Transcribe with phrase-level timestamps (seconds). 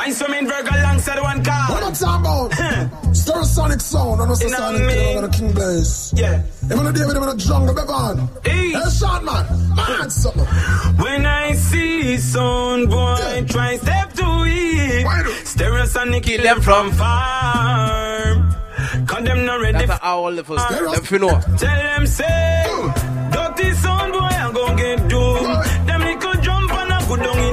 [0.00, 1.68] Find some in Virgo alongside one car.
[1.72, 2.50] What I'm talking about?
[3.20, 4.94] Stereosonic sound, and also You know Sonic me.
[4.94, 6.14] King, and King Blaze.
[6.16, 6.42] Yeah.
[6.72, 8.28] Even the David, even the jungle, Bevan.
[8.42, 8.70] Hey.
[8.70, 9.44] Hey, shot man.
[9.76, 10.46] Man, something.
[11.04, 13.44] When I see son boy Yeah.
[13.44, 18.54] try step to it, Why do- Stereosonic kill them from farm.
[19.06, 19.78] Cause them not ready.
[19.78, 20.62] That's f- how all of us.
[20.64, 21.40] Stereo- Them fi know.
[21.58, 22.64] Tell them say,
[23.32, 25.46] dirty son boy I go get doomed.
[25.46, 25.86] Right.
[25.86, 27.49] Them little jump and I go down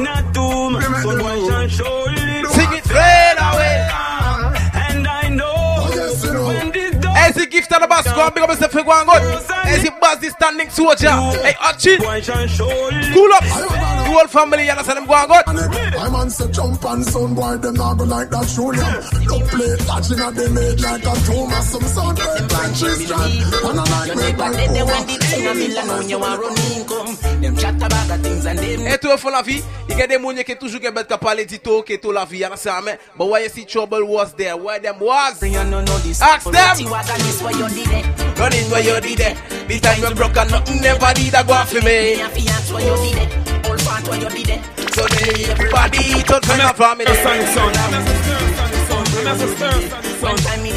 [7.78, 9.24] As he gift and the boss go and big up himself for going good.
[9.66, 11.10] As he boss the standing soldier.
[11.44, 13.44] Hey, Archie, boy shall surely cool up.
[13.44, 15.46] The whole family, you understand them going good.
[15.94, 19.04] My man say jump and sound boy, them not go like that Julian.
[19.28, 21.62] No play touching at they made like a tumor.
[21.62, 23.34] Some sound break like cheese strand.
[23.68, 25.18] And I like Your me neighbor like dead, they want over.
[25.18, 27.42] the thing a million on you want run income.
[27.42, 29.62] Them chat about things and them Et tout font la vie.
[29.90, 32.26] Il y a des gens qui toujours qui mettent parler du tout, qui tout la
[32.26, 32.92] vie, you understand me?
[33.18, 34.56] But why you see trouble was there?
[34.56, 35.42] Why them was?
[35.42, 36.22] You no know this.
[36.22, 36.88] Ask them.
[37.68, 38.40] Wagon is what you did it.
[38.40, 39.38] Running where you did it.
[39.68, 42.16] The time you broke and nothing never did a go off for me.
[42.16, 43.68] Me a fiance what you did it.
[43.68, 44.62] Old fat what you did it.
[44.94, 47.06] So then everybody touch my family.
[50.22, 50.77] One time me did a struggle.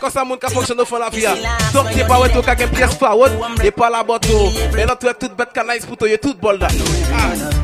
[0.00, 1.24] Quand ça monte qu'à fonctionner au fond la vie,
[1.72, 3.32] donc t'es pas ouais toi qu'à pièce forward,
[3.64, 4.50] et pas la bateau.
[4.74, 6.68] Mais là tu es toute bête canais pour toi, you toute bol là.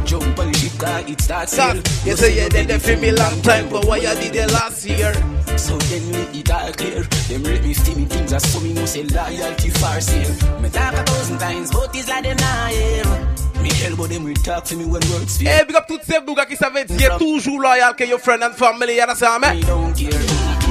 [0.06, 1.70] Jump on the ship car it starts Stop.
[1.76, 1.82] sail.
[2.04, 4.84] You say you did it for me long time, but why you did it last
[4.84, 5.12] year?
[5.56, 7.02] So then me it all clear.
[7.28, 10.28] Them rate me steamy things as so me say loyalty far sale.
[10.60, 13.04] Me talk a thousand times, but it's like them not hear.
[13.62, 15.48] Me elbow them will talk to me when words fail.
[15.48, 18.54] Eh, big up toutes ces bougas qui savent dire toujours loyal que your friend and
[18.54, 19.60] family, you understand me?
[19.60, 20.61] Me don't care.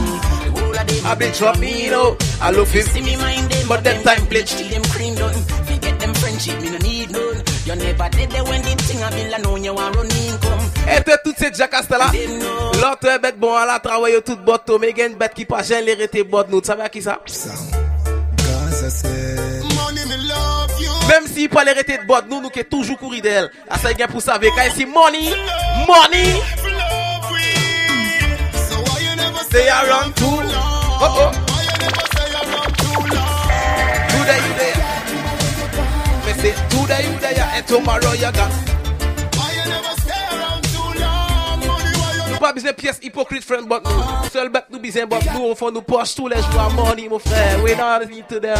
[0.88, 2.18] Them I been for me, you know.
[2.42, 2.84] I love him.
[2.84, 4.52] See me mind them, But them time bleach.
[4.56, 5.34] Till them cream done.
[5.66, 7.44] Forget them friendship, me no need none.
[7.66, 10.72] You never did there when the thing a bill and know you want run income.
[10.90, 12.12] Et toi, toutes ces jacasses là.
[12.82, 15.46] L'autre bête bon à la travail tout botto, mais il y a une bête qui
[15.46, 16.62] pas gêne les rétés bot nous.
[16.62, 17.20] Tu savais qui ça?
[19.75, 20.92] Money me love you.
[21.08, 23.52] Même s'il pas les rétés de bot nous, nous qui toujours courir d'elle.
[23.69, 24.52] À ça, il y a pour savoir.
[24.56, 25.30] Quand ah, c'est money,
[25.88, 26.72] money, Love we.
[26.72, 26.81] So
[29.51, 30.50] never stay around too long.
[31.03, 34.07] Oh oh, Why you never stay around too long?
[34.12, 34.79] today you there.
[36.25, 38.51] Me say today you there and tomorrow you gone.
[39.35, 40.22] Why you never stay
[43.01, 44.29] hypocrite friend but nous.
[44.29, 46.41] Seul bête nous besoin but nous, on fait nous poche tous les
[46.75, 47.62] money mon frère.
[47.63, 48.57] We don't need to them.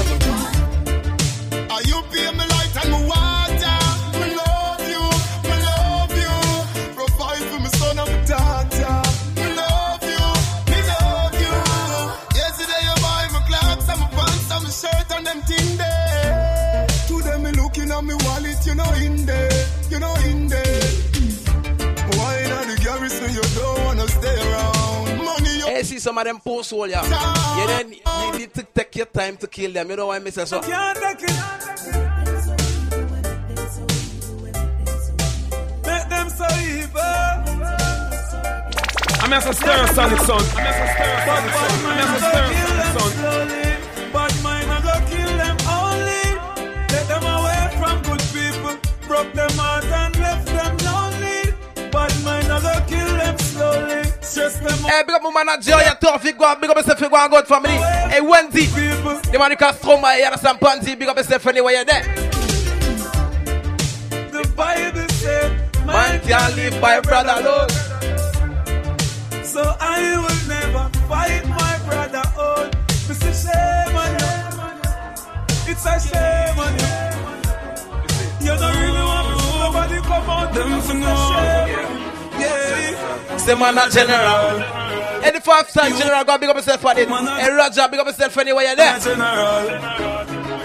[1.70, 3.31] Are you pay me light and me water?
[19.06, 19.52] In there,
[19.90, 20.82] you know in there.
[22.18, 25.26] Why not the garrison you don't wanna stay around?
[25.26, 27.04] Money you Hey, see some of them poor soul, yeah.
[27.58, 29.90] You, then, you need to take your time to kill them.
[29.90, 30.62] You know why I say so?
[30.62, 31.36] can't take it.
[35.86, 37.52] Make them so evil.
[39.24, 40.44] I'm as a Stereosonic son.
[40.58, 41.72] I'm as a stir sonic son.
[41.86, 42.48] I'm as a stir
[42.94, 43.61] sonic son.
[49.12, 51.52] Broke them heart and left them lonely.
[51.92, 54.04] But I kill them slowly.
[54.22, 54.90] Stress them.
[54.90, 57.30] Hey, big up my manager, you're tough, you go big up yourself, you go on,
[57.30, 57.72] good family.
[57.72, 61.74] Hey, Wendy, the man you can throw my, you understand, Pansy, big up yourself anywhere
[61.74, 62.04] you're there.
[64.32, 67.70] The Bible said, Man can't live by brother alone.
[69.44, 72.72] So I will never fight my brother on.
[72.88, 74.12] It's a shame on
[75.68, 75.70] you.
[75.70, 77.21] It's a shame on you.
[78.42, 80.54] You don't really want to nobody come out.
[80.54, 81.14] Them for no.
[82.42, 83.38] Yeah.
[83.38, 84.60] Say man a general.
[85.22, 87.08] Hey, the five star general, go big up yourself for it.
[87.08, 89.00] Hey, Roger, big up yourself anywhere you're there.
[89.00, 89.66] General.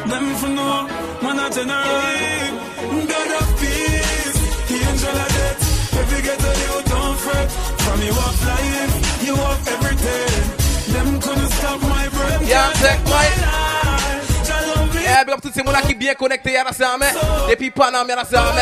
[0.09, 0.87] Them for no.
[1.23, 3.07] Man a general.
[3.07, 4.39] God of peace.
[4.73, 5.97] Angel of death.
[6.01, 7.51] Every ghetto you don't fret.
[7.85, 9.25] From you up life.
[9.27, 10.93] You up everything.
[10.95, 12.49] Them couldn't stop my breath.
[12.49, 13.76] Yeah, take my- life.
[15.17, 16.13] Yeah, big up ces gens qui bien
[16.61, 17.15] understand, man.
[17.49, 18.17] Depuis Panama, man.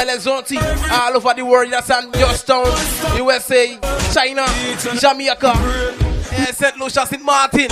[0.06, 2.14] Les all over the world, you understand.
[2.14, 2.66] Georgetown,
[3.16, 3.76] USA,
[4.12, 4.44] China,
[5.00, 5.52] Jamaica,
[6.30, 6.76] yeah, St.
[6.78, 7.24] Lucia, St.
[7.24, 7.66] Martin.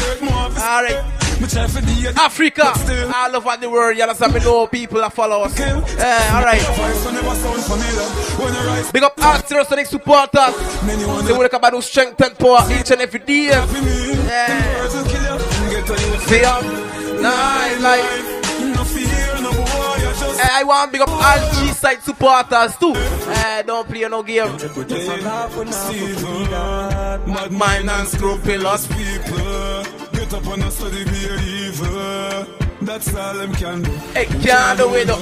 [0.60, 0.98] All right.
[1.40, 2.72] Me try for the Africa,
[3.14, 4.34] all over the world, you understand?
[4.34, 5.56] Me know people that follow us.
[5.56, 6.60] Yeah, all right.
[6.60, 8.08] voice will never sound familiar.
[8.42, 10.56] When you rise, Big up all Stereosonic supporters.
[11.24, 13.44] They to come about strength and power each and every day.
[13.44, 13.64] Yeah.
[15.70, 18.41] Get to nice life.
[20.50, 22.92] I want big up all G side supporters too.
[22.96, 24.56] Eh, don't play no game.
[27.26, 29.84] Mad mind and scrupulous people.
[30.12, 31.28] Get up on a study, be
[31.66, 32.46] evil.
[32.82, 33.92] That's all them can do.
[34.12, 35.06] Hey, can't do it.
[35.06, 35.16] No,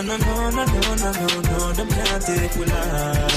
[0.00, 3.32] no, no, no, no, no, no, no, them can't take we life.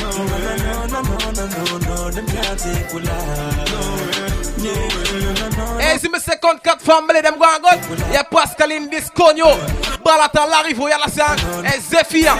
[0.00, 4.35] No, no, no, no, no, no, no, them can't take we life.
[4.66, 7.70] Yeah, no, no, Hey, si me second cut family, them go and go.
[8.12, 9.56] Yeah, Pascaline Disconyo.
[10.04, 11.40] Balata Larivo, you understand?
[11.66, 12.34] Hey, Zephyr.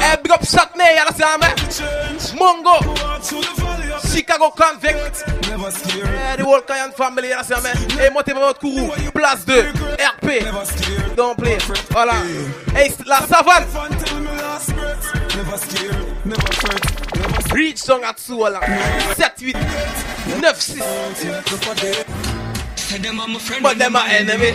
[0.00, 1.48] Hey, big up Shatney, you understand me?
[2.38, 2.86] Mongo.
[2.86, 5.48] Walk through the valley of Chicago Convict.
[5.48, 6.06] never scared.
[6.08, 7.94] Hey, the whole Kayan family, you understand me?
[7.94, 8.90] Hey, montez votre courroux.
[9.12, 9.52] Place 2.
[9.98, 10.44] RP.
[10.44, 11.16] Never scared.
[11.16, 11.58] Don't play.
[11.90, 12.14] Voilà.
[12.74, 13.66] Hey, la savane.
[13.66, 15.36] Fun till me last breath.
[15.36, 16.24] Never scared.
[16.24, 17.11] Never fret.
[17.52, 17.64] Never.
[17.64, 18.60] Reach song at Suola.
[19.14, 19.54] 7, 8,
[20.40, 20.82] 9, 6.
[22.76, 24.52] Say them are my friend, But them are enemy.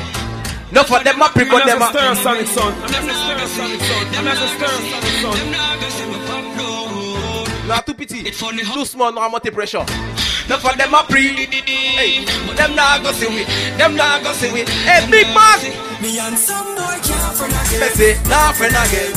[0.71, 2.11] No for them a prick, but them I'm a...
[2.11, 2.73] a sonic son.
[2.73, 4.07] I'm a Stereosonic son.
[4.15, 5.33] I'm Stereosonic son.
[5.37, 6.17] them not gonna see me.
[7.67, 8.19] Not too pity.
[8.19, 9.85] It's funny how Too small, no money pressure.
[10.49, 11.45] No for them a pre.
[11.45, 13.43] Hey, them not go see we.
[13.77, 14.63] Them not go see we.
[14.63, 15.59] Hey, big man.
[16.01, 17.79] me and some boy can't friend again.
[17.79, 19.13] Let's say, nah, friend again.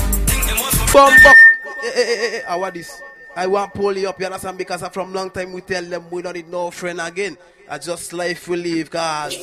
[0.93, 1.35] Bum, bum.
[1.81, 3.01] Hey, hey, hey, hey, how are this?
[3.37, 4.59] I want pull you up, you understand?
[4.59, 7.37] Because from long time we tell them we don't need no friend again.
[7.69, 9.35] I just life we live, cause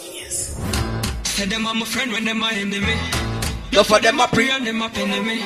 [1.24, 2.96] Say them are my friend when them my enemy.
[3.72, 4.50] no for them a pre.
[4.52, 5.40] and them a enemy.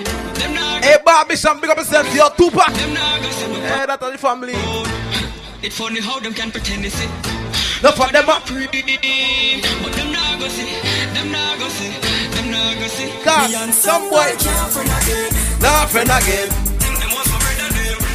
[0.53, 2.73] Not, Hey, Barbie, Sham, big up yourself, you're Tupac.
[2.73, 4.53] them not gonna see me Hey, that's the family.
[5.63, 7.07] It's funny how them can pretend they see.
[7.83, 8.81] No for them a Pretty,
[9.83, 10.73] but them not gonna see.
[11.13, 11.89] Them not gonna see.
[12.35, 13.11] Them not gonna see.
[13.23, 15.59] Cause some boy can't friend again.
[15.61, 16.70] not friend again.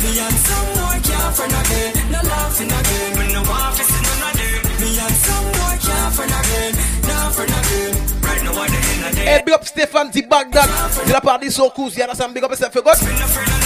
[0.03, 1.93] Me and some boy can't friend again.
[2.13, 3.11] No laughing again.
[3.17, 4.63] When no to see none of them.
[4.81, 6.73] Me and some boy can't friend again.
[7.09, 7.95] Not friend again.
[8.23, 9.25] Right now what they in a day.
[9.25, 10.23] Hey, big up Stefan T.
[10.23, 10.69] Baghdad.
[11.07, 12.35] De la part des Sokus, you understand?
[12.35, 13.66] Big up yourself, you good?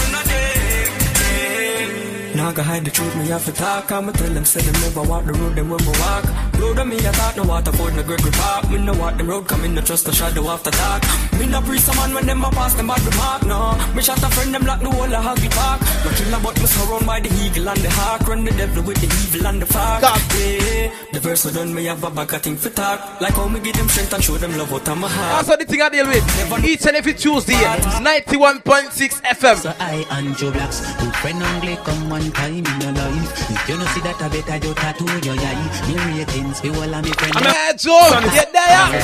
[2.34, 3.90] Now go hide the truth, me have to talk.
[3.90, 6.24] I'ma tell them, say them never walk the road, them when we walk.
[6.58, 8.70] Road on me, I thought no water for the Gregory Park.
[8.70, 11.02] Me no walk them road, come in, no trust the shadow after talk.
[11.38, 13.76] Me no pre some man when them a pass them bad remark, no.
[13.94, 15.80] Me shot a friend, them lock the whole of Huggy Park.
[16.04, 18.28] No killer, but me surround by the eagle and the hawk.
[18.28, 20.00] Run the devil with the evil and the fog.
[20.02, 20.20] God.
[20.38, 23.20] Yeah, the verse so done, me have a bag of thing for talk.
[23.20, 25.36] Like how me give them strength and show them love out of my heart.
[25.36, 26.64] That's what the thing I deal with.
[26.64, 29.56] Each and every Tuesday, 91.6 FM.
[29.56, 33.50] So I and Joe Blacks, good friend only come one time in your life.
[33.50, 35.68] If you know see that I better you tattoo your eye.
[35.88, 37.36] Me ratings, be all of me friend.
[37.40, 38.76] Hey, Joe, you there?
[38.76, 38.94] I'm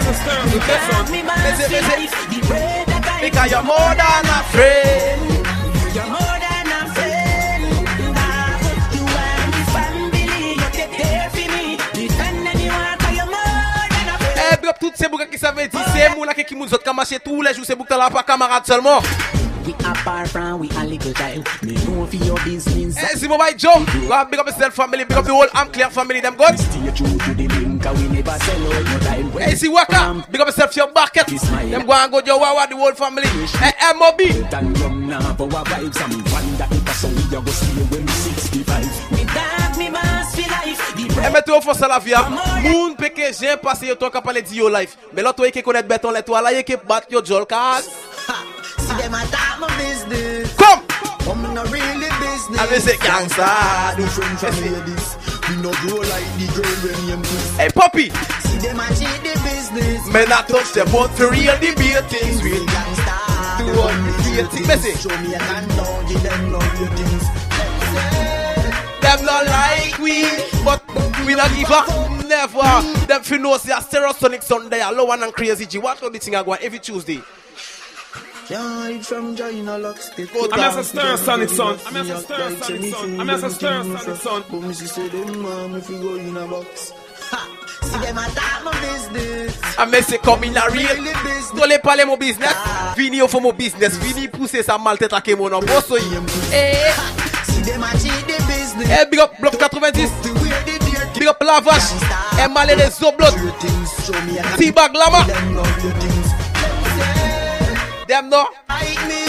[0.00, 0.48] a son.
[1.44, 2.00] Listen, listen.
[3.20, 5.20] Because you're more than a friend.
[5.92, 7.64] You're more than a friend.
[8.96, 11.76] You and the family, you take care for me.
[11.92, 14.64] Defend anyone, cause you're more than a friend.
[14.64, 17.18] Eh, toutes ces boucs qui savent dire, c'est moi là qui nous autres qui marché
[17.22, 19.02] tous les jours, ces boucs là pas camarades seulement.
[19.66, 21.44] We apart from we a little time.
[21.62, 22.96] Me know for your business.
[23.14, 23.84] C'est mon boy Joe.
[24.08, 26.58] Go and big up yourself family, big up the whole Am Clear family, them good.
[26.58, 29.30] Stay true to the link, we never sell out no time.
[29.32, 31.26] Hey, see Waka, big up yourself your bucket.
[31.26, 33.28] Them go and go your Wawa, the whole family.
[33.62, 34.20] Eh, MOB.
[34.52, 37.50] And rum now for our vibes and we wonder if a song we a go
[37.50, 39.12] see when we 65.
[39.12, 40.94] Me dog, me mass for life.
[40.96, 42.22] The E mette ou fos la via
[42.62, 45.52] Moun peke jen pase yo ton ka pale di yo life Me lot ou e
[45.52, 47.90] ke konet beton let wala ye ke bat yo jol kaz
[48.86, 50.54] See them attack my business.
[50.56, 50.84] Kom!
[51.28, 52.58] I'm not really business.
[52.60, 55.16] Ame se gangsta Different from ladies.
[55.48, 57.56] We no grow like the girl when you miss.
[57.56, 60.06] Hey Poppy See them a cheat the business.
[60.12, 63.16] Men a touch them but real the beer things real Gangsta.
[63.58, 67.26] Do what the real thing Messi Show me a hand down, give them no ratings.
[69.00, 70.22] Them not like we
[70.64, 70.82] But
[71.26, 71.88] we not give up
[72.26, 76.10] Never Them fi know say a Stereosonic Sunday A Lowan and crazy G What all
[76.10, 77.20] the thing I go on every Tuesday
[78.50, 80.08] Can't hide from China locks.
[80.10, 80.48] They Go.
[80.50, 81.78] I'm a Stereosonic son.
[81.86, 83.20] I'm a Stereosonic son.
[83.20, 84.44] I'm a them Stereosonic son.
[84.50, 86.92] But me say them want me fi go in a box.
[87.30, 87.46] Ha!
[87.82, 89.78] See them attack my business.
[89.78, 90.98] A me se kom in a real.
[91.54, 92.54] Tole pale mo business
[92.96, 96.18] Vini yo fo mo business Vini pousse sa malte take mo nan boso yi
[96.52, 96.92] Eh
[97.44, 98.90] See them a cheat the business.
[98.90, 99.58] Eh big up 90
[100.42, 101.94] way they dare Big up Lavache
[102.38, 103.30] Eh male de Zoblot
[103.60, 104.06] things.
[104.06, 104.58] Show me a hand.
[104.58, 106.19] T-Bag Lama
[108.10, 108.42] Them no ratings.
[108.42, 109.22] Dem no Like me,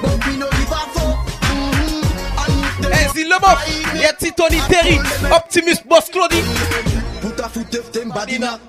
[0.00, 1.26] but we no give a fuck.
[1.50, 2.02] Mhm.
[2.46, 3.50] And if Eh them si le mo
[3.98, 4.98] Ye ti Tony Terry
[5.32, 6.44] Optimus Boss Claudie
[7.20, 8.60] put a foot if them bad enough.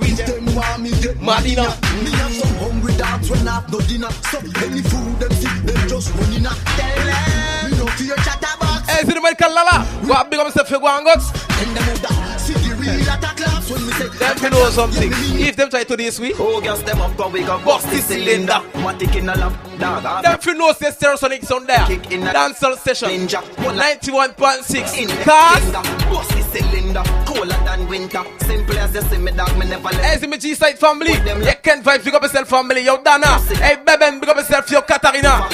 [0.00, 1.76] We them want me get Mad enough.
[2.02, 4.08] Me have some hungry dogs when I've no dinner.
[4.30, 6.56] So any food them see them just running up.
[6.78, 8.88] Tell them, me no fear chatterbox.
[8.88, 11.20] Eh si de American Lala Go big up myself go an got
[11.60, 15.10] Then them that see the real attack claps when me say Them Them know something.
[15.40, 17.98] If them try to this week, Oh, girls, them up, go we go Bust the
[17.98, 18.60] cylinder.
[18.74, 20.22] Matic in a lap, dog.
[20.22, 21.84] them you know say Stereosonics on there.
[21.86, 23.08] Kick in a- Dancehall session.
[23.10, 23.42] Ninja.
[23.58, 24.98] 91.6.
[24.98, 25.72] In Cars.
[25.72, 27.02] bust the cylinder.
[27.26, 28.22] Colder than winter.
[28.46, 29.56] Simple as you see me, dog.
[29.58, 31.12] Me never let Hey, me G-Side family.
[31.12, 32.82] You can vibe, big up yourself family.
[32.84, 33.26] Yo, Dana.
[33.56, 35.48] Hey, Beben, big up yourself, yo, Katarina.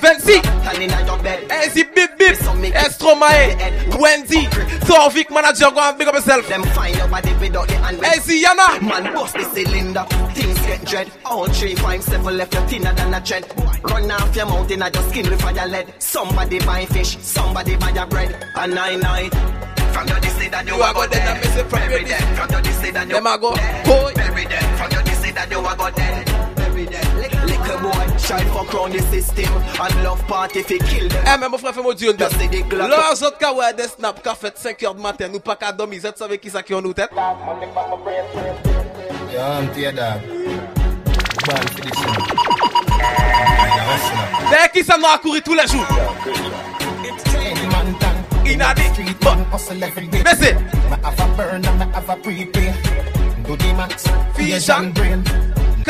[0.00, 0.40] Fancy.
[0.40, 1.50] Turn in your bed.
[1.50, 2.36] Hey, see Bip Bip.
[2.38, 3.98] Estromae.
[3.98, 4.46] Wendy.
[4.86, 6.46] Torvik manager, go and big up yourself.
[6.48, 8.04] Them find your body without the hand.
[8.04, 8.80] Hey, Yana.
[8.82, 10.04] Man, bust the cylinder.
[10.34, 11.10] Things get dread.
[11.24, 13.44] All three, five, seven left your thinner than a thread.
[13.84, 15.92] Run off your mouth in a your skin with fire lead.
[15.98, 18.34] Somebody buy fish, somebody buy your bread.
[18.56, 19.30] A nine nine.
[19.92, 21.44] From your this that you, You are are go dead, dead.
[21.44, 22.36] Miss it from your dead.
[22.38, 24.14] From your this that you Them a go, dead.
[24.14, 24.78] Bury dead.
[24.78, 26.29] From your this that you are go dead.
[28.30, 29.50] Shy fuck round the system.
[29.80, 31.24] And love party fi kill them.
[31.26, 32.88] Eh, mais mon frère, fais-moi dire une the Glock.
[32.88, 36.00] Leurs autres cas, ouais, des snaps, qu'a fait 5h du matin, nous pas qu'à dormir,
[36.02, 37.10] vous savez qui ça qui ont nous tête?
[39.32, 40.20] Yo, I'm tear dog.
[41.44, 42.10] Shit.
[44.50, 45.86] Dès qui ça nous a couru tous les jours?
[47.36, 48.18] Any man done.
[48.46, 50.22] In a dick, Street but- hustle every day.
[50.24, 52.72] Mais c'est, Me have a burn and me have a prepay.
[53.46, 54.04] Do the max.
[54.94, 55.22] Brain.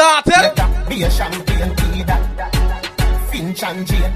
[0.00, 1.76] Cartel, be a champagne.
[1.76, 3.28] Tea that.
[3.30, 4.14] Finch and Jane.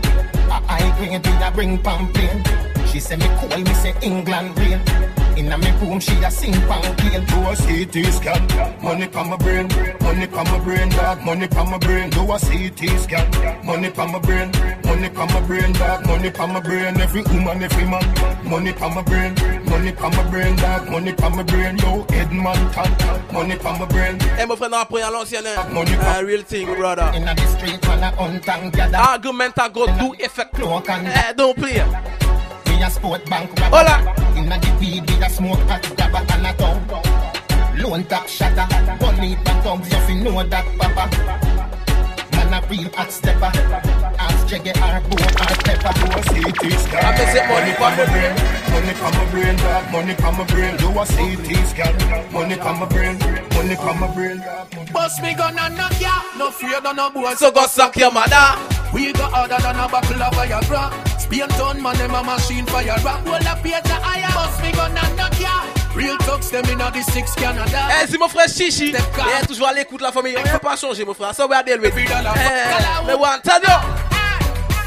[0.48, 2.88] A high grade we bring pamphlet.
[2.88, 4.80] She say me cool, me say England rain.
[5.36, 7.26] Inna me room, she a sing pamphlet.
[7.26, 8.46] Do a CT scan,
[8.82, 9.68] money pa my brain,
[10.00, 12.10] money pa my brain, dog, money pa my brain.
[12.10, 14.50] Do a CT scan, money pa my brain,
[14.84, 17.00] money pa my brain, dog, money pa my brain.
[17.00, 18.04] Every woman, every man,
[18.44, 19.34] money pa my brain,
[19.66, 21.76] money pa my brain, dog, money pa my brain.
[21.78, 22.90] Yo, Edmonton,
[23.32, 24.18] money pa my brain.
[24.38, 25.66] eh, mon frère, n'a appris à l'ancienne, hein?
[25.72, 27.10] Money A real thing, brother.
[27.14, 28.98] Inna the street, man, a gather.
[28.98, 30.54] Argument a go do effect.
[30.60, 31.82] Eh, don't play.
[32.74, 33.76] We a sport bank robber.
[33.76, 33.96] Hola.
[34.36, 36.82] Inna the weed we a smoke hot grabber and a tongue.
[37.78, 38.66] Loan tax shatter.
[38.98, 41.06] One need the thugs you fi know that papa.
[42.32, 43.52] Man a real hot stepper.
[44.18, 45.92] Ask Jaggy or Bo or Pepper.
[45.94, 47.04] Do a CT scan.
[47.04, 48.34] I miss it, money pa my brain.
[48.74, 49.92] Money pa my brain, dog.
[49.92, 50.76] Money pa my brain.
[50.76, 52.32] Do a CT scan.
[52.32, 53.18] Money pa my brain.
[53.54, 54.42] Money pa my brain.
[54.92, 56.22] Bust me gun and knock ya.
[56.36, 57.34] No fear, no no boy.
[57.34, 58.58] So go suck your mother.
[58.92, 61.13] We go harder than a buckle of Viagra.
[61.34, 63.24] Spain town man, them a machine fire rock.
[63.24, 64.32] Well, a page a higher.
[64.34, 65.66] Bust me gun and knock ya.
[65.94, 67.88] Real talks them in the six Canada.
[67.90, 68.94] Eh, c'est mon frère Chichi.
[68.94, 70.36] Eh, toujours à l'écoute la famille.
[70.38, 71.34] On n'a pas changé, mon frère.
[71.34, 71.86] Ça va aller, lui.
[71.86, 72.34] Every dollar.
[72.36, 73.40] Eh, mais one.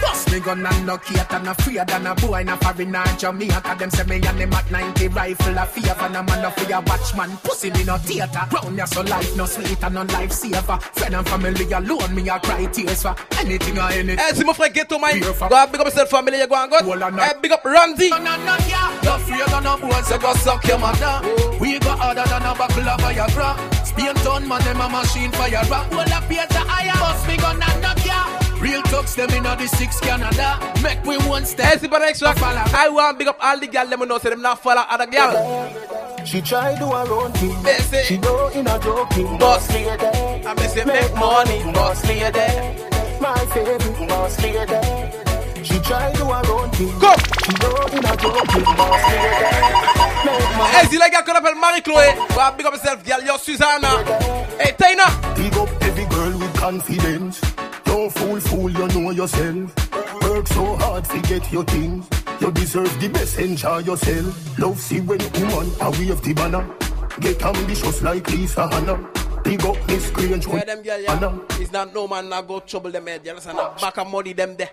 [0.02, 2.96] Bust me gun and knock it and a fear than a boy in a foreign
[2.96, 3.76] or Jamaica.
[3.80, 6.82] Them say me and them at 90 rifle a fear and a man a fear
[6.82, 7.32] watchman.
[7.44, 8.46] Pussy me no theater.
[8.52, 10.78] Round ya so life no sweet and no life saver.
[10.94, 14.20] Friend and family alone me a cry tears for anything or anything.
[14.34, 15.22] C'est mon frère Ghetto Mike.
[15.22, 15.50] Pure fuck.
[15.50, 16.38] Go and big up yourself, family.
[16.40, 16.78] You go and go.
[16.78, 18.10] Eh, big up Randy.
[18.10, 18.92] Gun and knock ya.
[19.04, 21.22] No fear than a boy say go suck your mother.
[21.60, 23.86] We go harder than a buckle of Viagra.
[23.86, 25.90] Spain town man them a machine fire rock.
[25.92, 26.94] Well a page a higher.
[27.00, 28.47] Bust me gun and knock ya.
[28.60, 30.60] Real talks them in the six Canada.
[30.82, 31.74] Make we one step.
[31.74, 32.34] Eh, c'est pas extra.
[32.74, 33.90] I want big up all the girls.
[33.90, 34.18] Let me know.
[34.18, 35.36] Say them not follow other girls.
[36.28, 37.62] She try do her own thing.
[37.64, 37.74] Me
[38.04, 39.38] She do in a joking.
[39.38, 39.70] Boss.
[39.72, 40.46] lady.
[40.46, 41.72] I me say make money.
[41.72, 42.48] boss lady.
[43.22, 45.64] My favorite boss lady.
[45.64, 47.00] She try do her own thing.
[47.00, 47.14] Go.
[47.46, 48.64] She do in a joking.
[48.76, 49.88] Boss lady.
[50.26, 50.82] Make money.
[50.82, 52.16] Eh, c'est la gars qu'on appelle Marie-Chloé.
[52.34, 53.22] Go and big up yourself, girl.
[53.24, 54.04] Yo, Susanna.
[54.60, 55.06] Hey, Tina.
[55.36, 57.40] Big up every girl with confidence.
[58.10, 59.76] Fool, fool, you know yourself.
[60.22, 62.08] Work so hard, forget your things.
[62.40, 64.60] You deserve the best, enjoy yourself.
[64.60, 66.66] Love see when woman a wave the banner.
[67.20, 69.10] Get ambitious like Lisa Hannah.
[69.44, 71.40] Big up Miss Grange Yeah, them girl, yeah.
[71.52, 73.22] It's not no man that go trouble them eh, head.
[73.26, 73.58] You understand?
[73.82, 74.70] Back of money, them there.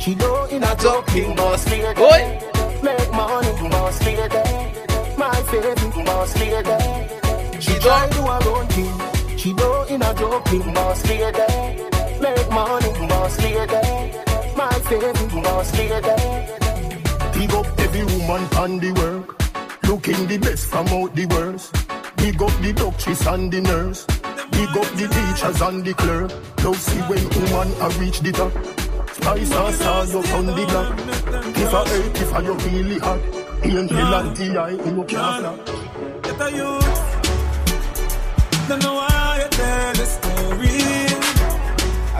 [0.00, 1.94] She do in a joking boss lady.
[1.94, 2.40] Boy.
[2.82, 4.28] Make money, boss lady.
[5.16, 7.60] My favorite boss lady.
[7.60, 9.38] She try do her own thing.
[9.38, 11.91] She do in a joking boss lady.
[12.22, 13.82] Make money, boss lady.
[14.56, 16.16] My favorite boss lady.
[17.34, 19.42] Big up every woman on the work.
[19.88, 21.72] Looking the best from out the worst.
[22.16, 24.06] Big up the doctors and the nurse.
[24.52, 26.30] Big up the teachers and the clerk.
[26.62, 28.52] Love see when woman a reach the top.
[29.14, 30.98] Spice and stars up on the block.
[31.56, 33.20] If I hurt, if I you really hot.
[33.64, 34.70] Angel and T.I.
[34.70, 35.66] you can't flop.
[36.22, 37.02] Get a youth.
[38.68, 41.11] Don't know why you tell the story.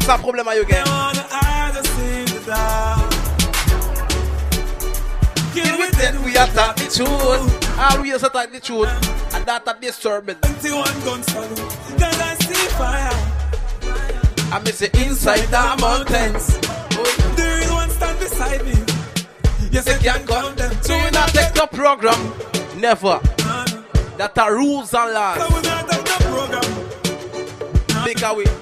[0.04, 0.88] That's a problem, you They get.
[0.88, 3.10] wanna hide us in the dark.
[5.54, 7.78] Kill with it, We attack the truth.
[7.78, 8.88] Always attack the truth.
[9.34, 10.34] And that a disturbing.
[10.36, 11.56] 21 guns salute.
[11.56, 13.14] Cause I see fire.
[14.52, 16.58] I miss it inside the mountains.
[17.36, 18.74] There is one stand beside me.
[19.70, 20.72] Yes, I can gun them.
[20.82, 22.32] So we not take the program.
[22.76, 23.20] Never.
[24.18, 25.38] That are rules and laws.
[25.38, 28.04] So we not have no program.
[28.04, 28.61] Take away.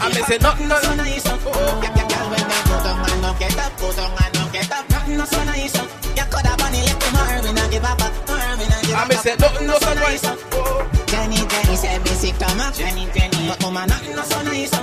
[0.00, 1.26] I miss it nothing no so nice.
[1.26, 1.80] Oh, oh.
[1.82, 4.52] Yeah, yeah, girl, when they go down and don't get up, Put down and don't
[4.52, 4.88] get up.
[4.90, 5.74] Nothing no so nice.
[6.16, 9.02] Yeah, cut up on the left, my Irvin, I give up, Irvin, I give up.
[9.02, 10.24] I miss it nothing no so nice.
[10.24, 11.04] Oh, oh.
[11.06, 13.48] Jenny, Jenny, say me sick to my Jenny, Jenny.
[13.48, 14.74] But mama, nothing no so nice.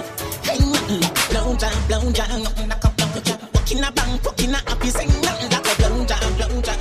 [0.44, 1.04] Hey, nothing.
[1.32, 3.40] Blow jam, blow jam, nothing like a blow jam.
[3.56, 6.80] Walking a bang, poking a happy sing, nothing like a blow jam, blow jam.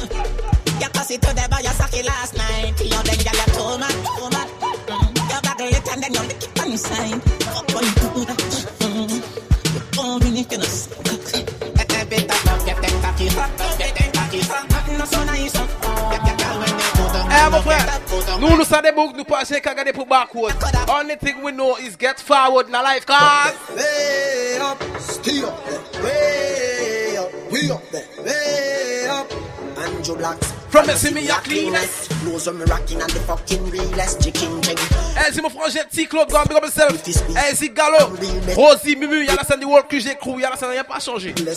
[0.82, 2.74] Yeah, pass it to the boy, you suck it last night.
[2.82, 4.48] Yo, then you got too mad, too mad.
[4.90, 5.22] Mm-hmm.
[5.30, 7.43] You buckle it and then you lick keep on your side.
[18.40, 20.54] Nous, nous savons des boucs, nous passons qu'à garder pour backward.
[20.88, 23.54] Only thing we know is get forward in life, cause.
[23.74, 25.58] Way up, stay up.
[26.02, 27.82] Way up, we up.
[28.24, 29.32] Way up.
[29.78, 30.63] Andrew Blacks.
[30.74, 32.10] The semi a cleanest.
[32.24, 34.76] Blows on me rocking and the fucking realest chicken jig.
[35.16, 36.92] Eh, si mon frangin petit Claude, go and big up yourself.
[37.06, 38.10] Eh, si Gallo,
[38.56, 41.30] Rosie, Mimu, y'a la scène du World QG Crew, y'a la scène, y'a pas changé.
[41.30, 41.54] Eh, Dédé.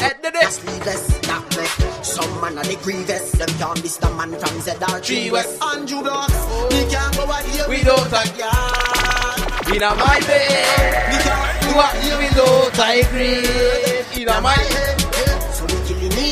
[0.00, 1.68] That neck.
[2.02, 3.30] Some man are the grievous.
[3.32, 5.62] Them can't miss the man from ZR3 West.
[5.62, 6.32] Andrew Blacks.
[6.72, 9.76] We can't go out here without a girl.
[9.76, 11.12] In a my bed.
[11.12, 14.18] We can't do out here without a grave.
[14.18, 15.23] In a my head.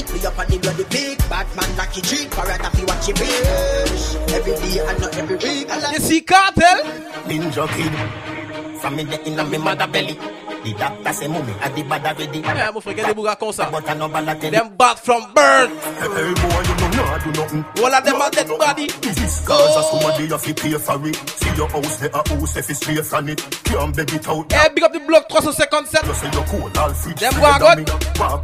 [0.06, 2.30] So we killing it, we up on the bloody big bad man lucky treat.
[2.30, 4.34] Parrot if you watch it big.
[4.34, 5.68] Every day and not every week.
[5.92, 6.82] You see cartel?
[7.26, 8.80] Ninja kid.
[8.80, 10.18] From me the inna me mother belly.
[10.64, 12.42] The doctor say mummy at the bad already.
[12.42, 13.68] Mon frère, des bougas comme ça.
[13.70, 15.70] But I know bad Them bad from birth.
[15.98, 17.64] Hey boy, you know not do nothing.
[17.82, 18.86] All of them are dead body.
[18.86, 21.16] Cause a somebody you fi pay for it.
[21.16, 23.40] See your house there, a house if it's straight from it.
[23.64, 24.52] Can't beg it out.
[24.52, 26.08] Eh, big up the block 357.
[26.08, 27.18] You say you're cool, all fridge.
[27.18, 27.78] Them straight go on good.
[27.78, 27.94] me.
[28.20, 28.42] Walk,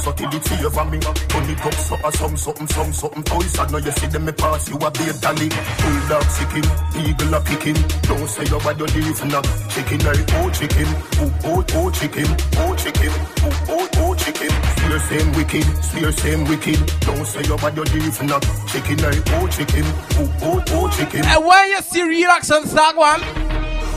[0.00, 0.98] so till it favor me.
[1.00, 3.22] Turn it up, so a some something, some something.
[3.24, 5.48] Toys sad, now you see them me pass you a beer dolly.
[5.48, 7.80] Bulldog sicking, eagle a picking.
[8.08, 9.42] Don't say you bad, you leave now.
[9.68, 10.88] Chicken, I oh chicken,
[11.20, 12.26] oh oh oh chicken,
[12.56, 13.10] oh chicken,
[13.42, 14.50] oh oh oh chicken.
[14.78, 16.78] Swear same wicked, swear same wicked.
[17.00, 18.38] Don't say you bad, you leave now.
[18.68, 21.24] Chicken, I oh chicken, oh oh oh chicken.
[21.24, 23.20] And when you see real action start one,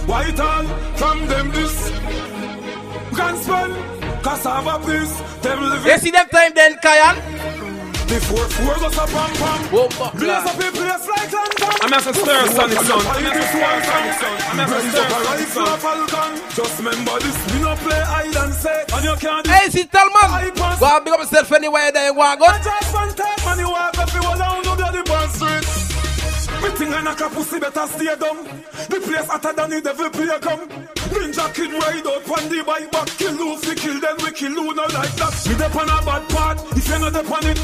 [0.07, 0.63] White all
[0.97, 1.89] from them this
[3.11, 3.71] Gunsman,
[4.23, 7.15] cassava piece Them living you see them time then, Kayan?
[8.05, 11.97] Before four goes a pam pam Bomba Blaze up a place like London I'm a
[11.97, 13.01] Stereosonic sound.
[13.05, 14.39] I'm a stir one sonic sound.
[14.45, 15.81] I'm a stir up a sonic rifle a sound.
[15.81, 19.85] falcon Just remember this We no play hide and seek And you can't Hey, see,
[19.85, 20.53] tell man.
[20.53, 22.45] Go and big up yourself anywhere there you want go.
[22.61, 24.84] Just one time man you walk up You all down no bloody band street
[26.65, 28.41] Me think I knock a pussy better stay down
[28.89, 30.65] The place hotter than the devil playground
[31.13, 34.49] Ninja kid ride out on the bike back Kill who fi kill them we kill
[34.49, 37.45] who no like that Me dep on a bad part If you no dep on
[37.45, 37.61] it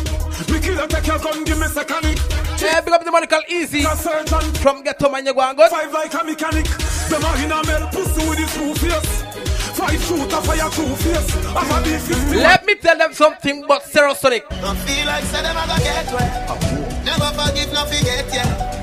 [0.53, 2.21] Me kill a take your gun give me second it
[2.61, 3.81] big up the money called Easy.
[3.81, 5.67] A surgeon From ghetto man you go and go.
[5.67, 6.69] Five like a mechanic
[7.09, 9.25] Them a in a mel pussy with his two face
[9.73, 12.05] Five shooter fire two face I'm a beef
[12.37, 14.45] Let me tell them something about Stereosonic.
[14.61, 16.81] Don't feel like say them a go get wet.
[17.03, 18.80] Never forgive, no forget, yeah.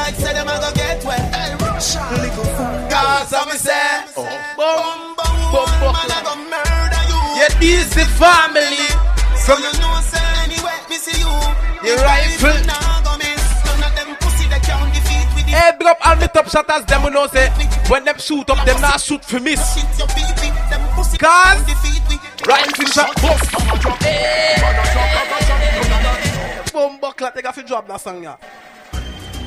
[0.00, 1.20] Like say them a go get wet.
[1.34, 2.00] Hey, Russia.
[2.88, 7.20] Cause I'm say, Boom, boom, boom, man a go murder you.
[7.36, 8.80] Yeah, this the family.
[9.44, 11.28] So you know say anyway, me see you.
[11.84, 12.56] The rifle.
[12.64, 13.44] Nah go miss.
[13.68, 16.48] None of them pussy they can't defeat with the Hey, big up all the top
[16.48, 16.84] shotters.
[16.86, 17.48] Them who know say
[17.88, 19.60] when them shoot up, them not shoot for miss.
[19.74, 20.50] shit your pee pee.
[20.72, 22.46] Them pussy Cause can't defeat with.
[22.48, 23.52] rifle shot bust.
[26.72, 28.36] Boom, buckler, take off your job that song, yeah.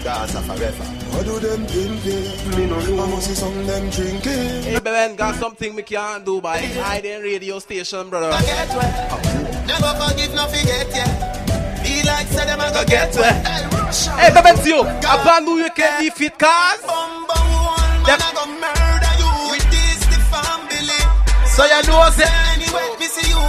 [0.04, 0.84] Gaza forever.
[1.16, 2.58] What do them think?
[2.58, 3.04] Me no know.
[3.04, 4.64] I must see some them drinking.
[4.64, 8.30] Hey, baby, got something we can't do by hiding radio station, brother.
[8.46, 9.68] Get wet.
[9.68, 11.84] Never forgive, no forget, yeah.
[11.84, 13.44] Feel like say them a go Get get wet.
[13.44, 13.48] wet.
[13.48, 14.12] Hey, Russia.
[14.20, 16.82] Hey, baby, Zio, a brand new you can defeat cause.
[16.84, 19.32] Bum bum one man a go murder you.
[19.56, 21.02] With this the family.
[21.48, 23.40] So you know, say, Anyway, me see you.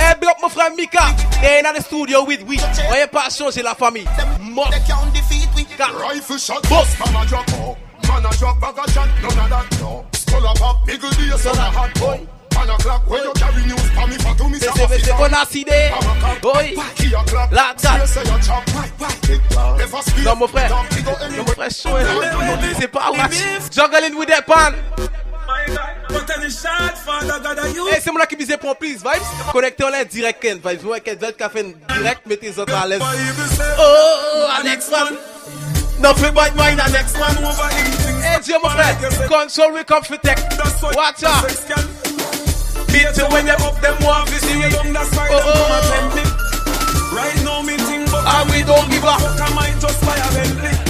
[0.00, 1.04] Hey, big up my friend Mika.
[1.40, 2.58] They in the studio with we.
[2.58, 4.04] On your pas changer la famille.
[4.40, 4.70] Must.
[4.72, 5.68] They can't defeat with.
[5.78, 7.76] Rifle shot, bust, man a drop, oh.
[8.08, 10.04] Man a drop, bag a shot, none of that, no.
[10.12, 12.26] Skull a pop, biggle be a son a hot boy.
[12.54, 14.98] Man a clock, where you carry news, for me for to me, Say, say, say,
[14.98, 15.90] say, say, qu'on a sidé.
[16.44, 16.76] Oui.
[17.52, 18.18] La date.
[20.24, 20.70] Non, mon frère.
[20.70, 20.84] Non,
[21.38, 21.96] mon frère, chaud.
[21.96, 22.58] hein.
[22.78, 23.70] C'est pas watch.
[23.72, 24.74] Juggling with that pan.
[28.00, 29.52] C'est moi qui disais pour plus vibes.
[29.52, 30.84] Connectez on est direct Ken vibes.
[30.84, 33.00] Ouais, Ken vibes qui a fait une direct, mettez les autres à l'aise.
[33.78, 35.16] Oh, next one.
[36.00, 37.36] Non, fais pas de mine, la next one.
[38.22, 38.96] Eh, Dieu, mon frère.
[39.28, 40.38] Control, we come for tech.
[40.94, 41.46] Watch out.
[42.88, 44.66] Beat you when you up them one see you.
[45.30, 46.40] Oh, oh.
[47.14, 49.20] Right now me think but And we don't give up.
[49.20, 50.89] I might just buy a Bentley.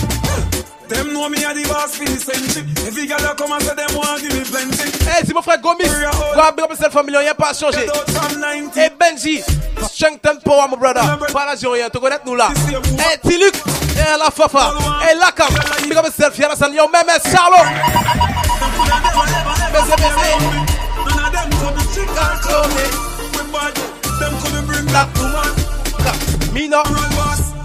[0.91, 2.67] Them know me a the boss for the century.
[2.83, 4.91] Every girl that come and say them want give me plenty.
[5.07, 5.87] Eh, c'est mon frère Gomis.
[5.87, 7.15] Go and big up yourself, family.
[7.25, 7.87] Y'a pas changé.
[7.87, 9.41] Eh, Benji.
[9.87, 11.01] Strengthen power, my brother.
[11.33, 11.89] Pas la rien.
[11.91, 12.49] Tu connais nous là.
[12.67, 13.55] Eh, Tiluk.
[13.95, 14.75] Eh, la Fafa.
[15.09, 15.47] Eh, Lakam.
[15.89, 16.37] Big up yourself.
[16.37, 16.75] Y'a la san.
[16.75, 17.63] Yo, même, Charlot.
[19.71, 20.27] Bese, bese.
[21.07, 22.85] None of them come to chick and call me.
[23.39, 23.75] We bad.
[24.19, 25.55] Them come bring black woman.
[26.53, 26.83] Mina.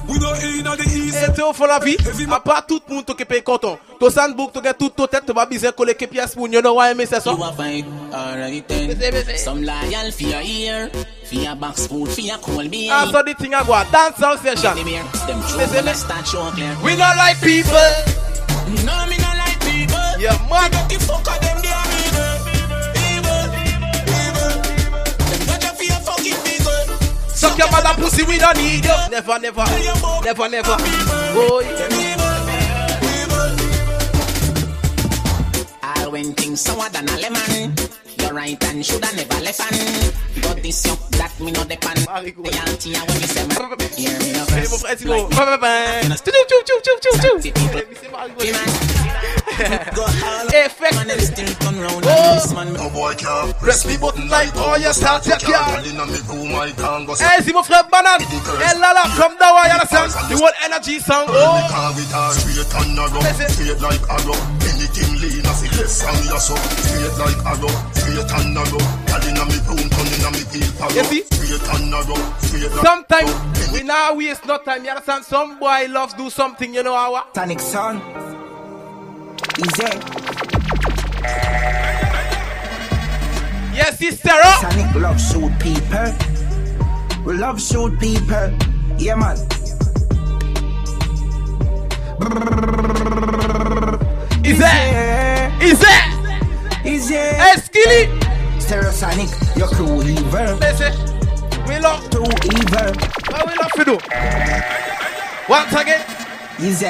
[0.07, 1.17] We go in at the east.
[1.17, 1.97] Et tu fais la vie.
[2.31, 3.79] À part tout le monde qui paye content.
[3.99, 5.23] To sandbook, tu gagnes tout ton tête.
[5.25, 7.31] Tu vas biser coller que pièce pour you know why mais c'est ça.
[7.31, 9.37] You a fight, alright then.
[9.37, 10.89] Some loyal for your ear,
[11.23, 12.91] for your box food, for your cold beer.
[12.93, 13.73] Ah, so the thing I go.
[13.91, 14.75] Dance house session.
[14.75, 16.75] Them true Listen, when I start show clear.
[16.83, 17.75] We not like people.
[18.83, 20.19] No, me not like people.
[20.19, 20.71] Yeah, man.
[20.89, 21.54] The fuck of them, they
[27.45, 28.95] Suck your mother pussy, we don't need you.
[29.11, 29.65] Never, never.
[30.23, 30.77] Never, never.
[30.79, 32.25] Yeah.
[35.83, 37.75] All when things sour than a lemon.
[38.35, 40.11] You're right and shoulda never left hand.
[40.43, 41.99] But this you that me not depend.
[42.03, 44.83] The auntie and when me say man, hear me no mon first.
[44.83, 45.29] frère, c'est bon.
[45.29, 45.71] Ba, ba, ba.
[46.03, 47.65] Tchou, tchou, tchou, tchou, tchou, tchou.
[50.51, 50.95] Effect.
[50.95, 52.11] Man, still turn round Oh.
[52.11, 52.73] and this man.
[52.73, 55.79] No boy can't Press me button like oh you start your car.
[55.79, 58.19] Girl inna me room, I can't go Eh, c'est mon frère Banan.
[58.19, 60.11] Eh, Lala, come down, you understand?
[60.27, 61.27] The whole energy song.
[61.29, 61.67] Oh.
[61.71, 64.35] Car with her straight and narrow, straight like arrow.
[64.75, 66.55] Anything lean as it less and yes so.
[66.55, 68.83] Straight like arrow, straight and narrow.
[69.07, 71.23] Girl inna me room, turn inna me heel You see?
[71.23, 73.31] Straight and narrow, straight like Sometimes
[73.71, 74.83] we now waste no time.
[74.83, 75.23] You understand?
[75.23, 77.25] Some boy loves do something, you know how?
[77.33, 78.01] Sonic son.
[79.57, 79.87] Easy.
[83.75, 84.43] Yes, sister.
[84.59, 86.13] Sonic love shoot people.
[87.25, 88.51] We love shoot people.
[88.97, 89.37] Yeah, man.
[94.45, 95.59] Is that?
[95.59, 96.81] Is that?
[96.85, 97.15] Easy.
[97.15, 98.05] Hey, Skilly.
[98.61, 100.57] Stereosonic, your crew evil.
[100.61, 100.93] Listen,
[101.67, 102.21] we love too
[102.53, 102.93] evil.
[103.25, 103.97] What we love to do?
[105.49, 106.05] Once again.
[106.59, 106.85] Easy.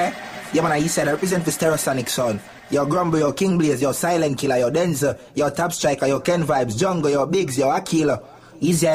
[0.51, 2.41] Yeah, man, you said I represent for Stereosonic, son.
[2.71, 6.43] Your Grumble, your King Blaze, your Silent Killer, your Denzer, your Top Striker, your Ken
[6.43, 8.21] Vibes, Jungle, your Biggs, your Akila.
[8.59, 8.87] Easy.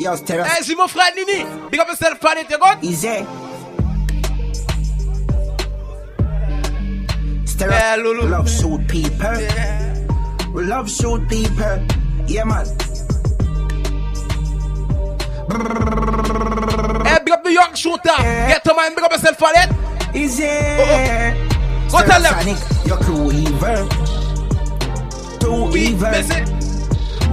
[0.00, 0.46] Yo, Stereo.
[0.46, 1.44] Eh, c'est mon frère Nini.
[1.70, 2.78] Big up yourself, Planet, you good?
[2.82, 3.26] Easy.
[7.44, 7.74] Stereo.
[7.74, 8.26] Yeah, Lulu.
[8.28, 9.36] Love shoot people.
[10.54, 11.84] We love shoot people.
[12.26, 12.66] Yeah, man.
[17.04, 18.16] Eh, big up the young shooter.
[18.16, 19.68] Get to mind, big up yourself, Planet.
[20.14, 20.46] Easy.
[21.90, 22.32] Go tell them.
[22.32, 23.86] Stereosonic, your crew evil.
[25.40, 26.10] Too evil.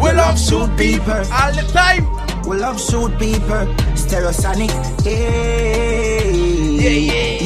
[0.04, 2.17] We love shoot people all the time.
[2.48, 3.66] We love shoot people.
[3.96, 4.72] Stereosonic.
[5.04, 6.32] Hey.
[6.80, 7.38] Yeah, yeah.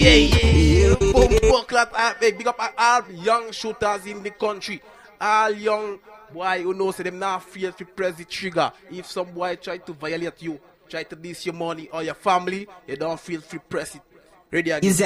[0.00, 0.14] Yeah.
[0.14, 0.94] Yeah, yeah.
[1.12, 1.92] Boom, boom, clap.
[1.94, 4.82] ah, Big up all young shooters in the country.
[5.20, 5.98] All young
[6.32, 8.72] boy who knows them not fear to press the trigger.
[8.90, 12.66] If some boy try to violate you, try to diss your money or your family,
[12.86, 14.02] you don't feel free press it.
[14.50, 14.90] Ready again.
[14.90, 15.04] Easy.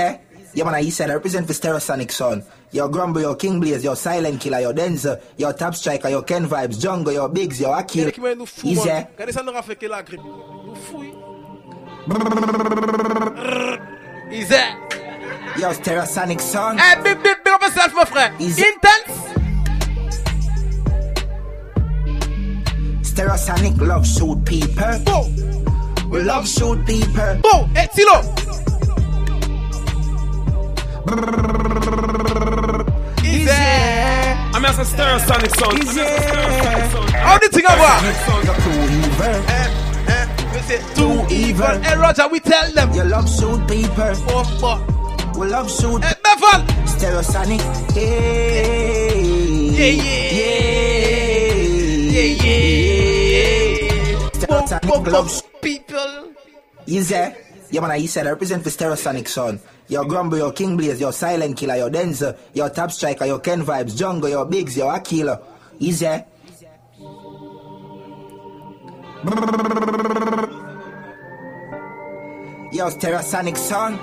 [0.54, 2.44] Yeah, man, he said I represent for Stereosonic, son.
[2.70, 6.46] Your Grumble, your King Blaze, your Silent Killer, your Denzer, your Top Striker, your Ken
[6.46, 8.04] Vibes, Jungle, your Biggs, your Akil.
[8.04, 8.88] Quel qui m'a nous fou, Easy.
[8.88, 9.06] man.
[9.14, 10.20] Regardez ça, nous a fait que la grippe.
[10.22, 11.12] Nous fouille.
[14.32, 14.54] Easy.
[15.60, 16.78] Yo, Stereosonic, son.
[16.78, 18.34] Eh, hey, big, big, big up yourself, my friend.
[18.40, 19.34] Intense.
[23.02, 25.30] Stereosonic love shoot people.
[26.10, 27.40] We love shoot people.
[27.42, 28.54] Bo, hey, eh, Tilo.
[33.22, 33.50] Easy.
[34.54, 35.76] I'm as a stereosonic son.
[35.82, 36.00] Easy.
[37.18, 38.02] How the thing about?
[38.44, 39.36] You're too evil.
[39.50, 39.68] Eh,
[40.08, 41.76] eh, we say too evil.
[41.82, 42.92] Hey, Roger, we tell them.
[42.94, 44.14] You love shoot people.
[44.32, 44.80] Oh, fuck.
[45.36, 46.02] We love shoot.
[46.02, 46.66] Hey, Bevan.
[46.86, 47.60] Stereosonic.
[47.92, 49.20] Hey.
[49.74, 50.54] Yeah, yeah.
[52.14, 54.30] Yeah, yeah.
[54.30, 56.32] Stereosonic Boom, love boom, people.
[56.86, 57.43] Easy.
[57.74, 59.58] Yeah, man, he said I represent for Stereosonic son.
[59.88, 63.64] Your Grumble, your King Blaze, your Silent Killer, your Denzer, your Top Striker, your Ken
[63.64, 65.42] Vibes, Jungle, your Biggs, your Akila.
[65.80, 66.04] Easy.
[72.70, 73.98] Yo, Stereosonic son.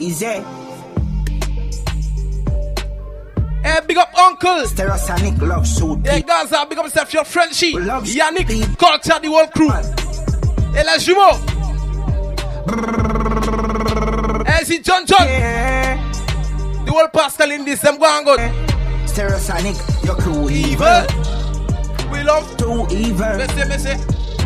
[0.00, 0.26] Easy.
[3.62, 4.64] Hey, big up Uncle.
[4.66, 6.04] Stereosonic love suit.
[6.04, 7.74] Hey, Gaza, big up yourself, your Frenchie.
[7.74, 9.70] Yannick, Culture, the whole crew.
[10.76, 11.57] Et les jumeaux.
[14.46, 15.26] Hey, John John.
[16.84, 18.36] The whole pastel in this, them go and go.
[19.06, 21.06] Stereosonic, your crew evil.
[22.10, 23.36] We love too evil.
[23.36, 23.96] Messy, messy.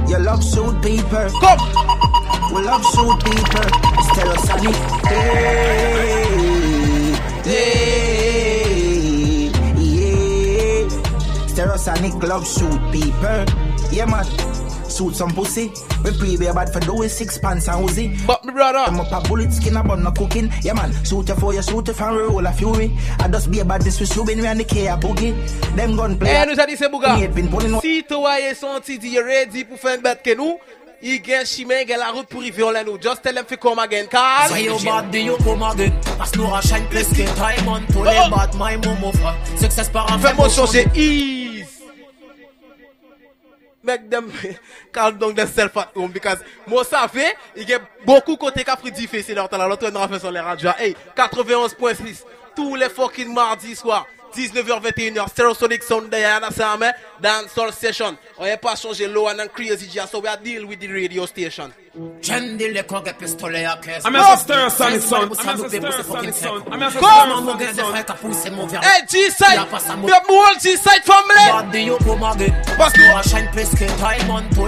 [0.08, 1.30] You love suit people.
[1.40, 1.58] Come.
[2.54, 3.70] We love suit people.
[4.10, 4.76] Stereosonic.
[5.08, 5.92] Hey,
[7.44, 7.72] hey,
[9.82, 10.88] yeah.
[11.48, 13.44] Stereosonic love suit people.
[13.90, 14.51] Yeah, man.
[14.92, 15.72] Suit some pussy.
[16.04, 18.26] We play be bad for doing six pants and Uzi.
[18.26, 18.84] But me brother.
[18.90, 20.50] Them up a bullet skin about no cooking.
[20.62, 20.92] Yeah, man.
[21.04, 22.90] Suit you for your suit if and roll a fury.
[23.18, 25.32] I just be about this with Subin we and the K a boogie.
[25.76, 26.30] Them gun play.
[26.30, 27.16] Eh, nous a dit c'est Bouga.
[27.18, 30.58] Eight pin pulling Si toi est senti dit ready pour faire une bête que nous,
[31.02, 32.98] il gagne chemin, il gagne la route pour arriver en nous.
[33.00, 34.50] Just tell them to come again, Carl.
[34.50, 35.92] Say you bad, do you come again?
[36.18, 39.36] Parce nous rachète plus que time on tous Oh, les bad, my momo frère.
[39.58, 41.41] Success par un fait Fais-moi changer ease.
[43.82, 44.32] Make them
[44.92, 48.76] calm down themselves at home because moi ça fait, il y a beaucoup côté qu'a
[48.76, 50.70] pris difficile dans la l'autre on fait sur les radios.
[50.78, 54.06] Hey, 91.6 tous les fucking mardis soir.
[54.34, 56.86] 19h21h, Stereosonic Sunday, and that's me,
[57.20, 58.16] dancehall session.
[58.38, 61.26] On n'est pas changé low and crazy jazz, so we are deal with the radio
[61.26, 61.70] station.
[61.94, 64.04] À caisse.
[64.06, 65.16] I'm a Stereosonic son.
[65.16, 66.62] I'm a Stereosonic son.
[66.72, 68.80] I'm a Stereosonic son.
[68.82, 69.58] Hey, G-Side!
[70.02, 71.34] We have more G-Side family!
[71.36, 72.54] Bad do you come again?
[72.78, 73.84] Parce que rachète plus que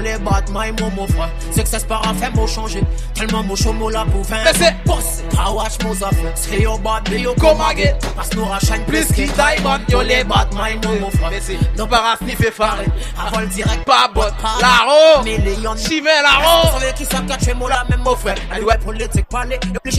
[0.00, 1.30] les bad, my momo frère.
[1.50, 2.82] Success par fait mot changé.
[3.14, 4.44] Tellement mon chomo là pour 20.
[4.44, 6.36] Mais c'est boss, I watch mon affaires.
[6.36, 7.96] Say your bad do you come again?
[8.14, 9.22] Parce que nous rachète plus que
[10.02, 11.30] les bad, my momo frère.
[11.30, 12.18] Mais c'est, non pas
[12.52, 12.84] faré.
[13.18, 14.22] Avant le direct, Pas bot,
[14.60, 15.22] Laro!
[15.24, 15.74] Million.
[15.76, 16.10] Chimé!
[16.74, 17.13] Vous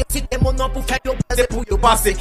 [0.09, 0.21] qui
[1.05, 2.15] yo yo passer.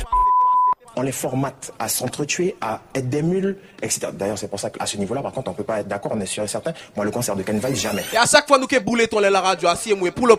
[0.97, 4.09] on les formate à s'entretuer, à être des mules, etc.
[4.13, 6.21] D'ailleurs, c'est pour ça qu'à ce niveau-là, par contre, on peut pas être d'accord, on
[6.21, 6.73] est sûr et certain.
[6.95, 8.05] Moi, le concert de Ken Vibes, jamais.
[8.13, 10.37] Et à chaque fois nous que boulet on la radio, assis moi pour le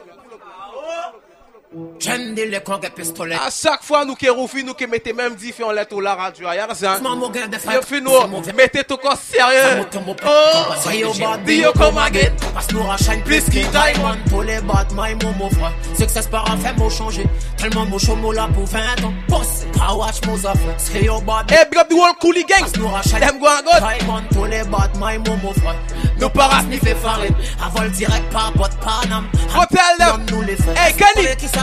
[1.99, 3.35] J'aime dire les cons qui pistolet.
[3.35, 6.47] À chaque fois nous que roufi nous que mettez même différents lettres la radio.
[6.51, 6.99] Y'a ça.
[7.01, 8.11] Maman, mon gars, des Yo fin nous
[8.55, 9.83] mettez tout corps sérieux.
[10.25, 12.31] Oh, Say your bad, do you come again?
[12.53, 16.49] Parce que nous rachète plus qui diamond Pour les bad, my momo frère Success par
[16.51, 17.23] un fait mot changé
[17.57, 21.49] Tellement mon chomo là pour 20 ans Boss, I watch mon affaires Say your bad
[21.51, 22.59] Hey, big up the whole coolie gang.
[22.59, 23.71] Parce que nous rachète Them go and go.
[23.79, 25.75] Diamond pour les bad, my momo frère
[26.19, 27.35] Nous paras ni fait farine
[27.65, 30.25] Avant le direct par bot panam Go tell them.
[30.31, 30.41] nous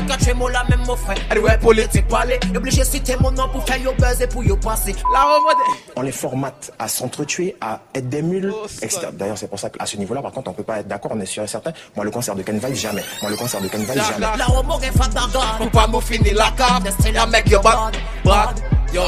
[0.07, 0.19] les frères Hey, Kenny.
[0.19, 3.17] Qui ça cache moi là même mon frère Allez, ouais, politique parler Obligé de citer
[3.21, 5.57] mon nom pour faire yo buzz et pour yo passer La remode.
[5.97, 9.09] On les formate à s'entretuer, à être des mules, etc.
[9.13, 11.21] D'ailleurs, c'est pour ça qu'à ce niveau-là, par contre, on peut pas être d'accord, on
[11.21, 11.73] est sûr et certain.
[11.97, 13.05] Moi, le concert de Ken Vibes, jamais.
[13.21, 14.27] Moi, le concert de Ken Vibes, jamais.
[14.37, 16.89] La homo gen fat bagarre Faut pas me finir la carte.
[17.13, 18.61] Y'a make your bad, bad.
[18.93, 19.03] Yo,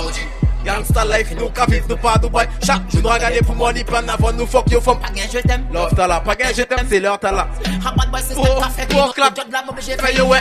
[0.64, 2.48] Gangsta life, nous vivre, nous pas Dubaï.
[2.64, 4.98] Chaque jour, nous regarder pour moi, ni plan avant, nous fuck you from.
[4.98, 7.48] Pas gain je t'aime Love t'as là, pas gain, je t'aime, c'est l'heure t'as là.
[7.86, 9.36] A bad boy system Oh, ka fait oh, clap.
[9.36, 10.38] Job la m'oblige Fais yo ouais,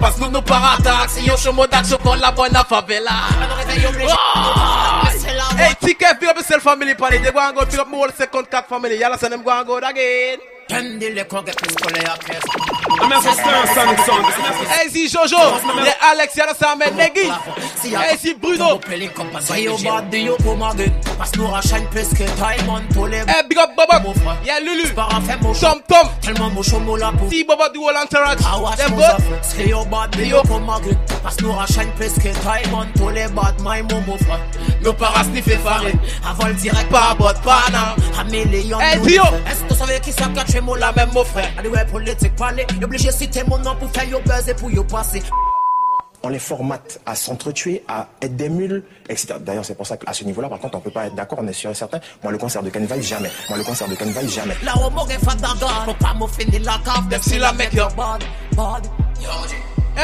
[0.00, 0.40] parce que nous nous.
[1.08, 3.10] Si yo d'action, la bonne à favela.
[4.08, 4.80] Oh!
[5.56, 7.18] Hey, ticket, big up yourself family, party.
[7.18, 8.98] They go and go, big up second cat family.
[8.98, 10.38] Y'all send them go and go again.
[10.70, 12.42] J'aime dire les cons qui pistolet à caisse
[13.02, 14.12] I'm a Stereosonic son.
[14.70, 15.36] Hey, si Jojo,
[15.82, 17.28] les Alex, y'all ça amène Neggy.
[17.84, 18.78] Hey, si Bruno.
[19.40, 23.06] Say your bad do you come again Parce que nous rachète plus que diamond Pour
[23.08, 24.12] les Hey, big up Bobo.
[24.44, 24.88] Y'a Lulu.
[24.94, 26.08] par un fait mon Tom Tom.
[26.20, 28.38] Tellement mon chomo là pour Si Bobo du whole entourage.
[28.40, 29.02] I watch Them mon go.
[29.04, 32.86] affaires Say your bad do you come again Parce que nous rachète plus que diamond
[32.96, 34.40] Pour les bad my momo frère
[34.84, 35.98] Nous paras sniffer farine.
[36.28, 37.94] Avant le direct Pas bot, pas nan.
[38.18, 39.22] A million Hey, nous Dio.
[39.22, 39.52] les frères.
[39.52, 42.34] Est-ce que tu savais qui ça cache moi là même mon frère Allez ouais politique
[42.36, 45.22] parler Obligé de citer mon nom pour faire yo buzz et pour yo passer
[46.22, 49.36] On les formate à s'entretuer, à être des mules, etc.
[49.40, 51.46] D'ailleurs, c'est pour ça qu'à ce niveau-là, par contre, on peut pas être d'accord, on
[51.48, 51.98] est sûr et certain.
[52.22, 53.30] Moi, le concert de Ken Vibes, jamais.
[53.48, 54.54] Moi, le concert de Ken Vibes, jamais.
[54.62, 57.72] La homo gen fat bagarre Faut pas m'en finir la cave Them still a make
[57.72, 57.84] you.
[57.96, 58.22] bad
[58.54, 58.86] Bad
[59.22, 59.56] Hey,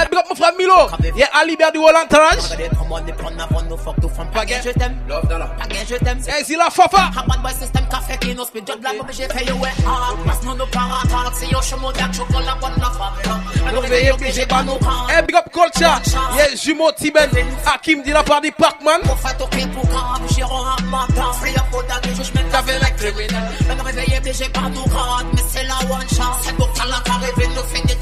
[0.04, 0.88] big up my friend Milo.
[1.16, 2.50] Y'a Ali Bear du whole entourage.
[2.50, 5.26] Regardez comment on est prendre avant nous fuck tout femme Pas gain je t'aime Love
[5.28, 5.54] dollar.
[5.56, 7.10] Pas gain je t'aime Hey, si la fafa.
[7.16, 9.70] A bad boy system ka fait qui nous speed job la m'oblige fait yo ouais
[9.86, 13.72] hard Parce que nous nous para attaque Si yo chemin d'ac chocolat bonne la favela
[13.74, 14.78] Nous veillons obligé pas nous.
[15.08, 16.00] Hey, big up culture.
[16.36, 17.30] Y'a jumeau Tiben.
[17.66, 19.00] Hakim dit la part du Pac-Man.
[19.02, 22.60] Pour faire toquer pour grave J'irai un matin Free up for that Je j'mets ta
[22.62, 26.54] veille like criminel Le réveillé obligé pas nous grade Mais c'est la one chance C'est
[26.56, 27.94] pour qu'à la carré nous fait des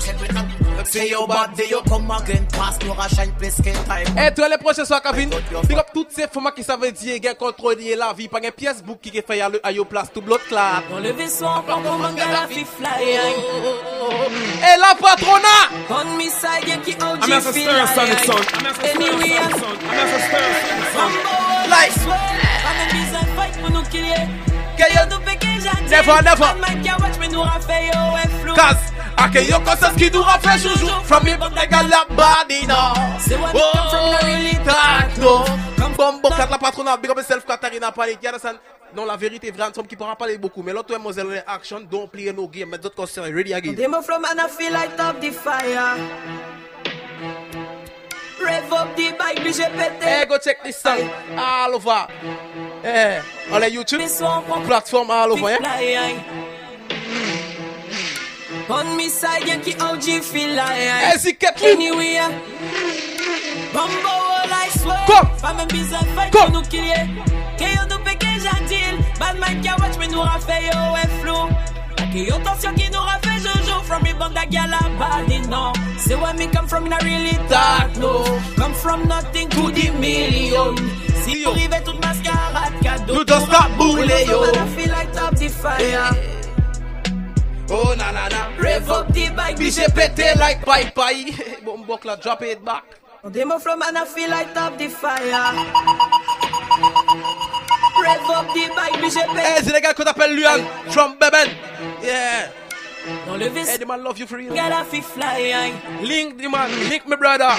[0.84, 2.46] Say your bad day, you come again.
[2.52, 4.18] Pass no shine place que time.
[4.18, 5.30] Et toi, les prochains soirs, Kevin.
[5.68, 8.28] Big up toutes ces femmes qui savent dire qu'elles contrôlent la vie.
[8.28, 9.50] Pas une pièce book qui fait à
[9.88, 10.82] place tout bloc là.
[10.90, 12.88] Dans le vaisseau, encore mon manga la fi fly.
[14.58, 15.68] Et la patrona!
[15.90, 17.86] On me side, qui I'm as a stir
[18.24, 18.32] son.
[18.32, 19.08] I'm as a stir
[19.58, 19.74] son.
[19.84, 21.10] I'm as a stir sonic son.
[21.70, 21.92] Like.
[22.64, 24.53] I'm a bizarre fight pour nous killer.
[24.76, 25.14] Que yo.
[25.88, 26.54] Never, never.
[26.82, 28.54] Qui watch me nous rafait yo et flou.
[28.54, 31.02] Cause, ake yo conscience qui nous rafraîchit toujours.
[31.04, 32.94] From me, they got la body now.
[32.94, 35.44] Come from, not really Tac, no.
[35.96, 38.58] Comme bon, kat la patrona, big up yourself, Katarina understand?
[38.94, 40.62] Non, la vérité nous qui pourra parler beaucoup.
[40.62, 40.94] Mais l'autre,
[41.46, 42.70] action, don't play no game.
[42.70, 43.74] Mais d'autres ready again.
[43.74, 45.96] Demo I feel like top the fire.
[48.40, 50.06] Rev up the bike, puis j'ai pété.
[50.06, 50.98] Hey, go check this song
[51.36, 52.06] all over.
[52.86, 56.22] Eh, on the YouTube platform all over, yeah?
[58.68, 61.18] On me side, y'a qui OG feel like.
[61.18, 61.76] C'est Kathleen.
[61.76, 62.18] Anyway,
[63.72, 65.56] Bumbo, all I swear.
[65.56, 66.52] Même bizarre fight Come.
[66.52, 67.08] pour nous killer.
[67.56, 69.18] Que yo fait que j'attends.
[69.18, 71.48] Bad man qui watch me nous rafait yo et flou.
[72.14, 73.80] Que yo tension qui nous rafait jojo.
[73.82, 75.72] From me band a gal a body no.
[75.98, 78.22] Say where me come from, not really talk no.
[78.56, 80.76] Come from nothing to the million.
[81.24, 83.14] Si you rive toute mascarade, cadeau.
[83.14, 84.44] Nous just stop bouler, yo.
[84.44, 86.10] I feel like top the fire.
[87.70, 88.46] Oh, na na na.
[88.62, 91.32] Rev up the bike, Puis j'ai pété like bye bye.
[91.64, 92.84] Bon, bon, là, drop it back.
[93.24, 95.54] On demo flow man, I feel like top the fire.
[98.04, 99.64] Rev up the bike, puis j'ai Eh, pété.
[99.64, 101.48] c'est les gars qu'on appelle Luan from Beben.
[102.04, 102.50] Yeah.
[103.26, 104.52] Dans le vaisseau, Hey, the man love you for real.
[104.54, 105.72] a fi fly.
[106.02, 107.50] Link the man, link my brother.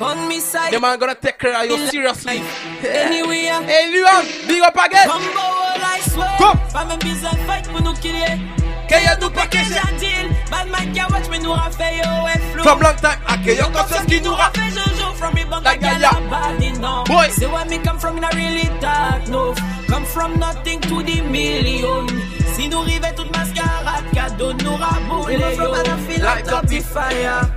[0.00, 2.42] On me side, The man gonna take care of you seriously.
[2.82, 3.46] anyway.
[3.66, 5.06] Hey, Lowan, big up again.
[5.08, 6.36] Bumbo, all I swear.
[6.38, 6.58] Come.
[6.72, 8.38] Pas même bizarre fight pour nous killer.
[8.88, 10.28] Que yo nous Pas que j'attends.
[10.50, 12.62] Bad man qui watch me nous rafait yo et flou.
[12.64, 14.32] From long time, ake yo conscience qui nous.
[14.34, 16.10] Rafait jojo from me band La a gal gaya.
[16.10, 17.04] a body no.
[17.04, 17.28] Boy.
[17.30, 19.54] Say where me come from, not really talk no.
[19.88, 22.06] Come from nothing to the million.
[22.58, 25.74] Si nous rive toute mascarade, cadeau nous raboule yo.
[26.20, 27.48] Light up the fire.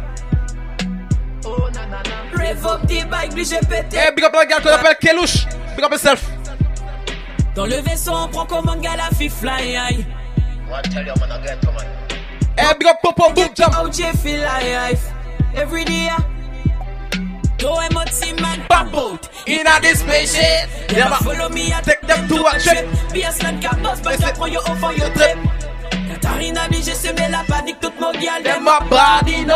[1.43, 2.37] Oh na na na.
[2.37, 3.97] Rev up the bike, j'ai pété.
[3.97, 5.47] Hey, big up la gars qu'on appelle Kelouche.
[5.75, 6.23] Big up yourself.
[7.55, 9.75] Dans le vaisseau, on prend comme un gars la fi fly.
[9.75, 10.05] Hey,
[12.77, 13.73] big up Popo Boom Jump.
[13.83, 15.09] OJ feel life
[15.55, 16.09] every day.
[17.61, 20.69] Go emoti man boat In a this spaceship.
[20.89, 23.13] Never Yeah, follow me, I take them to a trip.
[23.13, 25.37] Be a slant cap boss, but I prends you off on your trip.
[26.09, 29.55] Katarina bi, j'ai semé la panique, toute mon gal Them my body no.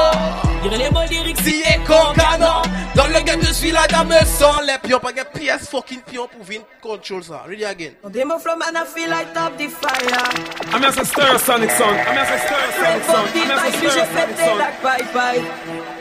[0.62, 2.62] Dire les mots lyriques, Si et concano.
[2.96, 5.00] Dans le game, je suis là dans me son les pions.
[5.00, 7.44] Pas de pièce fucking pion pour venir control ça.
[7.48, 7.94] Ready again.
[8.04, 10.74] On demo from man, I feel like top the fire.
[10.74, 11.89] I'm as a Stereosonic son.
[11.89, 13.15] I'm as a Stereosonic Rev son.
[13.15, 15.94] up the I'm as a bike, puis stir j'ai sonic pété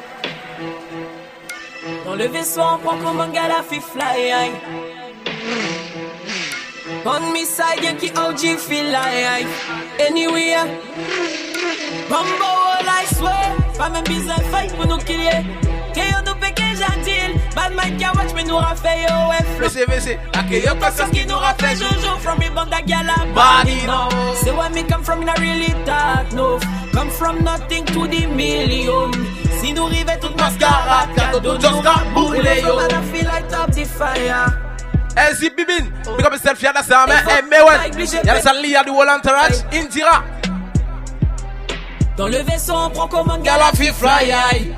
[2.14, 4.53] Dans le vaisseau, on prend comme un gars la fi fly.
[7.05, 9.48] On me side, y'a qui OG feel like
[9.98, 10.55] Anyway
[12.09, 15.44] Bumbo all I swear Pas même bizarre fight pour nous killer
[15.92, 19.85] Que yo nous que j'attends Bad man qui watch me nous rafait yo flou VC,
[19.88, 20.18] VC.
[20.64, 21.61] Yo conscience qui nous rap.
[21.61, 24.09] fait jojo from me band a gal a Body no.
[24.37, 26.61] Say where me come from, not really talk no
[26.92, 29.11] Come from nothing to the million
[29.64, 32.77] Si nous rive toute mascarade Cadeau just nous got boule, yo.
[32.77, 34.61] Man, I feel like top the fire
[35.16, 35.90] Hey, Zip Bibin.
[36.16, 36.61] Big up yourself.
[36.61, 37.24] You understand, man?
[37.24, 37.96] Hey, Mewen.
[37.96, 39.62] You understand, Lia, the whole entourage.
[39.72, 40.22] Indira.
[42.16, 44.77] Dans le vaisseau, on prend comme un gars Gala la fi fi fly, fly aye.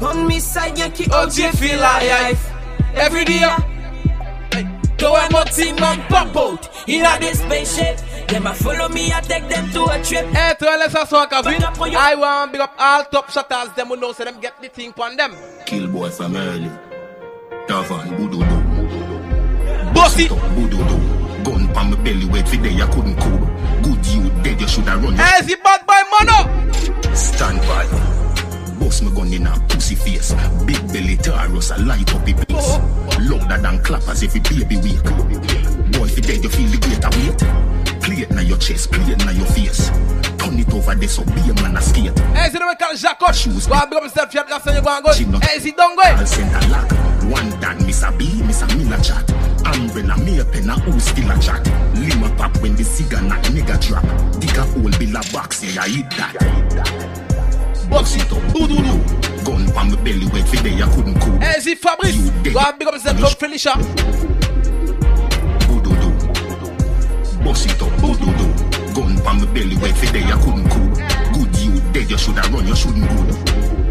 [0.00, 2.50] On me side, y'a qui OG OG feel feel like life
[2.96, 3.46] Every day.
[5.02, 9.12] Go and my team man pop out In a this spaceship Them a follow me,
[9.12, 11.60] I take them to a trip Hey, to let's also Kevin.
[11.60, 13.74] I want big up all top shotters.
[13.74, 15.34] Them who know, so them get the thing on them.
[15.66, 16.70] Kill boy from early.
[17.66, 19.92] Davan Bududu.
[19.92, 20.28] Bossy.
[20.28, 21.44] Bududu.
[21.44, 23.38] Gun pa my belly wait for day I couldn't cool.
[23.82, 25.14] Good you dead you shoulda run.
[25.16, 26.38] Hey, the bad boy mono.
[26.38, 27.14] Oh?
[27.14, 28.31] Stand by.
[28.92, 30.34] Boss me gun in a pussy face.
[30.66, 32.76] Big belly Taurus a light up the place.
[33.24, 35.02] Louder than clappers if it baby weak.
[35.96, 37.40] Boy if you dead you feel the greater weight.
[38.02, 39.88] Play it na your chest, play it na your face.
[40.36, 42.12] Turn it over there so be a man a skate.
[42.36, 43.18] Hey, c'est le mec qui Jacques.
[43.18, 44.34] Go and big up yourself.
[44.34, 45.40] You understand, you go and go.
[45.40, 46.02] Hey, c'est don't go.
[46.04, 46.92] I'll send a lock.
[47.32, 48.12] One dad, Mr.
[48.18, 49.24] B, a Miller chat.
[49.64, 51.64] Umbrella, me a pen, a who still a chat.
[51.96, 54.04] Lima pop when the cigar knock, nigga drop.
[54.38, 57.21] Dig a hole, bill a box, yeah, I eat that.
[57.92, 58.98] Box it up, doo doo.
[59.44, 61.38] Gun pa my belly, wait for day, I couldn't cool.
[61.40, 62.16] Hey, c'est Fabrice.
[62.16, 63.20] Go and big up yourself.
[63.20, 63.74] Love Felicia.
[67.44, 68.94] Boss it up, boo doo doo.
[68.94, 70.88] Gun pa my belly, wait for day, I couldn't cool.
[71.34, 73.81] Good you dead, you shoulda run, you shouldn't go.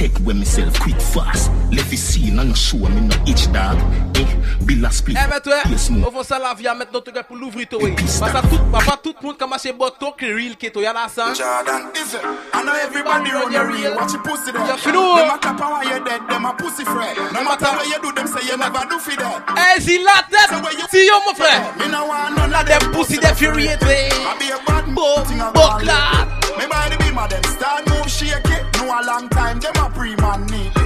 [0.00, 1.50] Take with myself quick fast.
[1.70, 3.76] Left it scene and show me no itch dog.
[4.16, 4.24] Eh,
[4.64, 5.14] Bill a split.
[5.20, 5.60] Eh ben toi,
[6.06, 7.80] on va ça la vie à mettre notre gars pour l'ouvrir toi.
[8.18, 10.80] Parce que tout, pas tout le monde commence à boire toi qui real qui toi
[10.80, 11.34] y'a la sang.
[11.34, 12.22] Jordan, is it?
[12.54, 13.94] I know everybody run your real.
[13.94, 14.64] Watch your pussy there.
[14.64, 17.18] You feel Them a clap and while you dead, them a pussy friend.
[17.34, 19.76] No matter what you do, them say you never do for that.
[19.76, 19.98] Eh, si
[20.32, 21.74] la tête, si yo mon frère.
[21.78, 23.82] Me no want none of them pussy they furiate.
[23.82, 24.84] I be a bad
[25.26, 26.28] thing a Buck lad.
[26.58, 28.64] Me body be my them start move shake it.
[28.78, 30.79] No a long time, them a pre-man need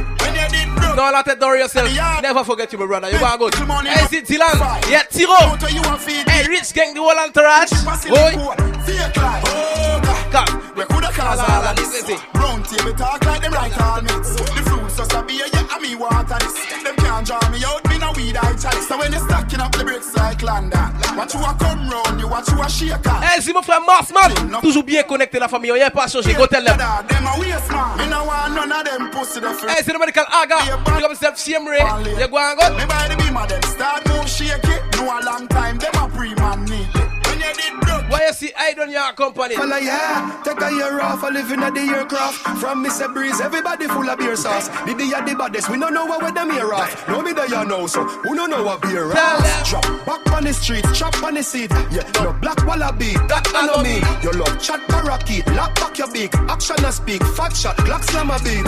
[0.44, 0.52] it.
[0.52, 1.88] When you did Don't let it worry yourself.
[2.22, 3.10] Never forget you, my brother.
[3.10, 3.54] You are good.
[3.54, 4.58] Hey, c'est Dylan.
[4.90, 5.32] Yeah, Tiro.
[5.32, 7.70] Out of you a feed Hey, Rich Gang, the whole entourage.
[8.84, 9.44] Fake life.
[9.46, 9.84] Oh,
[10.30, 10.64] Come.
[10.74, 12.02] We coulda cause all of this this.
[12.02, 12.34] is it.
[12.34, 13.70] Round table talk like them right
[14.02, 14.34] mix.
[14.34, 16.54] The fruits just a beer, yeah, and me water this.
[16.82, 18.88] Them can't draw me out, me no weed I chalice.
[18.88, 22.26] So when you stacking up the bricks like London, watch you a come round, you
[22.26, 23.22] watch you a shake on.
[23.22, 24.60] Hey, c'est mon frère Marsman.
[24.60, 25.70] Toujours bien connecté la famille.
[25.70, 26.34] Rien pas changé.
[26.34, 26.76] Go tell them.
[26.78, 27.96] Them oh, a waste man.
[27.98, 29.70] Me no want none of them pussy the free.
[29.70, 30.82] Hey, c'est le medical Aga.
[30.84, 31.78] Big up yourself, Siemre.
[32.18, 32.76] You go and go.
[32.76, 34.82] Me by the beam of them start move shake it.
[34.96, 37.13] No a long time, them a pre-man need it.
[37.44, 39.54] When you did broke, Why you see I don't your company?
[39.56, 42.38] Fella, yeah, take a year off, I living at the aircraft.
[42.58, 43.12] From Mr.
[43.12, 44.68] Breeze, everybody full of beer sauce.
[44.86, 47.06] The day of the baddest, we don't know what with them here off.
[47.08, 49.68] No me there you know, so who don't know what beer off?
[49.68, 51.70] Drop back on the street, chop on the seat.
[51.90, 54.00] Yeah, no black wallaby, that I know me.
[54.22, 56.34] Your love chat parakeet, lock back your beak.
[56.48, 58.64] Action and speak, fat shot, Glock slam a beat.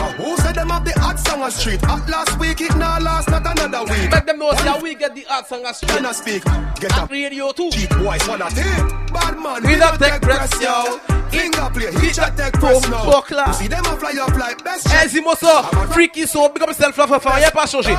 [0.00, 1.82] Uh, who said them have the hot song on street?
[1.84, 4.10] At last week, it now last, not another week.
[4.12, 6.42] Make them know that we get the art song as Can I speak?
[6.80, 7.10] Get At up.
[7.10, 7.70] radio too.
[7.70, 10.98] Cheap boys take Bad man, We not take press, yo.
[11.30, 13.22] Finger play, he chat take press now.
[13.30, 15.62] You see them a fly up like best shot Zimo so.
[15.92, 16.48] Freaky so.
[16.48, 17.34] Big up yourself, la frère.
[17.36, 17.96] Rien pas changé.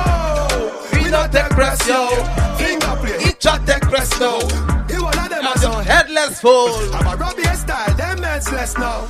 [0.92, 2.08] We not take press, yo.
[2.56, 4.38] Finger play, Each chat take press now.
[5.32, 6.68] Them a And headless fool.
[6.94, 9.08] I'm a Robbie style, them heads less now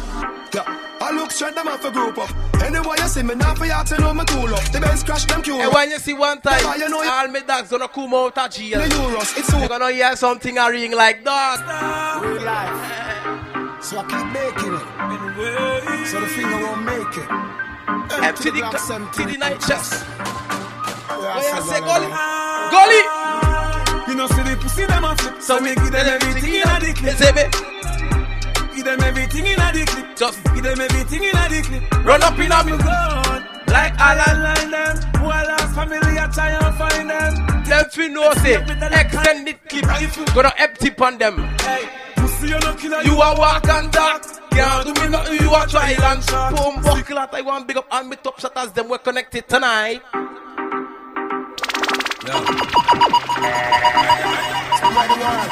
[0.55, 0.99] yeah.
[1.01, 2.31] I look straight, them off a group up
[2.63, 5.25] Anyway you see me, now for y'all to know me cool up The Benz crash
[5.25, 7.89] them cool And when you see one time, Yeah, you know all my dogs gonna
[7.89, 8.79] come out of jail.
[8.79, 12.21] The Euros, it's You're gonna hear something a ring like that.
[12.23, 13.83] Real life.
[13.83, 16.07] So I keep making it.
[16.09, 17.29] So the finger won't make it.
[18.13, 20.05] Eh, empty the, Black cl- empty the night chest.
[20.05, 22.09] Yeah, Where you say so gully?
[22.71, 23.03] Gully!
[24.09, 24.27] You know,
[24.73, 25.43] see them a flip.
[25.43, 27.17] So me give them everything in a the clip.
[28.75, 30.17] Give them everything in a the clip.
[30.17, 32.05] just Give them everything in a the clip.
[32.05, 32.73] run up in a me.
[32.79, 34.97] God, like all I line them.
[35.21, 37.33] Who I lost family, I try and find them.
[37.65, 38.57] Them fi know say
[39.01, 41.37] extended clip gonna empty on them.
[41.61, 43.03] Hey, pussy you no killer.
[43.03, 44.23] You a walk and talk.
[44.51, 45.41] Can't do me nothing.
[45.41, 48.57] You a try and boom buckle at I want big up and me top shot
[48.57, 50.03] as them we're connected tonight.
[53.43, 54.52] Spread
[54.95, 55.51] the word.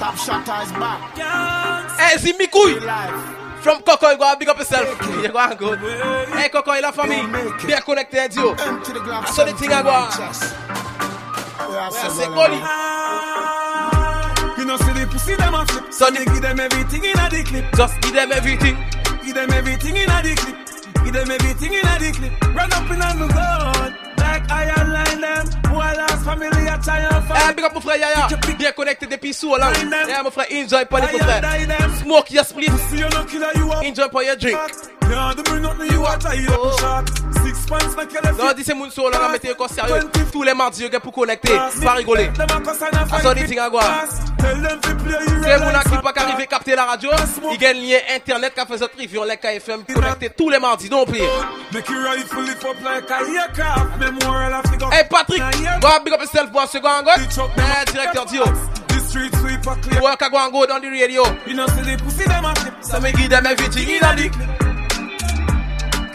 [0.00, 1.00] Top shot is back.
[1.98, 2.80] Hey, me kuy.
[3.62, 4.88] From Coco, you go big up yourself.
[5.22, 5.78] You go and good.
[6.34, 7.28] Hey Coco, you la famille.
[7.64, 8.50] Be connected you.
[8.50, 9.24] Empty the glass.
[9.24, 9.92] That's how the thing I go.
[11.70, 12.58] Where I say gully.
[14.58, 15.92] You know, see the pussy them a flip.
[15.92, 17.72] So me give them everything in a the clip.
[17.76, 18.76] Just give them everything.
[19.24, 21.04] Give them everything in a the clip.
[21.04, 22.54] Give them everything in a the clip.
[22.54, 24.11] Run up in on the.
[24.32, 25.44] Like I line them.
[25.68, 28.28] Who I family, I try and Eh, big up mon frère Yaya.
[28.56, 29.66] Bien connecté depuis so long.
[29.78, 31.42] Eh, mon frère, enjoy pas les frère.
[32.02, 32.70] Smoke your split.
[32.70, 34.56] Pussy you no killer, you a Enjoy pas your drink.
[38.38, 40.00] Non, dis c'est moun so long, on mettez encore sérieux.
[40.32, 41.52] Tous les mardis, vous pour connecter.
[41.82, 42.30] Pas rigoler.
[42.30, 43.82] À quoi?
[44.40, 47.10] C'est mon qui pas qu'arriver capter la radio.
[47.50, 50.88] Il gagne lien internet qui fait cette review, les KFM connecté tous les mardis.
[50.90, 51.28] Non, figure.
[54.92, 55.42] Hey Patrick,
[55.80, 57.04] go big up yourself a second.
[57.04, 57.10] Go.
[57.16, 58.44] Eh, directeur Dio.
[59.08, 60.00] Street sweeper clear.
[60.00, 61.22] Work a go and go down the radio.
[61.46, 62.74] You know, see the pussy them a flip.
[62.80, 64.32] So me give them everything in a dick.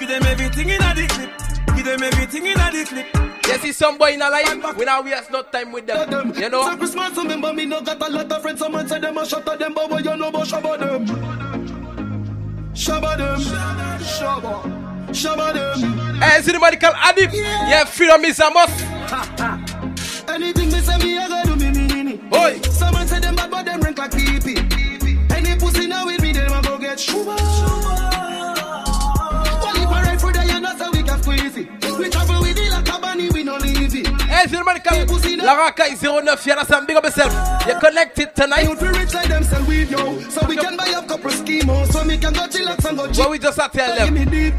[0.07, 1.75] Give them everything in a the clip.
[1.75, 3.45] Give them everything in a the clip.
[3.45, 6.33] You see some boy in a life, we not waste no time with them.
[6.33, 6.63] You know?
[6.63, 9.45] So Christmas remember me no got a lot of friends Someone say them a shot
[9.49, 11.05] at them But what you know about Shabba them
[12.73, 13.39] Shabba them
[13.99, 17.33] Shabba Shabba them eh, Hey, see the medical addict?
[17.33, 18.85] Yeah, freedom is a must.
[20.29, 22.61] Anything they say me I gotta do me me me Oi.
[22.61, 24.57] Someone say them bad but them rank like pee pee
[25.35, 28.16] Any pussy now with me them a go get shuba Well
[34.47, 35.45] Hey, see the medical.
[35.45, 36.37] La Raka is 09.
[36.45, 37.67] Yalla Sam, big up yourself.
[37.67, 38.63] You're connected tonight.
[38.63, 41.91] Youth we rich like them sell weed yo So we can buy up couple schemos
[41.91, 43.25] So me can go chillax and go chill.
[43.25, 44.57] What we just a tell them.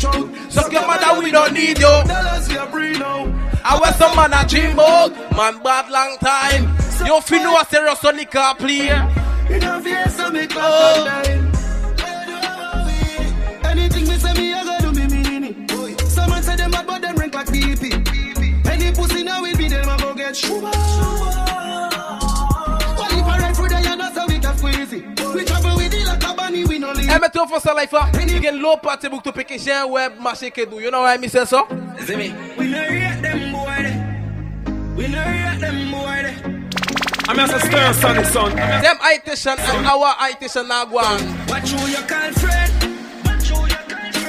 [0.50, 2.02] Suck your mother, we don't need you.
[2.04, 5.12] We are now I was some man a dream about.
[5.34, 6.76] Man bad long time.
[7.06, 8.88] You feel no a serious Sonic car play.
[9.48, 11.08] You know, me crocodile.
[11.08, 11.47] Anything oh.
[27.34, 27.58] We no leave.
[27.58, 28.28] Mais tu fais life, hein?
[28.28, 30.80] You get low party book to pick a gen web marché que nous.
[30.80, 31.66] You know why me say so?
[32.06, 32.32] See me?
[32.56, 33.64] We no rate them boy.
[33.66, 34.94] there.
[34.96, 36.58] We no rate them boy.
[37.28, 38.56] I'm as a Stereosonic son.
[38.56, 41.46] Them itation and our itation now go on.
[41.48, 42.72] Watch who you call friend.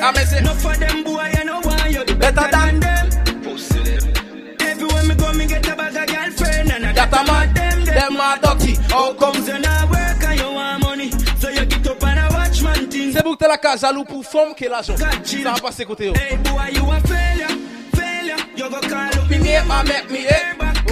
[0.02, 3.10] I mean say, No for them boy, you know why you Better than them.
[4.62, 8.18] Everywhere me go, me get a bag of girlfriend and I That a man, them
[8.18, 8.76] are dirty.
[8.90, 9.99] How comes you not
[13.40, 13.78] man thing.
[13.80, 14.96] C'est pour que t'es la pour femme qui est l'argent.
[14.98, 16.06] Ça va passer côté.
[16.08, 16.14] yo.
[16.16, 17.48] Hey boy, you a failure,
[17.96, 18.38] failure.
[18.56, 20.28] You go call up Me name, I make me?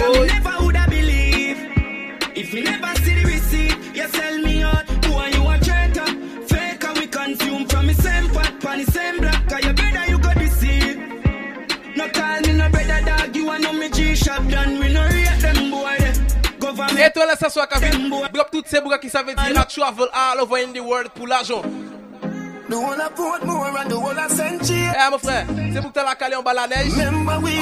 [0.00, 0.24] Oh.
[0.24, 1.58] never woulda believe.
[2.34, 4.86] If you never see the receipt, you sell me out.
[5.02, 6.06] Boy, you a traitor.
[6.46, 9.48] Fake and we consume from the same pot, pan the same block.
[9.48, 10.98] Cause you better you go deceive.
[11.96, 14.78] No call me no brother dog, you a know me G-shop done.
[14.78, 15.98] We no rate them boy.
[16.60, 16.98] Government.
[16.98, 17.68] Et toi, laisse ça soit.
[17.80, 21.08] Big up toutes ces bougas qui savent dire, I travel all over in the world
[21.10, 21.62] pour l'argent.
[22.68, 24.08] The and the.
[24.70, 26.92] Eh, mon frère, c'est pour que t'as la calée en bas la neige,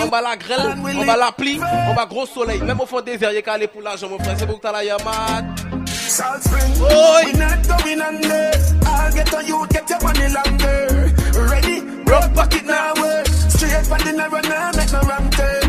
[0.03, 2.61] en bas la grêle, en bas la pluie, en bas gros soleil.
[2.63, 4.35] Même au fond des airs, il est calé pour l'argent, mon frère.
[4.39, 5.47] C'est pour que t'as la Yamad.
[5.87, 6.83] Salt Spring.
[6.83, 7.25] Oi.
[7.25, 8.51] We not going under.
[8.87, 11.13] I'll get on you, get your money longer.
[11.51, 11.83] Ready?
[12.35, 12.95] Pocket now.
[13.49, 15.66] Straight from the narrow now, make no wrong turn.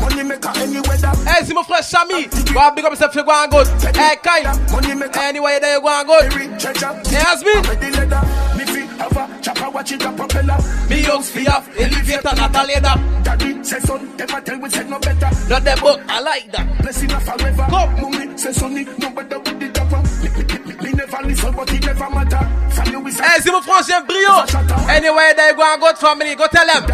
[0.00, 1.12] Money maker any weather.
[1.54, 2.28] Mon frère Chami.
[2.54, 3.68] Bah, big up, quoi en gauche?
[3.94, 4.42] Eh, Kai.
[4.70, 5.20] Money maker.
[5.20, 6.28] Anyway, there you go en gauche.
[6.58, 6.92] Treasure.
[7.12, 7.52] Eh, Asmi.
[7.68, 8.20] Ready leather.
[8.56, 10.56] Me fi have a chopper, watch it a propeller.
[10.88, 13.22] Me young fi have elevator, not a ladder.
[13.22, 15.30] Daddy say son, them a tell we say no better.
[15.48, 15.78] Not them,
[16.08, 16.82] I like that.
[16.82, 17.66] Blessing a forever.
[17.68, 18.00] Come.
[18.00, 19.82] Mummy say sonny, no better with the.
[20.22, 22.38] Me, me, me, me never listen, but it never matter.
[22.70, 24.88] Family is a c'est mon frangin Brio.
[24.88, 26.34] Anyway, there you go gauche, family.
[26.34, 26.86] Go tell them.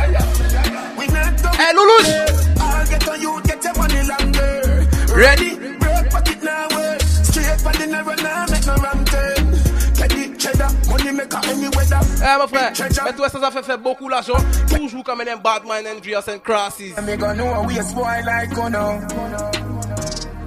[1.52, 2.84] Not go Eh.
[2.84, 4.86] I'll get on you, get your money longer.
[5.14, 5.56] Ready?
[5.78, 7.00] Break pocket now, work.
[7.00, 9.52] Straight for the narrow now, make no wrong turn.
[9.94, 12.00] Get the cheddar, money maker any weather.
[12.22, 12.72] Eh, mon frère,
[13.04, 14.38] mais toi, ça, ça fait faire beaucoup l'argent.
[14.74, 16.96] Toujours comme un bad mind and Drias and crosses.
[17.04, 19.00] Me gonna know we a spoil like oh no.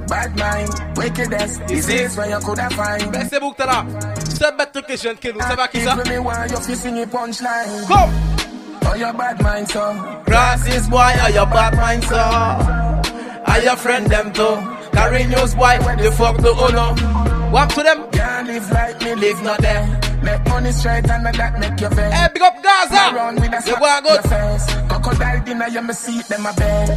[0.07, 3.11] Bad mind, wickedness, disease where you coulda find.
[3.11, 3.86] Mais c'est que t'as là.
[4.29, 5.39] C'est bête que je viens de Kelou.
[5.49, 5.95] C'est pas qui ça?
[5.97, 7.88] If me want you fi sing a punchline.
[7.88, 8.11] Come!
[8.86, 9.93] Oh, your bad mind, so.
[10.25, 12.17] Crosses boy, are your bad mind, so?
[12.17, 14.55] Are your friend them too?
[14.91, 16.95] Carry news boy, the fuck the owner.
[16.97, 18.09] Oh, Walk to them.
[18.11, 19.99] Can't live like me, live not there.
[20.23, 22.13] Make money straight and make that make you vex.
[22.15, 23.15] Hey, big up Gaza.
[23.15, 24.13] Around with a You slap go and go.
[24.13, 24.65] your face.
[24.88, 26.88] Crocodile dinner, you me see them a bed.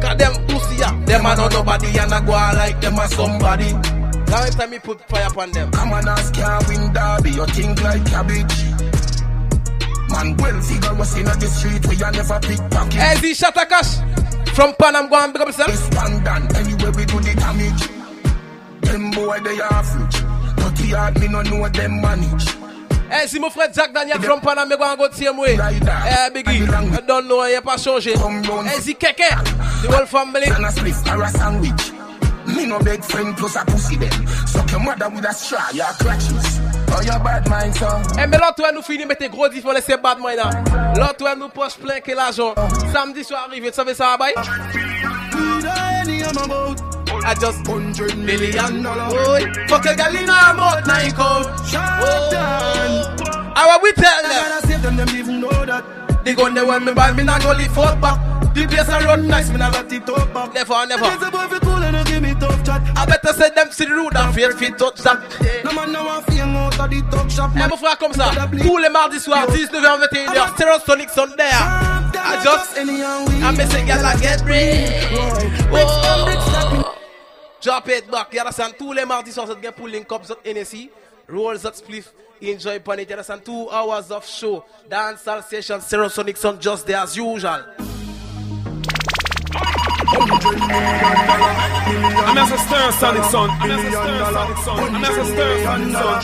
[0.00, 1.04] Cause them pussy, yeah.
[1.04, 3.72] Them are not nobody and I go like them are somebody.
[3.72, 5.70] Now every time me put fire upon them.
[5.72, 8.54] Come on, ask can't win derby, you think like cabbage.
[10.10, 12.94] Man, well figure was in the street where you never pickpocket.
[12.94, 14.02] Hey, Z Shatakash.
[14.54, 15.70] From Panam, go and big up yourself.
[15.90, 17.88] Pandan, anywhere we do the damage.
[18.82, 20.16] Them boy, they average.
[20.56, 22.48] Dirty hard, me no know them manage.
[23.10, 25.54] Eh, si mon frère Jack Daniel from Panama, go and go the same way.
[25.54, 28.12] Eh, Biggie, I don't know, il pas changé.
[28.14, 29.30] Eh, si Keke,
[29.82, 30.46] the whole family.
[30.46, 31.92] And a split or a sandwich.
[32.46, 34.26] Me no big friend plus a pussy then.
[34.46, 36.60] Suck your mother with a straw, your crutches.
[37.04, 37.86] Your bad mind, so.
[38.18, 40.18] Eh, mais l'autre, ouais, nous finit mettre gros diff, on laisse bad.
[40.96, 42.54] L'autre, ouais, nous poche plein que l'argent.
[42.92, 44.34] Samedi soir arrivé, tu savais ça, bye?
[47.24, 49.12] I just hundred million dollars.
[49.68, 51.46] Fuck a gal in her mouth, nine coat.
[51.74, 53.52] Oh.
[53.54, 54.32] How we tell them?
[54.32, 55.84] I save them, them even know that.
[56.24, 57.54] They gun they want me buy me not go
[58.00, 58.37] back.
[58.54, 60.52] The place I run nice, me never It up back.
[60.54, 61.04] never never.
[61.04, 62.82] There's a boy fi cool and no give me tough chat.
[62.96, 65.18] I better say them see the road and fear fit touch that.
[65.64, 67.50] No man no want feel out of the talk shop.
[67.56, 68.30] Eh mon frère comme ça,
[68.62, 71.50] tous les mardis soirs, 19h21h, Stereosonic Sunday.
[72.20, 75.18] I just, I miss a girl I get rich.
[77.60, 78.74] Drop it back, you understand?
[78.78, 80.90] Tous les mardis soirs, vous get pulling cups of NSC,
[81.28, 83.44] rolls up spliff, enjoy pan it, you understand?
[83.44, 87.62] Two hours of show, dancehall session, Stereosonic Sun just there as usual.
[89.50, 89.56] I'm
[92.38, 93.50] as a Stereosonic son.
[93.50, 94.94] I'm as a Stereosonic son.
[94.94, 96.20] I'm as a Stereosonic son.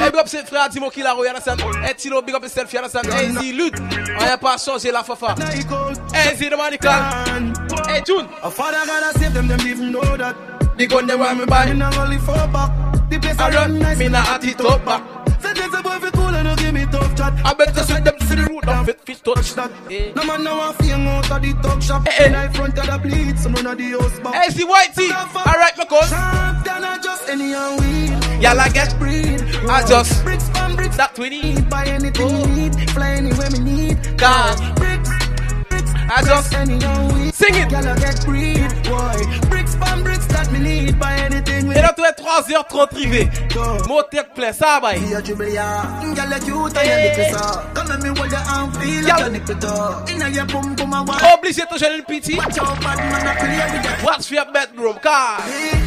[0.00, 1.60] Hey, big up c'est frère Dimo Kilaro, you understand?
[1.60, 3.06] Hey, Tilo, big up yourself, you understand?
[3.06, 5.34] Hey, Z Lutte, on n'a pas changé la fafa.
[6.14, 7.02] Hey, Z the Manical.
[7.86, 8.26] Hey, June.
[8.42, 10.34] A father gotta save them, them even know that.
[10.78, 11.66] The gun they want me buy.
[11.66, 12.70] Me not only fall back.
[13.10, 15.02] The place I I run, run me not at it up back.
[15.40, 16.61] Say there's a boy fi cool and no give me tough
[17.22, 17.46] chat.
[17.46, 19.56] I better say them see the root of it, fish touch.
[19.90, 20.12] Eh.
[20.14, 22.06] No man now want fame out of the talk shop.
[22.06, 22.46] Eh, eh.
[22.46, 24.34] In front of the bleed, some run of the house back.
[24.34, 25.10] Hey, see white tee.
[25.12, 26.08] Alright, my cuz.
[26.08, 28.42] Sharp than a just any and weed.
[28.42, 29.40] Y'all like get breed.
[29.68, 30.96] I just bricks from bricks.
[30.96, 31.62] that 20.
[31.62, 33.96] Buy anything you need, fly anywhere we need.
[34.18, 35.10] Cause bricks,
[35.70, 35.92] bricks.
[35.94, 37.34] I just any and weed.
[37.34, 37.70] sing it.
[37.70, 39.18] Y'all get breed, boy.
[39.48, 40.98] Bricks from bricks that me need.
[40.98, 43.30] Buy anything we Et là, tu es 3h30 privé.
[43.88, 44.94] Mon tête plein, ça va.
[44.94, 45.82] See your dribble, yeah.
[46.14, 47.60] Girl, you cute and you little so.
[47.74, 50.04] Come let me hold your arm, feel like your nipple toe.
[50.08, 51.20] Inna your bum bum a wine.
[51.34, 52.36] Obligé de jeune petit.
[52.36, 54.02] Watch out, bad man, I play with that.
[54.04, 55.38] Watch your bedroom, car.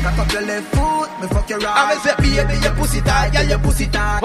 [0.04, 1.96] Cock up your left foot, me fuck your I right.
[1.96, 4.22] me say, baby, your pussy girl, your pussy tight.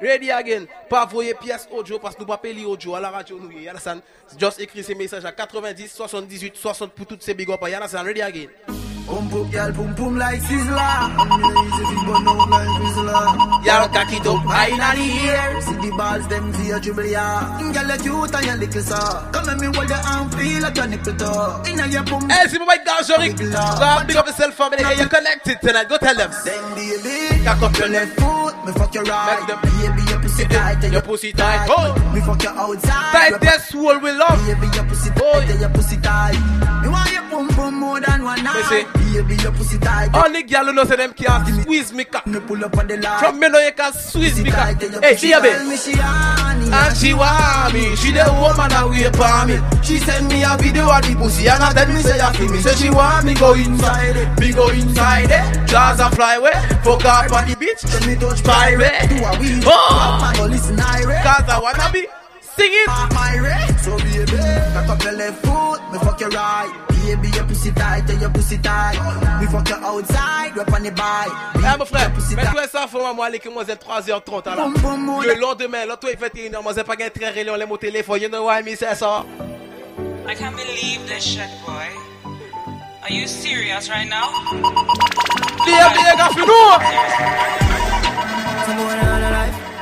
[0.00, 0.66] Ready again.
[0.88, 3.50] Pas voyer pièce audio parce que nous pas payer audio à la radio nous.
[3.68, 4.00] Understand?
[4.38, 7.62] Just écrit ces messages à 90 78 60 pour toutes ces big up.
[7.62, 8.04] Understand?
[8.04, 8.48] Ready again.
[9.06, 10.76] Boom boom, girl, boom boom like Sizzler.
[10.76, 13.64] I'm gonna easy fi burn out like Sizzler.
[13.64, 15.60] Y'all cock it up high in the air.
[15.62, 17.72] See the balls, them for your dribble, yeah.
[17.72, 18.98] Girl, you cute and you little so.
[19.30, 21.62] Come let me hold your arm, feel like your nipple toe.
[21.70, 22.28] Inna your bum.
[22.28, 23.38] Hey, see my guy, Jorik.
[23.38, 24.82] Go big up yourself, family.
[24.82, 25.88] Hey, you connected tonight.
[25.88, 26.30] Go tell them.
[26.44, 29.46] Then baby, cock up your left foot, me fuck your right.
[29.62, 31.66] Baby, your pussy tight, Your pussy tight.
[31.70, 32.12] Oh.
[32.14, 33.12] Me fuck your outside.
[33.12, 34.46] Tight their soul will love.
[34.46, 36.75] Baby, your pussy tight, your pussy tight.
[37.36, 38.86] Me want your pum pum more than one night.
[39.12, 40.14] Baby, your pussy tight.
[40.14, 42.26] Only girl who knows them can squeeze me cock.
[42.26, 43.18] Me pull up on the line.
[43.18, 44.80] From me know you can squeeze me cock.
[44.80, 45.76] Hey, see Tell baby.
[45.76, 46.70] she honey.
[46.72, 49.56] And she want me, she the woman that wait for me.
[49.82, 52.48] She send me a video of the pussy and I tell me say I feel
[52.50, 52.58] me.
[52.58, 55.68] Say she want me go inside it, me go inside it.
[55.68, 57.84] Jaws a fly away, fuck up on the beach.
[57.84, 59.08] Let me touch pirate.
[59.08, 59.62] Do a weed.
[59.66, 62.06] Oh, cause I wanna be
[62.56, 62.88] sing it.
[63.84, 64.36] So baby,
[64.74, 66.72] cock up your left foot, me fuck your right.
[67.06, 68.98] Baby, your pussy tight, and your pussy tight.
[69.40, 71.30] Me fuck your outside, rep on the bike.
[71.54, 74.68] Eh mon frère, mets-toi ça pour moi, les moi 3h30 alors.
[74.68, 78.28] Le lendemain, l'autre est 21h, moi j'ai pas gagné très réunion, les mon téléphone, you
[78.28, 79.24] know why me say ça?
[80.28, 81.92] I can't believe this shit, boy.
[83.02, 84.32] Are you serious right now?
[85.64, 86.46] Bien, bien, gars, nous!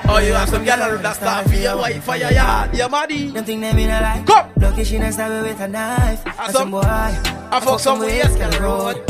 [0.07, 3.30] Oh, you have some yellow that stuff for your wife, for your yard, your money.
[3.30, 4.26] Think them in a life.
[4.26, 4.50] Come!
[4.59, 6.22] Lucky she not stab with a knife.
[6.26, 6.80] Ah, I And some- boy.
[6.84, 9.02] I fuck some way, yes, can road.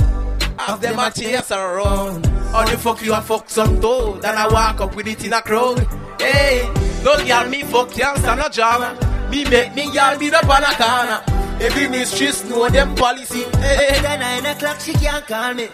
[0.59, 2.27] Have them a chase around.
[2.55, 4.23] Or the fuck you a fuck some toad.
[4.23, 5.87] Then I walk up with it in a crowd.
[6.21, 6.71] Hey,
[7.03, 8.97] no girl me fuck stand a drama.
[9.31, 11.21] Me make me girl beat up on a corner.
[11.61, 13.43] Every mistress know them policy.
[13.59, 15.69] Hey, After nine o'clock she can't call me.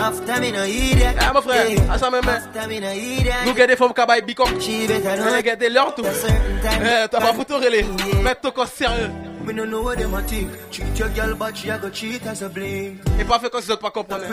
[0.00, 0.64] After me no.
[0.64, 2.28] Eh, frère, à ça même.
[2.28, 3.32] After me no idiot.
[3.46, 4.48] Nous gardons des femmes qui baillent bicop.
[4.60, 5.34] She better know.
[5.34, 6.02] Elle garde leur tout.
[6.04, 7.84] Eh, t'as pas pour relayer.
[8.22, 9.10] Mets ton corps sérieux.
[9.44, 10.50] Me no know what them a think.
[10.72, 12.50] Treat your girl but she a go cheat as a.
[12.56, 14.24] Et pas fait comme si pas comprendre.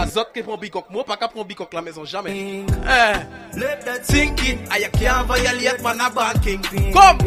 [0.00, 0.86] Azot qui prend bicop.
[0.90, 2.64] Moi, pas qu'à prendre bicop la maison, jamais.
[2.64, 4.58] Eh, Let that think it.
[4.72, 6.62] I can't violate man a bad king.
[6.92, 7.18] Come!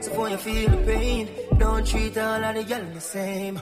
[0.00, 3.60] So when you feel the pain, don't treat all of the girl the same.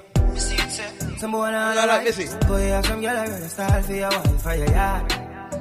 [1.18, 2.38] Some boy not No, no, like, listen.
[2.48, 5.10] boy have some girl around the style for your wife for your yard.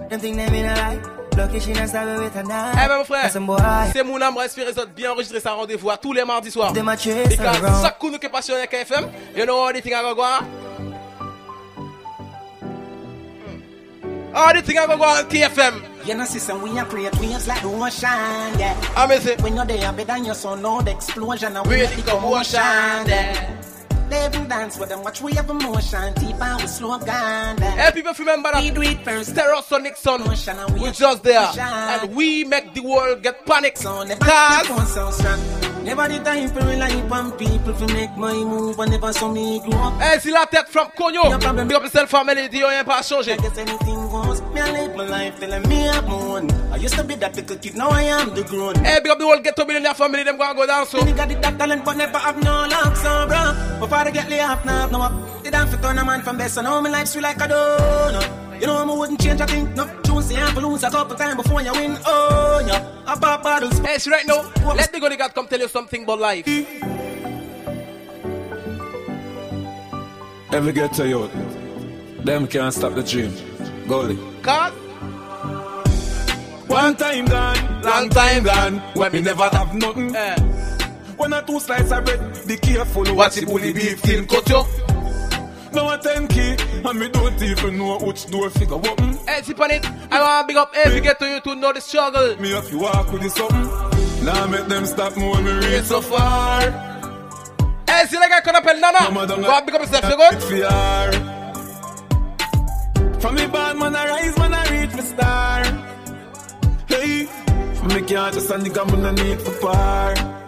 [0.09, 1.05] Them think them in a life.
[1.37, 2.75] Lucky she not stab with a knife.
[2.77, 3.57] Eh ben mon frère, And some boy,
[3.93, 6.73] c'est mon âme respire autres bien enregistré ça rendez-vous à tous les mardis soirs.
[6.73, 9.81] Them a chase Because chaque coup nous qui passionné avec KFM, you know all the
[9.81, 10.45] thing I go go on?
[14.35, 15.81] All the thing I go go on KFM.
[16.05, 18.75] You know, sister, we are create waves like the ocean, yeah.
[18.95, 19.41] I miss it.
[19.41, 22.05] When you're there, better than your son, no the explosion, and We we the make
[22.05, 23.61] the commotion, commotion, yeah.
[24.09, 27.91] They even dance with them, watch we have emotion, deep and we slow down, Hey,
[27.93, 29.35] people remember that We do it first.
[29.35, 30.21] Stereosonic Sun.
[30.21, 31.47] and we We are just there.
[31.59, 33.77] And we make the world get panic.
[33.77, 36.19] So never Cause keep on so strong.
[36.19, 39.59] Never the time for rely upon people to make my move, and never saw me
[39.59, 40.01] grow up.
[40.01, 41.67] Hey, c'est la tête from Cogno.
[41.67, 43.33] Big up yourself family, dis rien pas changer.
[43.33, 44.41] I guess anything goes.
[44.53, 46.51] Me, I live my life telling me I'm one.
[46.71, 48.75] I used to be that little kid, now I am the grown.
[48.75, 51.03] Hey, big up the whole ghetto millionaire family, them gonna go down so.
[51.03, 53.79] Me got the that talent, but never have no luck, so bro.
[53.79, 55.43] Before I get laid off, now no up.
[55.43, 57.47] They done for turn a man from best, so now my life's sweet like a
[57.47, 58.61] donut.
[58.61, 59.87] You know I wouldn't change a thing, no.
[60.03, 61.97] Choose the to lose a couple times before you win.
[62.05, 62.98] Oh, yeah.
[63.09, 63.79] I pop bottles.
[63.79, 66.47] Hey, so right now, let the God God come tell you something about life.
[70.53, 71.31] Every ghetto youth,
[72.23, 73.31] them can't stop the dream.
[73.89, 74.19] Goalie.
[74.43, 74.73] Cause
[76.69, 80.15] One time gone, long time gone, when me never have nothing.
[80.15, 80.39] Eh.
[81.17, 84.88] When I two slices of bread, be careful What's the bully beef thin cut you?
[85.73, 89.17] Now a 10 key, and me don't even know which door figure open.
[89.27, 89.85] Hey, tip on it.
[90.11, 92.35] I want to big up every get to you to know the struggle.
[92.37, 94.25] Me have to walk with the something.
[94.25, 96.61] Now make them stop me when me reach so far.
[97.87, 99.27] Hey, see like I could appelle Nana.
[99.27, 100.41] Don't Go and big up yourself, you good?
[103.21, 105.63] From me bad man I rise, man I reach the star.
[106.87, 107.25] Hey,
[107.75, 110.38] from me can't just a nigga man I need for par.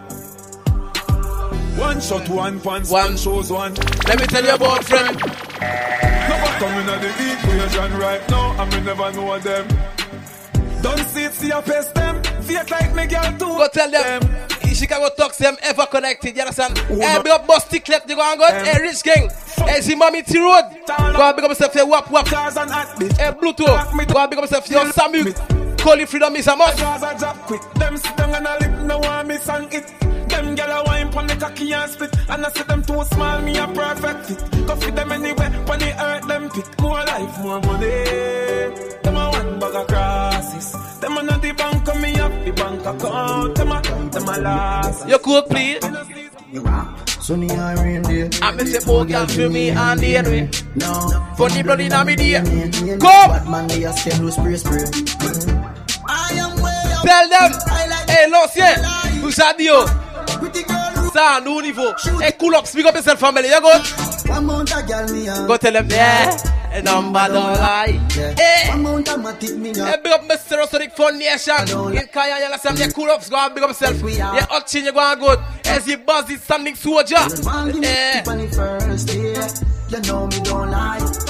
[1.78, 3.74] One shot, one pants, one shows one.
[4.08, 5.18] Let me tell you about friend.
[5.18, 9.68] No bottom in the equation right now, and me never know them.
[10.82, 12.22] Don't see it, see your face them.
[12.44, 13.58] Fake like me girl too.
[13.58, 14.22] Go tell them.
[14.82, 16.84] Chicago talks them ever connected, you understand?
[16.90, 18.48] Oh, hey, big up Busty Clip, you go and go.
[18.48, 19.30] Hey, Rich Gang.
[19.30, 20.64] Hey, Zimami T Road.
[20.88, 22.28] Go and big up yourself, hey, Wap Wap.
[22.28, 23.68] Hey, Bluetooth.
[24.12, 25.61] Go and big up yourself, yo, Samu.
[25.82, 26.78] Calling freedom is a must.
[26.78, 29.88] Them sit down and I lip, no one miss and it.
[30.30, 33.42] Them gyal a wine pon the cocky and split, and I see them too small,
[33.42, 34.68] me a perfect fit.
[34.68, 36.80] Go fit them anywhere when they hurt them pick.
[36.80, 38.06] More life, more money.
[39.04, 41.00] Them a one bag of crosses.
[41.00, 43.56] Them a not the bank, come me up the bank account.
[43.56, 45.10] Them a, them a last.
[45.10, 45.82] You cook, please.
[47.22, 48.30] Sunny and rain day.
[48.42, 50.50] I miss a poor girl to me and the way.
[50.76, 51.34] No.
[51.38, 52.34] Funny blood in me day.
[52.34, 53.00] Come.
[53.00, 55.51] Bad man, they a stem loose spray spray.
[57.04, 57.52] I am way up.
[57.52, 58.08] Tell them.
[58.08, 59.22] Hey, l'ancien.
[59.22, 59.86] Who's eh, that deal?
[61.14, 61.94] Ça, nous niveau.
[62.22, 62.66] Hey, cool up.
[62.66, 63.50] Speak up yourself, family.
[63.50, 63.82] You good?
[64.30, 65.46] One mount a girl me a.
[65.46, 66.38] Go tell them, yeah.
[66.72, 68.00] A number don't lie.
[68.38, 68.70] Hey.
[68.70, 69.86] One mount a matic me a.
[69.86, 70.66] Hey, big up Mr.
[70.68, 71.98] Sonic Foundation.
[71.98, 72.80] In Kaya, you understand?
[72.80, 73.30] Yeah, cool ups.
[73.30, 74.02] Go and big up yourself.
[74.10, 75.40] Yeah, hot chin, you go and good.
[75.66, 77.16] As you buzz this standing soldier.
[77.16, 78.24] Yeah.
[78.24, 79.14] first.
[79.92, 81.21] You know me don't lie.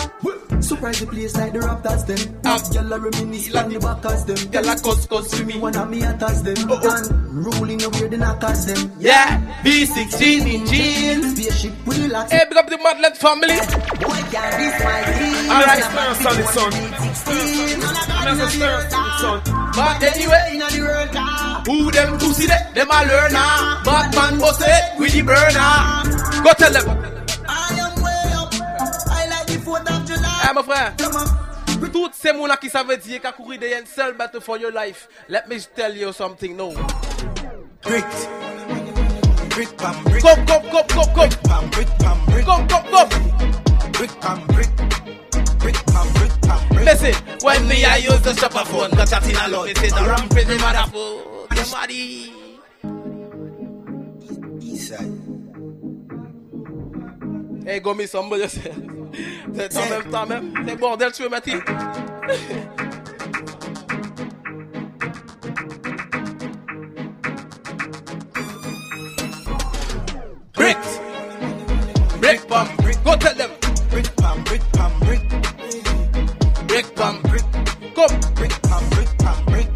[0.62, 2.18] Surprise the place like the Raptors them.
[2.18, 2.46] Mm.
[2.46, 4.38] Up, y'all reminisce on the backers them.
[4.54, 5.60] Y'all a cuss cuss to me.
[5.60, 6.56] One of me attacks them.
[6.70, 6.98] Oh, oh.
[6.98, 8.92] And ruling the way the knockers them.
[9.00, 11.34] Yeah, B16 in jeans.
[11.34, 12.32] Spaceship with the locks.
[12.32, 13.58] Hey, big up the Madlet family.
[14.02, 15.50] Boy, can't this my team.
[15.50, 16.72] Alright, Star Sonic son.
[18.22, 18.50] I'm a
[19.20, 19.42] son.
[19.74, 20.62] But anyway,
[21.66, 22.74] who them to see that?
[22.76, 23.84] Them a learner.
[23.84, 26.44] Batman boss it with the burner.
[26.44, 27.11] Go tell them.
[30.42, 30.94] Hey, mon frère.
[31.94, 35.08] Toutes ces mounas qui savent dire qu'à courir derrière une seule battle for your life.
[35.30, 36.74] Let me tell you something, no.
[37.84, 38.06] Brick.
[39.50, 40.24] Brick pam brick.
[40.24, 41.30] Come, come, come, come, come.
[41.44, 42.46] Pam brick pam brick.
[42.46, 43.10] Come, come, come.
[43.92, 44.70] Brick pam brick.
[45.60, 46.86] Brick pam brick pam brick.
[46.86, 49.70] Listen, when me I use the shopper phone, got chat in a lot.
[49.70, 51.56] It is a rampage in motherfucker.
[51.56, 52.34] Somebody.
[54.60, 55.18] Eastside.
[57.66, 58.48] Hey, go me somebody.
[59.54, 60.54] C'est en même temps même.
[60.68, 61.50] C'est bordel, tu veux mettre.
[70.54, 70.78] Bricks.
[72.20, 72.70] Brick pump.
[73.04, 73.50] Go tell them.
[73.90, 75.22] Brick pam brick pam brick.
[76.68, 77.28] Brick pump.
[77.96, 78.20] Come.
[78.36, 79.68] Brick pam brick pam brick.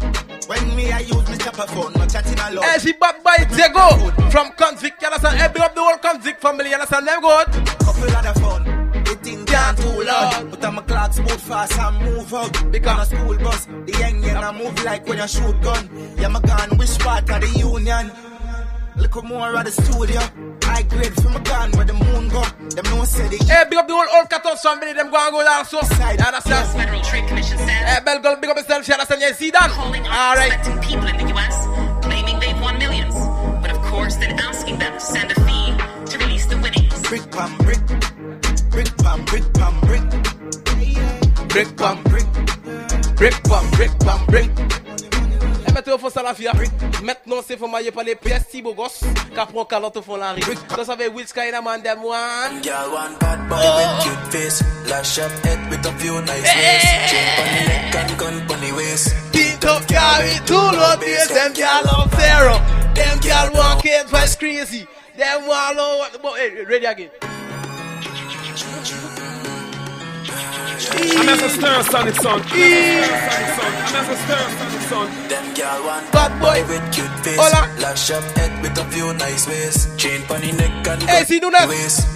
[0.48, 2.64] When me I use my chopper phone, my chatting a lot.
[2.64, 5.38] Hey, she back by Diego from Convict, you understand?
[5.38, 7.06] Hey, big up the whole Convict family, you understand?
[7.06, 7.46] Them good?
[7.80, 8.75] Couple of the phone.
[9.06, 10.50] The thing can't too loud.
[10.50, 12.72] But I'm a clocks move fast and move out.
[12.72, 15.88] Because a school bus, the young young I move like when you shoot gun.
[16.18, 18.10] Yeah, my gun, which part of the union?
[18.96, 20.20] Look more at the studio.
[20.68, 22.42] I grade from a gun where the moon go.
[22.74, 25.32] Them no say the Hey, big up the whole old 14 family, them go and
[25.32, 25.78] go there so.
[25.78, 26.68] You understand?
[26.74, 27.68] Federal Trade Commission says.
[27.68, 29.20] Hey, Bell girl, big up yourself, you understand?
[29.22, 29.70] You see that?
[29.70, 30.52] Calling on Alright.
[30.52, 31.56] suspecting people in the US,
[32.04, 33.14] claiming they've won millions,
[33.62, 35.76] but of course then asking them to send a fee
[36.10, 37.02] to release the winnings.
[37.08, 38.15] brick pam brick.
[39.06, 40.02] Pam brick pam brick.
[41.48, 42.26] Brick pam brick.
[43.14, 44.50] Brick pam brick pam brick.
[45.64, 46.50] Eh, mettez au fond ça la fille.
[47.04, 49.04] Maintenant, c'est pour mailler par les pièces si beau gosse.
[49.32, 50.42] Qu'après, on calotte au fond la rue.
[50.42, 52.60] Vous savez, which kind of man them one?
[52.62, 54.64] Girl, one bad boy with cute face.
[54.90, 56.82] Lash up head with a few nice ways.
[57.08, 59.14] Chain on the neck and gun on the waist.
[59.32, 61.28] Beat up carry two load bass.
[61.28, 62.58] Them gal up zero.
[62.96, 64.84] Them gal walk in fast crazy.
[65.16, 66.36] Them want know what the boy.
[66.36, 67.10] Hey, ready again.
[70.76, 72.42] I'm a Star Sonic son.
[72.52, 75.28] I'm a Star Sonic son.
[75.28, 77.38] Them girl one bad boy with cute face.
[77.40, 77.64] Hola.
[77.80, 79.88] Lash up head with a few nice ways.
[79.96, 81.70] Chain on the neck and Hey, see, do that.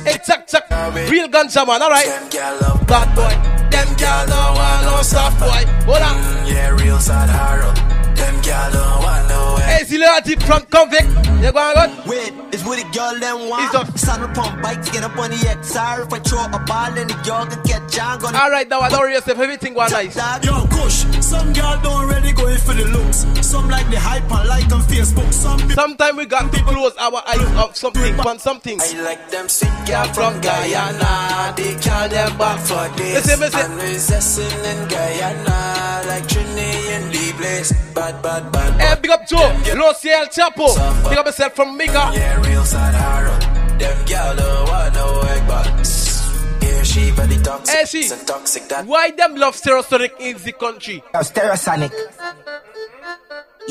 [0.05, 0.69] Hey, check, check.
[1.09, 2.05] Real ganja man, alright.
[2.05, 3.61] Them girl love Bad boy.
[3.71, 5.65] Them gal don't want no soft boy.
[5.87, 6.17] Hold on.
[6.21, 8.00] Mm, yeah, real sad horror.
[8.21, 9.63] Them girl don't want no way.
[9.73, 11.09] Hey, see, little deep from convict.
[11.41, 11.89] You go on?
[12.07, 13.65] Wait, it's what the girl them want.
[13.65, 13.99] It's up.
[13.99, 16.07] Son up on bikes, get up on the XR.
[16.07, 18.21] If I throw a ball in the girl can catch on.
[18.21, 19.39] Gonna Alright, now I don't worry yourself.
[19.39, 20.17] Everything was nice.
[20.45, 23.25] Yo, Kush, some girl don't really go in for the looks.
[23.47, 25.33] Some like the hype and like on Facebook.
[25.33, 28.83] Some people Sometimes we got to close our eyes of something, on some things.
[28.95, 31.55] I like them sick girl from Guyana.
[31.57, 33.15] They call them back for days.
[33.15, 33.61] Listen, listen.
[33.73, 36.03] And recessing in Guyana.
[36.07, 37.73] Like Trinity in the place.
[37.95, 38.81] Bad, bad, bad.
[38.81, 39.37] Hey, big up Joe,
[39.77, 40.75] Los El Chapo.
[41.09, 42.11] Big up yourself from Mika.
[42.15, 43.79] Yeah, real sad horror.
[43.79, 46.23] Them girl don't want no egg box.
[46.63, 47.77] Yeah, she very toxic.
[47.77, 48.03] Hey, she.
[48.05, 48.87] So toxic that.
[48.87, 51.03] Why them love Stereosonic in the country?
[51.15, 51.93] Stereosonic.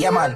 [0.00, 0.32] Yeah, man.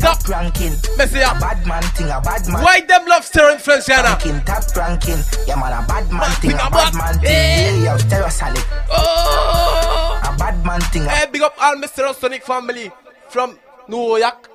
[0.00, 0.74] Top ranking.
[0.98, 2.60] Messi, a bad man thing, a bad man.
[2.64, 4.18] Why them love stereo influence, Yana?
[4.18, 5.22] Ranking, top ranking.
[5.46, 7.30] Yeah, man, a bad man thing, a bad man thing.
[7.30, 7.70] Eh.
[7.70, 8.66] Yeah, yo, Stereosonic.
[8.90, 10.20] Oh!
[10.24, 11.04] A bad man thing.
[11.04, 12.12] Hey, eh, big up all Mr.
[12.16, 12.90] Sonic family
[13.28, 13.56] from
[13.86, 14.50] New York.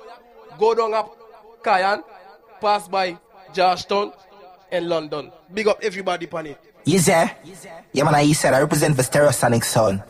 [0.58, 1.16] Go down up
[1.64, 2.02] Cayenne,
[2.60, 3.16] pass by
[3.54, 4.12] Georgetown
[4.70, 5.32] and London.
[5.54, 6.60] Big up everybody on it.
[6.84, 7.38] You there?
[7.42, 7.68] Eh?
[7.92, 10.02] Yeah, man, I said I represent the Stereosonic sound.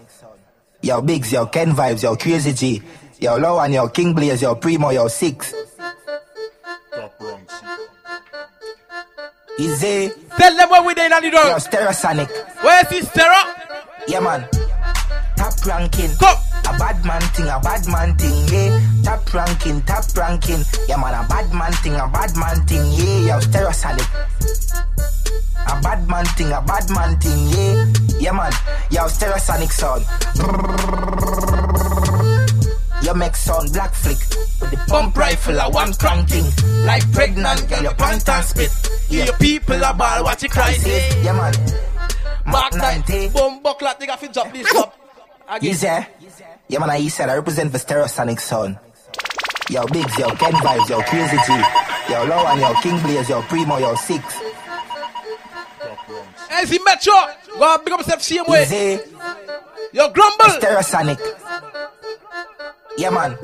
[0.83, 2.83] Yo, Biggs, yo, Ken Vibes, yo, Crazy G.
[3.21, 5.53] Yo, Lowan, yo, King Blaze, yo, Primo, yo, Six.
[9.59, 10.11] Easy.
[10.39, 11.45] Tell them what we did on the door.
[11.45, 12.31] Yo, Stereosonic.
[12.63, 13.37] Where's this Stereo?
[14.09, 14.49] Yeah, man.
[15.37, 16.17] Top ranking.
[16.17, 16.39] Come.
[16.65, 18.81] A bad man thing, a bad man thing, yeah.
[19.05, 20.65] Top ranking, top ranking.
[20.89, 23.37] Yeah, man, a bad man thing, a bad man thing, yeah.
[23.37, 24.09] Yo, Stereosonic.
[25.67, 27.85] A bad man thing, a bad man thing, yeah.
[28.19, 28.53] Yeah, man.
[28.91, 30.07] Yo, Stereosonic sound.
[33.03, 34.19] You make sound black flick
[34.61, 36.45] with the pump rifle a one cranking.
[36.85, 38.71] Like pregnant girl, your pant and spit.
[39.09, 40.77] Yeah, your people are ball, watch it cry.
[41.23, 41.55] Yeah, man.
[42.47, 43.29] Mac 90.
[43.31, 44.97] Boom, buckler, they got to drop this up.
[45.63, 46.07] You there?
[46.69, 48.79] Yeah, man, I said I represent the Stereosonic sound.
[49.71, 52.13] Yo, Biggs, yo, Ken Vibes, yo, Crazy G.
[52.13, 54.41] Yo, Lowan, yo, King Blaze, yo, Primo, yo, Six.
[56.51, 57.13] Hey, see Metro.
[57.59, 58.63] Go big up yourself same way.
[58.63, 59.01] Easy.
[59.93, 60.47] Yo, Grumble.
[60.47, 61.19] Stereosonic.
[63.01, 63.35] Yeah, man.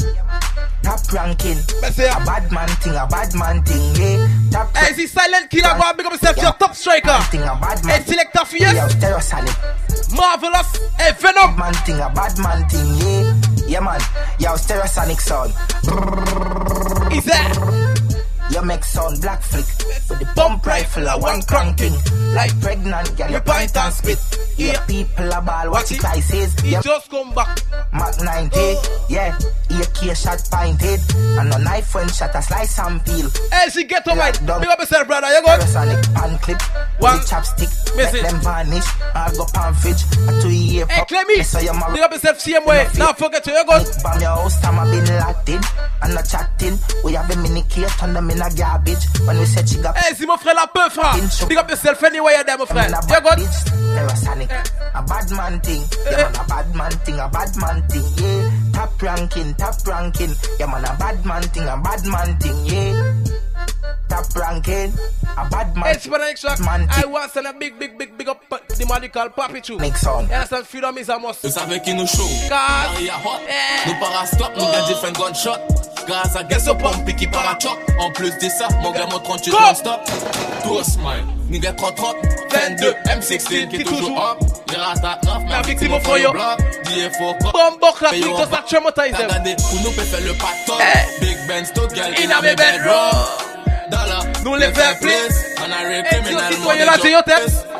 [0.82, 1.56] Top ranking.
[1.56, 4.28] A bad man thing, a bad man thing, yeah.
[4.50, 5.74] Top Hey, see Silent Killer.
[5.78, 7.18] Go on, big up yourself, your top striker.
[7.30, 8.02] thing, a bad man.
[8.02, 8.94] Hey, Selector Yo, yes.
[8.96, 10.14] Stereosonic.
[10.14, 10.76] Marvelous.
[10.98, 11.56] Hey, Venom.
[11.56, 13.66] Man thing, a bad man thing, yeah.
[13.66, 14.00] Yeah, man.
[14.38, 15.54] Yo, Stereosonic sound.
[17.16, 17.85] Is that?
[18.56, 19.66] You make sound black flick
[20.08, 21.92] with the pump rifle a one cranking
[22.32, 23.30] like pregnant girl.
[23.30, 24.18] You pint point and spit.
[24.56, 25.70] Yeah, people a ball.
[25.70, 26.58] Watch it, I says.
[26.60, 27.60] He Yeah, just come back.
[27.92, 28.56] Mac 90.
[29.10, 29.36] Yeah,
[29.76, 31.00] AK shot pointed
[31.36, 33.28] and a knife when shot a slice and peel.
[33.52, 34.32] Hey, see, get on right.
[34.40, 35.28] Big up yourself, brother.
[35.28, 35.60] You good?
[35.60, 36.62] Stereosonic pan clip.
[36.98, 37.18] One.
[37.28, 37.68] Chapstick.
[37.94, 38.22] Miss Let it.
[38.22, 38.86] them vanish.
[39.14, 40.02] I go pan fridge.
[40.28, 41.08] A two year Hey, pop.
[41.08, 41.40] Clemmy.
[41.40, 42.88] I am a Big up yourself same way.
[42.96, 43.86] Now forget to you good.
[44.02, 45.60] Bam your house, time I been Latin
[46.02, 46.78] and not chatting.
[47.04, 49.04] We have a mini key, turn them in a garbage.
[49.26, 51.48] When we said she got Hey, si mon frère la peu, frère.
[51.48, 52.88] Big up yourself anyway, you there, mon frère.
[52.88, 53.38] You good?
[53.48, 54.50] Stereosonic.
[54.94, 55.82] A bad man thing.
[56.04, 56.22] Yeah, eh.
[56.22, 58.50] man, a bad man thing, a bad man thing, yeah.
[58.72, 60.34] Top ranking, top ranking.
[60.58, 63.45] Yeah, man, a bad man thing, a bad man thing, yeah.
[64.08, 64.92] Top ranking,
[65.36, 66.58] a bad man Hey, c'est pas next track.
[66.60, 67.10] Man I thing.
[67.10, 69.78] want to send a big, big, big, big up the man they call Papi Chou.
[69.78, 70.28] Make sound.
[70.28, 70.66] You understand?
[70.66, 71.42] Freedom is a must.
[71.42, 73.40] Vous savez qui nous show Car- Maria hot
[73.86, 75.58] Nous parastop, nous gagne different gunshot
[76.06, 79.50] Gaz à gaz au pompe qui parachop En plus de ça, mon gars mon 38
[79.50, 79.58] Go!
[79.60, 80.00] non-stop
[80.62, 81.96] Tout smile, nous gagne 30
[82.52, 84.38] 22, M16 qui est toujours up
[84.70, 86.30] Les ratats 9, La mais victime au fond, yo.
[86.30, 89.26] bloc DFO Bombo clap, Payo we just en a traumatize them.
[89.26, 91.20] Regardez, pour nous peut faire le pactole Eh.
[91.20, 93.55] Big Ben, Stoke Girl, In a me bedroom.
[94.44, 97.74] Nou le fe plis E ti yo sitwoye la te yo tep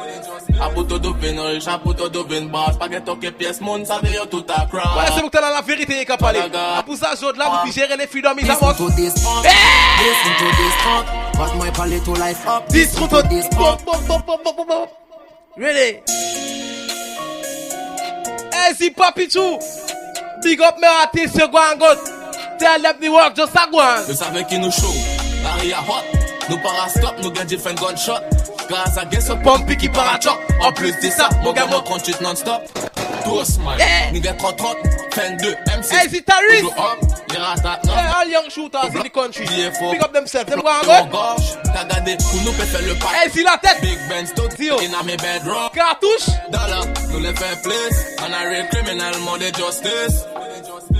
[0.57, 2.79] Apoto do ven or, chapoto do ven bas.
[2.79, 5.61] Paget oke piyes moun, sa ve yo tout akran Wè se mouk tè la la
[5.61, 6.47] verite ye kap pale
[6.79, 11.07] Apou sa jod la, mou pi jere le fidom is amos Discount to this funk
[11.37, 13.81] Bas mwen pale to life up Discount to this funk
[15.57, 16.01] Ready?
[18.57, 19.61] E zi papi chou
[20.43, 21.99] Big up me ati se gwa an got
[22.59, 25.16] Tell them the work, just a gwan Yo save ki nou chou
[25.47, 26.05] show Maria hot
[26.51, 28.21] Nous parastop, nous gagne different gunshot
[28.71, 32.21] Gaz à gaz au pompe qui parachop En plus de ça, mon gars mon 38
[32.21, 32.63] non-stop
[33.25, 34.13] Tout smile, Eh.
[34.13, 34.77] nous gagne 30 30
[35.17, 36.59] 22, M6 Hey, si Taris.
[36.61, 36.99] Toujours up,
[37.31, 39.47] les ratats non Hey, all young shooters in the country.
[39.47, 39.93] DFO.
[39.93, 41.11] Pick up themselves, them go and Tout en go.
[41.11, 43.81] gorge, t'as gardé pour nous peut faire le pack Hey, si la tête.
[43.81, 44.77] Big Ben Stoke, Zio.
[44.81, 46.27] in a me bedroom Cartouche.
[46.51, 50.25] Dollar, nous les fait place On a real criminal, more de justice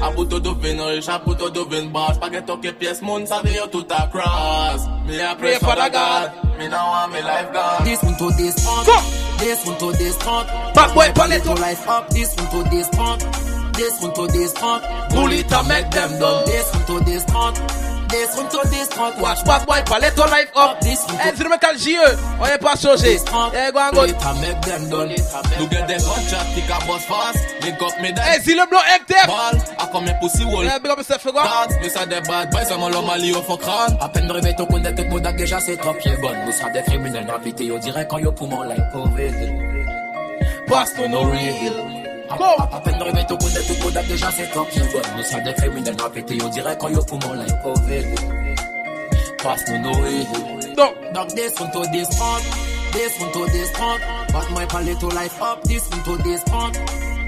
[0.01, 3.61] A puto dovin riche, a puto dovin basse Pas que toque pièce, moun sa veille
[3.71, 7.85] tout à cross Me a pray for the God Me now want me life gone
[7.85, 8.87] Listen to this funk.
[8.87, 9.27] Go.
[9.41, 10.49] Listen to this funk.
[10.75, 11.59] Bad boy, My palette palette to up.
[11.61, 12.11] life up.
[12.11, 13.23] Listen to this funk.
[13.77, 14.83] Listen to this funk.
[15.11, 16.45] Bully to make them done.
[16.47, 17.25] Listen to this
[18.09, 18.13] funk.
[18.13, 19.21] Listen to this funk.
[19.21, 20.79] Watch bad boy, palette ton life up.
[20.83, 23.17] Listen Hey, to si nous mettons le JE, on est pas changé.
[23.55, 24.01] Hey, go and go.
[24.03, 25.09] Bullet a make them done
[25.59, 28.67] Nous get des contracts qui ka boss fast They got me Hey, dead si le
[28.69, 29.27] blanc MTF.
[29.27, 31.33] Ball, a comme un pussy wall Hey, big up yourself, go.
[31.33, 34.27] Dance, mais ça des bad boys, c'est mon l'homme à l'eau faut crâne À peine
[34.27, 36.45] de réveil, ton connaît tout le monde a déjà ses top pieds bonnes.
[36.47, 39.35] Nous sommes des criminels invités, on dirait quand yo poumon like Covid.
[40.69, 41.96] Pass to no real.
[42.29, 42.45] Go.
[42.59, 45.03] À à peine de réveil, tout le monde a ses top pieds bonnes.
[45.17, 48.05] Nous sommes des criminels invités, on dirait quand yo poumon like Covid.
[49.43, 50.75] Pass me no way.
[50.75, 52.43] Donc, Dog this one to this funk,
[52.93, 54.01] this one to this funk.
[54.33, 56.77] But my palette to life up, this one to this funk.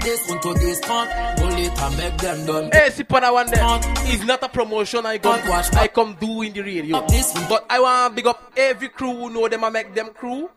[0.01, 1.09] this one to this front.
[1.39, 2.69] Hold it and make them done.
[2.71, 3.63] Hey, see, Pana one there.
[4.11, 5.39] It's not a promotion I come,
[5.73, 7.05] I come do in the radio.
[7.47, 10.49] But I want to big up every crew who know them and make them crew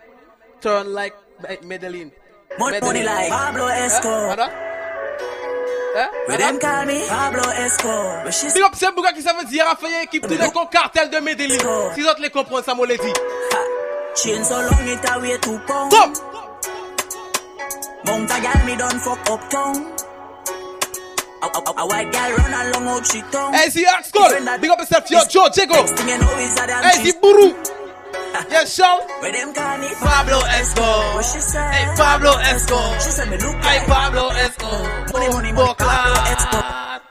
[0.60, 1.14] turn like
[1.64, 2.12] Medellin.
[2.58, 4.38] Money, money like Pablo Escobar.
[5.94, 6.08] Hein?
[6.26, 8.24] Where them call me Pablo Escobar.
[8.24, 11.58] Big up Sembuga qui ça veut dire fait équipe tous les con cartel de Medellin.
[11.94, 13.12] Si autres les comprennent ça, moi les dit.
[14.16, 15.90] chain so long it a way to pound.
[15.90, 16.12] Come.
[18.04, 19.86] Mount a gal me done fuck up town.
[21.42, 23.54] A, a, a white gal run along out she tongue.
[23.54, 24.28] Hey, see, Axe Cole.
[24.60, 25.86] Big up yourself, yo, Joe, Jago.
[26.82, 27.54] Hey, see, Buru.
[28.50, 29.00] Yes, Sean.
[29.20, 31.14] Where them call me Pablo Escobar.
[31.16, 31.58] What she say?
[31.58, 33.00] Hey, Pablo Escobar.
[33.00, 35.06] She said me look Hey, Pablo Escobar.
[35.12, 37.08] Money, money, money, Pablo Escobar.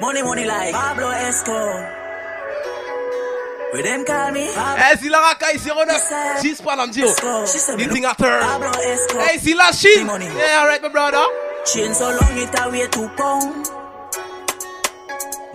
[0.00, 2.00] Money, money like Pablo Escobar.
[3.72, 6.00] Where them call me Hey, si la racaille, c'est Ronald.
[6.42, 7.06] She's Panam Dio.
[7.08, 8.40] The thing a turn.
[8.42, 9.26] Pablo Escobar.
[9.26, 10.06] Hey, see la Shin.
[10.06, 11.24] Yeah, alright, my brother.
[11.66, 13.83] Chain so long it a way to pound.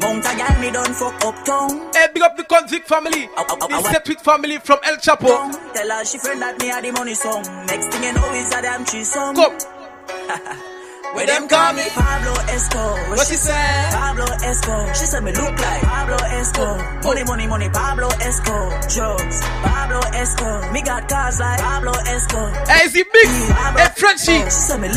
[0.02, 1.92] Mount a gal me done fuck up town.
[1.94, 3.28] Hey, big up the convict family.
[3.36, 5.28] The Setwit family from El Chapo.
[5.74, 7.44] Tell her she friend that me had the money song.
[7.68, 9.36] Next thing you know is a damn cheese song.
[9.36, 10.60] Come.
[11.14, 13.10] Where them call me Pablo Escobar.
[13.10, 13.90] What she say?
[13.92, 14.94] Pablo Escobar.
[14.94, 17.02] She said me look like Pablo Escobar.
[17.04, 18.70] Money, money, money, Pablo Escobar.
[18.88, 20.72] Drugs, Pablo Escobar.
[20.72, 22.52] Me got cars like Pablo Escobar.
[22.68, 23.26] Hey, see Big.
[23.26, 24.40] Hey, Frenchie.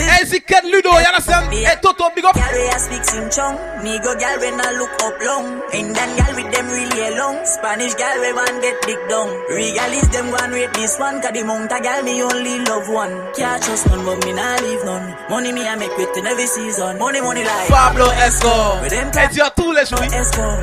[0.05, 0.93] Hey, see Ken Ludo.
[0.93, 1.53] You understand?
[1.53, 2.37] Hey, Toto, big up.
[2.37, 3.57] We a speak sing chong.
[3.83, 5.63] Me go gal when I look up long.
[5.73, 7.41] Indian gal with them really long.
[7.47, 9.29] Spanish gal we want get big down.
[9.49, 11.23] Regalis them go and rate this one.
[11.23, 13.33] Cause the mount a gal me only love one.
[13.33, 15.17] Can't trust none but me nah leave none.
[15.31, 16.99] Money me I make with in every season.
[16.99, 19.99] Money, money like Pablo them Et tu as tous les jours.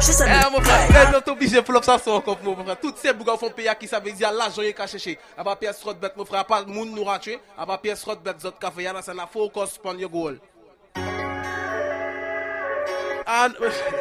[0.01, 2.79] Said Eh, mon frère, like les autres obligés pour ça son encore mon frère.
[2.79, 5.19] Toutes ces bougas font payer qui savent dire l'argent est caché chez.
[5.37, 8.03] À pas pièce rot bête mon frère, à pas moun nous raté, à pas pièce
[8.03, 10.37] rot bête zot café yana ça na focus pon your goal.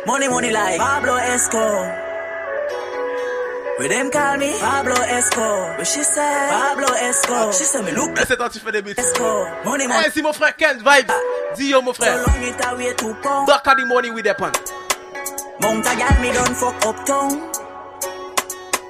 [0.07, 2.07] Money, money like Pablo Escobar.
[3.78, 5.76] Where them call me Pablo Escobar.
[5.78, 7.52] But she said Pablo Escobar.
[7.52, 9.04] She said me look Laisse toi tu fais des bêtises.
[9.04, 9.64] Escobar.
[9.64, 10.04] Money, money.
[10.06, 11.12] Eh, si mon frère Ken vibes.
[11.56, 12.16] Dis yo mon So frère.
[12.26, 13.14] long it a way to.
[13.46, 14.52] Back at the money with the pan.
[15.60, 17.50] Mount a gal me done fuck up town.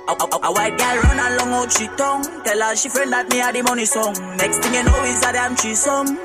[0.09, 2.25] A, a, a white gal run along out she tongue.
[2.45, 4.15] Tell her she friend that me had the money song.
[4.39, 6.17] Next thing you know is a damn cheese song.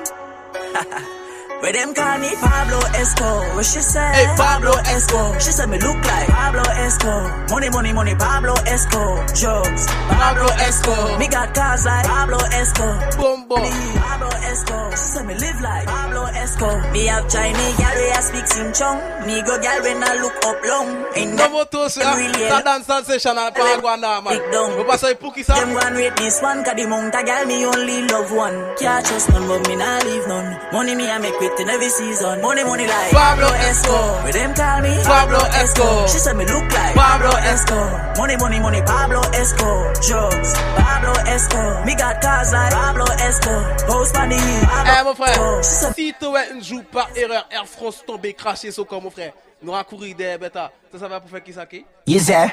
[1.64, 3.56] Where them call me Pablo Escobar.
[3.56, 4.12] What she say?
[4.12, 5.40] Hey, Pablo Escobar.
[5.40, 7.48] She said me look like Pablo Escobar.
[7.52, 9.26] Money, money, money, Pablo Escobar.
[9.32, 11.18] Drugs, Pablo Escobar.
[11.20, 13.16] Me got cars like Pablo Escobar.
[13.16, 13.64] Boom, boom.
[13.96, 14.92] Pablo Escobar.
[14.92, 16.92] She said me live like Pablo Escobar.
[16.92, 19.00] Me have Chinese gal we a speak sing chong.
[19.26, 21.16] Me go gal when I look up long.
[21.16, 24.38] In No more to ça, ça dance sensational pas Guana man.
[24.76, 25.54] Vous passez pour qui ça?
[25.54, 28.76] Them one rate this one, cause the mount a gal me only love one.
[28.76, 30.60] Can't trust none, but me nah leave none.
[30.74, 32.42] Money me I make with in every season.
[32.42, 34.24] Money, money like Pablo Escobar.
[34.24, 36.08] Where them call me Pablo Escobar.
[36.08, 38.14] She said me look like Pablo Escobar.
[38.18, 39.94] Money, money, money, Pablo Escobar.
[40.02, 41.86] Drugs, Pablo Escobar.
[41.86, 43.64] Me got cars like Pablo Escobar.
[43.88, 45.64] House money, the hill, Pablo Eh mon frère, Escobar.
[45.64, 49.04] She said si tu es un jour par erreur Air France tombé craché sur comme
[49.04, 50.72] mon frère, nous a couru des bêta.
[50.92, 51.86] Ça ça va pour faire qui ça qui?
[52.08, 52.52] You there?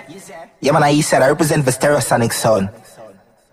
[0.61, 2.69] Yeah, man, I said I represent the Stereosonic sound.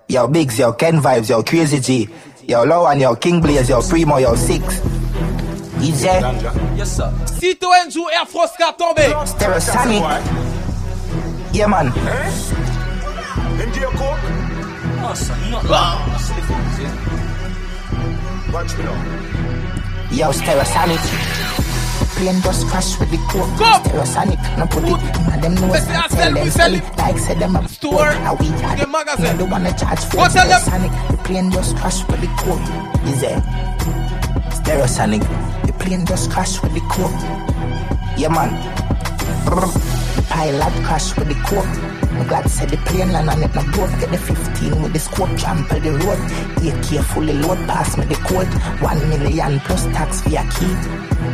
[0.10, 2.10] Yo, Biggs, yo, Ken Vibes, yo, Crazy G,
[2.48, 4.64] yo, Lowan, yo, King Blaze, yo, Primo, yo, Six.
[5.80, 7.10] Yes sir.
[7.40, 9.08] Si tu es un jour Air France qui a tombé.
[11.54, 11.92] Yeah, man.
[11.92, 14.20] Them give you coke?
[15.00, 15.14] Oh,
[18.54, 18.94] Watch me now.
[18.94, 21.02] Ah, Yo, Stereosonic.
[22.16, 23.48] Plane just crash with the coke.
[23.84, 24.90] Stereosonic, no put it
[25.36, 25.86] in them nose.
[26.10, 28.10] Tell them sell it like said them a store.
[28.10, 28.90] A we had it.
[28.90, 29.04] No,
[29.38, 30.60] the one that charge for What tell them?
[30.62, 31.12] Stereosonic.
[31.12, 32.62] The plane just crash with the coke.
[33.08, 33.42] Is there?
[34.52, 35.24] Stereosonic.
[35.78, 37.12] The plane just crash with the coke.
[38.18, 38.52] Yeah, man.
[39.46, 41.66] The pilot crash with the coke.
[42.12, 43.90] I'm glad said the plane land and it no boat.
[44.00, 46.20] Get the 15 with the scope, trample the road.
[46.66, 48.48] AK fully load, pass me the code.
[48.82, 50.74] One million plus tax your key.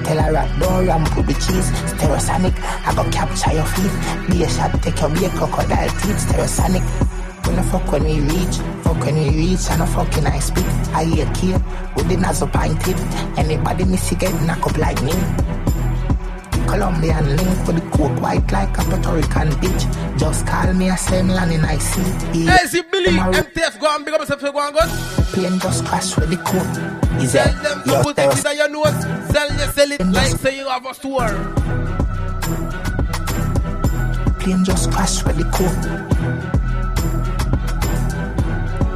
[0.04, 1.72] Tell her rat don't ramp with the cheese.
[1.94, 2.54] Stereosonic,
[2.86, 4.30] I go capture your feet.
[4.30, 6.20] Be a shot, take your be a crocodile teeth.
[6.28, 7.23] Stereosonic.
[7.46, 10.66] When the fuck when we reach, fuck when we reach, and a fucking I speak.
[10.94, 11.62] I hear kid
[11.96, 13.00] with the nozzle pointed.
[13.38, 15.14] Anybody miss it get knock up like me.
[16.74, 20.18] Colombian link with the coke white like a Puerto Rican bitch.
[20.18, 22.02] Just call me a same land in I see.
[22.46, 24.82] Hey, see Billy, MTF go and big up yourself go and go.
[25.34, 27.22] Plane just crash with the coke.
[27.22, 29.04] Is Tell them to put it in your nose.
[29.32, 31.28] Sell you sell it like say you have a store.
[34.40, 36.43] Plane just crash with the coke.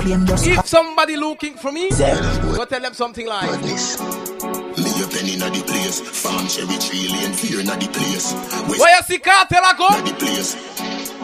[0.07, 3.49] Plane just If somebody looking for me, go tell them something like.
[3.61, 5.99] Me a penny inna the place.
[6.01, 8.33] Farm cherry tree lane fear inna the place.
[8.69, 9.87] West Where you see cartel I go?
[9.97, 11.16] inna the place.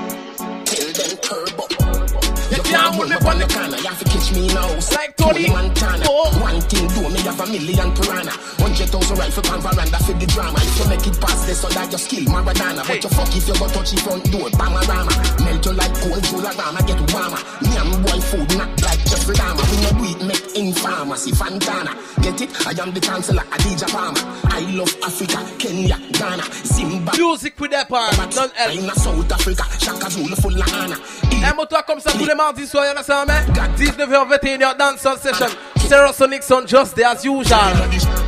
[2.73, 3.77] Can't hold me on the corner.
[3.77, 4.69] You have to catch me now.
[4.97, 5.47] Like Tony.
[5.49, 6.05] Montana.
[6.09, 6.33] Oh.
[6.41, 8.33] One thing do me have a million piranha.
[8.57, 10.57] Hundred thousand rifle on veranda for the drama.
[10.57, 12.81] If you make it past this, so that your skill Maradona.
[12.87, 15.13] But you fuck if you go touch the front door, Panorama.
[15.45, 17.41] Melt you like cold Jolarama, get warmer.
[17.61, 19.61] Me and boy food not like Jeffrey Dahmer.
[19.69, 21.93] When you do it, make in pharmacy, Fantana.
[22.23, 22.49] Get it?
[22.65, 24.19] I am the chancellor, Adidja Palmer.
[24.45, 27.19] I love Africa, Kenya, Ghana, Zimbabwe.
[27.19, 28.75] Music with that part, none else.
[28.75, 31.23] In South Africa, Shaka Zulu full of.
[31.45, 33.45] Un moto comme ça tous les mardis soirs, y'en a ça, mais
[33.77, 35.47] 19h21h Dancehall Session.
[35.77, 38.22] Stereosonic on just there as usual.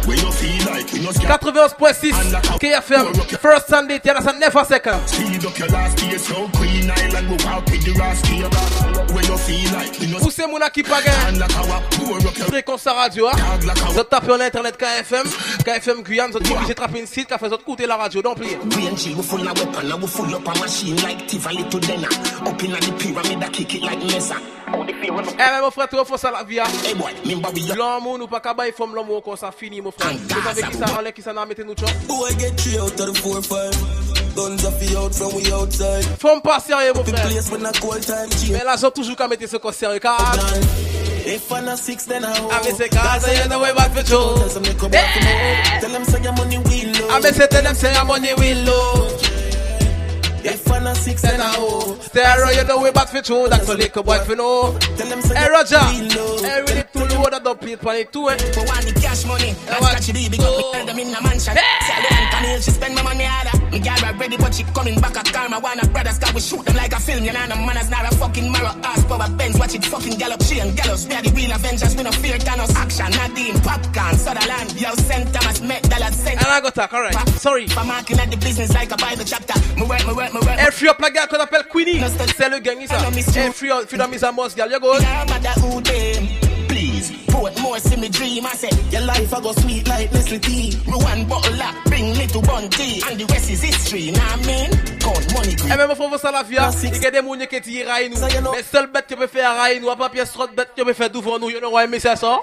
[0.85, 3.07] 91.6 KFM,
[3.41, 4.99] first Sunday, y'en a ça 9 à second.
[5.07, 8.49] Speed up your last year, so Queen Island, we walk with the rascal.
[9.13, 11.01] Where you feel like, we know Poussez mon qui pas
[12.47, 13.59] Fréquence radio, hein.
[13.89, 15.25] Vous tapez en internet KFM,
[15.63, 18.21] KFM Guyane, vous obligé de trapper une site qui a fait autre côté la radio,
[18.21, 18.57] don't play.
[18.67, 21.79] Green chill, we full of weapon, now we full up a machine like Tiva little
[21.79, 22.09] dinner.
[22.45, 24.35] Up in the pyramid, I kick it like Mesa.
[24.67, 26.59] Eh mais mon frère, tu refais ça la vie.
[27.75, 30.11] L'homme nous pas qu'à bailler forme l'homme quand ça finit mon frère.
[30.11, 31.89] Vous savez enlève, qui ça n'a mis nous chop.
[32.07, 33.73] Boy get three out of the four five.
[34.35, 36.03] Guns off the out from we outside.
[36.19, 37.27] Faut pas sérieux mon frère.
[37.29, 38.29] place when I cold time.
[38.51, 40.35] Mais là, j'ai toujours qu'à mettre ce qu'on sérieux car.
[41.25, 42.51] If I'm not six, then I hold.
[42.51, 44.35] I miss a casa, you know way back for Joe.
[44.37, 45.81] Tell them they come back from home.
[45.81, 47.07] Tell them say your money we low.
[47.07, 49.24] I ah, miss it, tell them say I'm on the wheel low.
[50.45, 52.01] If I'm not six, then I hold.
[52.03, 53.47] Stereo, you know way back for Joe.
[53.49, 54.77] That's a little boy for know.
[55.33, 58.37] Hey Roger, hey really to load that up plate on it too eh.
[58.53, 60.53] But want the cash money, that's what she be big up.
[60.53, 61.57] Me tell them in a mansion.
[61.57, 63.57] Sally and Camille, she spend my money harder.
[63.73, 65.57] Me gal right ready, but she coming back at karma.
[65.59, 67.25] Wanna brothers, cause we shoot them like a film.
[67.25, 68.77] You know, no manners, not a fucking marrow.
[68.85, 70.43] Ass power Benz, watch it fucking gallop.
[70.45, 71.95] She and gallows, we are the real Avengers.
[71.97, 72.69] We no fear Thanos.
[72.77, 74.69] Action, Nadine, popcorn, Sutherland.
[74.77, 75.25] Yo, St.
[75.33, 76.37] Thomas, met dollar cent.
[76.37, 77.17] And I got talk, alright.
[77.41, 77.65] Sorry.
[77.77, 79.57] I'm marking at the business like a Bible chapter.
[79.73, 80.34] Me work, me work.
[80.57, 82.01] Hey, free up la gars qu'on appelle Queenie.
[82.37, 82.97] C'est le gang, ça.
[83.39, 84.95] Hey, free up, free up, Miss Amos, gal, you go.
[86.67, 88.45] Please, put more see me dream.
[88.45, 90.77] I said, your life I go sweet like Nestle tea.
[90.87, 93.01] Me one bottle up, bring me to tea.
[93.09, 94.71] And the rest is history, nah I mean?
[94.99, 95.71] Count money green.
[95.71, 96.71] Eh mon frère, ça la vie, hein.
[96.83, 98.51] il y a des mounes qui tirent à nous.
[98.51, 100.93] Mais seule bête que peut faire à nous, à pas pièce trop bête que peut
[100.93, 102.39] faire devant nous, you know why, mais c'est ça.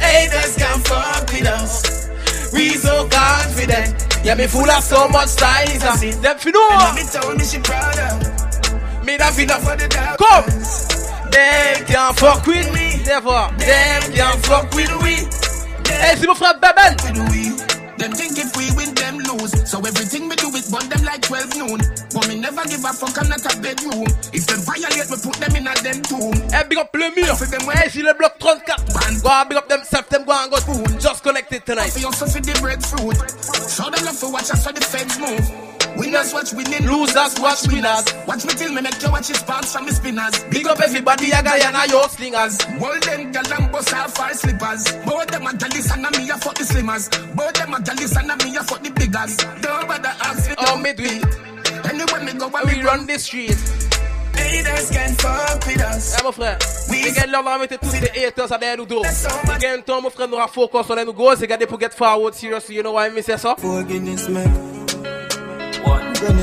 [0.00, 2.08] Haters can fuck with us.
[2.52, 4.24] We so confident.
[4.24, 5.82] Yeah, me full of so much styles.
[5.82, 5.96] uh.
[6.20, 6.92] Them fi know.
[6.94, 9.04] Me told me she proud of.
[9.04, 9.58] Me that fi know.
[9.58, 10.86] For the darkness.
[10.88, 11.30] Come.
[11.30, 13.02] Them can't fuck with me.
[13.04, 13.48] Never.
[13.58, 15.14] Them can't fuck with we.
[15.88, 17.51] Hey, c'est mon frère Beben.
[18.02, 19.54] Them think if we win, them lose.
[19.70, 21.78] So everything we do is burn them like 12 noon.
[22.12, 24.10] But me never give a fuck, I'm not a bedroom.
[24.34, 26.34] If them violate, we put them in a them tomb.
[26.50, 27.30] Hey, big up le mur.
[27.70, 29.22] Hey, si le bloc 34.
[29.22, 30.98] Go on, big up themselves, them go and go spoon.
[30.98, 31.94] Just connected tonight.
[32.04, 33.14] Also feed the breadfruit.
[33.70, 35.81] Show them love for watch us so the feds move.
[35.96, 38.04] Winners watch winning, Losers watch winners.
[38.26, 40.44] Watch me till me make you watch his palms from his spinners.
[40.50, 42.58] Big up everybody, a guy and a yo slingers.
[42.80, 44.92] Well them gal and bust our fire slippers.
[45.04, 47.08] Both them a gallus and a me a fuck the slimmers.
[47.36, 49.36] Both them a gallus and a me a fuck the biggers.
[49.60, 50.54] Don't bother ask me.
[50.58, 51.24] Oh, me do it.
[51.84, 53.58] Anywhere me go, where We me run the street.
[54.34, 56.16] Haters can fuck with us.
[56.18, 56.58] Eh mon frère,
[56.90, 59.02] we get love avec tous les haters nous dos.
[59.02, 62.34] We get temps mon frère a focus on nous go, c'est garder pour get forward
[62.34, 63.54] seriously, you know why me say ça?
[63.58, 64.28] For Guinness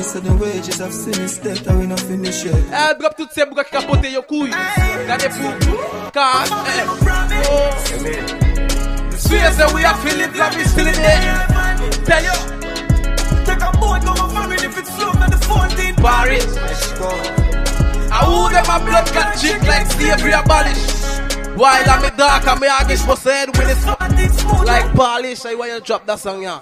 [0.00, 2.54] granny said the wages of sin is death, I will not finish yet.
[2.54, 4.50] Eh, drop toutes ces bougas qui capotent yo couilles.
[5.06, 6.84] Gardez pour, car, eh,
[7.48, 7.70] oh.
[9.16, 11.46] Swear say we are feeling like we still in there.
[12.04, 12.36] Tell you.
[13.44, 16.56] Take a boat, go my family if it's slow, not the 14 Paris.
[18.12, 21.00] I who them a blood got chick like slavery abolish.
[21.56, 25.44] While I'm a dark and me against my head with it like polish.
[25.44, 26.60] I want you to drop that song, yeah.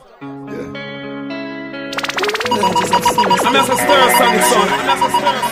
[2.50, 4.66] I'm just a stir song, son.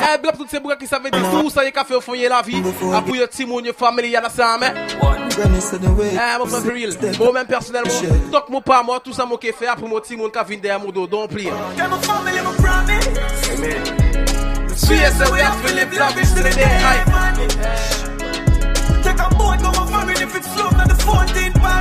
[0.02, 2.28] Eh, blop toutes ces bougas qui savent dire tout ça, y a qu'à faire fouiller
[2.28, 2.62] la vie.
[2.94, 4.73] Après, y'a Timon, y'a famille, y'a la ça, mais.
[5.36, 6.93] Granny said the wages Eh, mon frère, for real.
[7.18, 7.93] Moi, même personnellement,
[8.32, 10.81] toc moi pas moi, tout ça, moi qui fait, après, mon Timon qui vient derrière
[10.81, 11.44] mon dos, don't play.
[11.44, 13.06] Get my family, my promise.
[14.77, 17.05] Swear say we have to live love is still in there.
[19.02, 20.68] Take a boat, go my family if it's slow,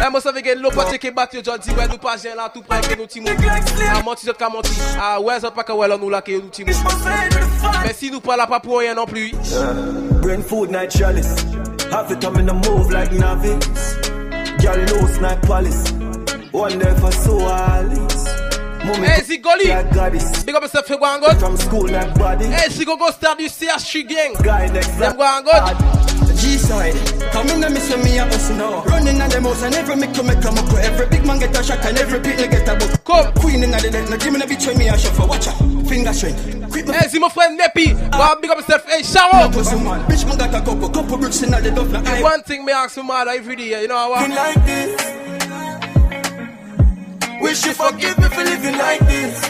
[0.06, 2.50] E mwen save gen lopot che ke bat yo jodi Wè nou pa jen la
[2.54, 5.56] tout prek gen nou timon A ah, manti zot ka manti A ah, wè zot
[5.56, 6.74] pa ka wè lon nou la ke yo nou timon
[7.84, 9.32] Men si nou pa la pa pou an yon non pli
[10.22, 11.36] Brain food night chalice.
[11.92, 13.96] Have it I'm in the move like novice.
[14.62, 15.92] Girl low snack palace
[16.52, 18.26] Wonder if I saw all this
[18.86, 21.34] Hey Zigoli, big up yourself for Gwangon.
[22.54, 24.34] Hey Zigogo star du CHU gang.
[24.34, 26.15] Them Gwangon.
[26.46, 26.56] Good.
[26.56, 26.96] G-side,
[27.32, 28.84] come in and miss me a bus now.
[28.84, 30.74] Running on the mouse and every make to make a muck.
[30.74, 33.04] Every big man get a shot and every pit get a book.
[33.04, 34.10] Come, queen in the dead.
[34.10, 35.28] Now give me bitch when me a shuffle.
[35.28, 35.58] Watch out,
[35.88, 36.66] finger strength.
[36.74, 37.98] Hey, see my friend Neppy.
[38.12, 38.36] Ah.
[38.36, 38.86] Go big up yourself.
[38.86, 39.50] Hey, shower.
[39.50, 41.90] Bitch man got a couple, couple bricks in the duff.
[41.90, 44.30] The one thing me ask my mother every day, you know what?
[44.30, 45.16] like this.
[47.42, 49.42] Wish you forgive me for living like this.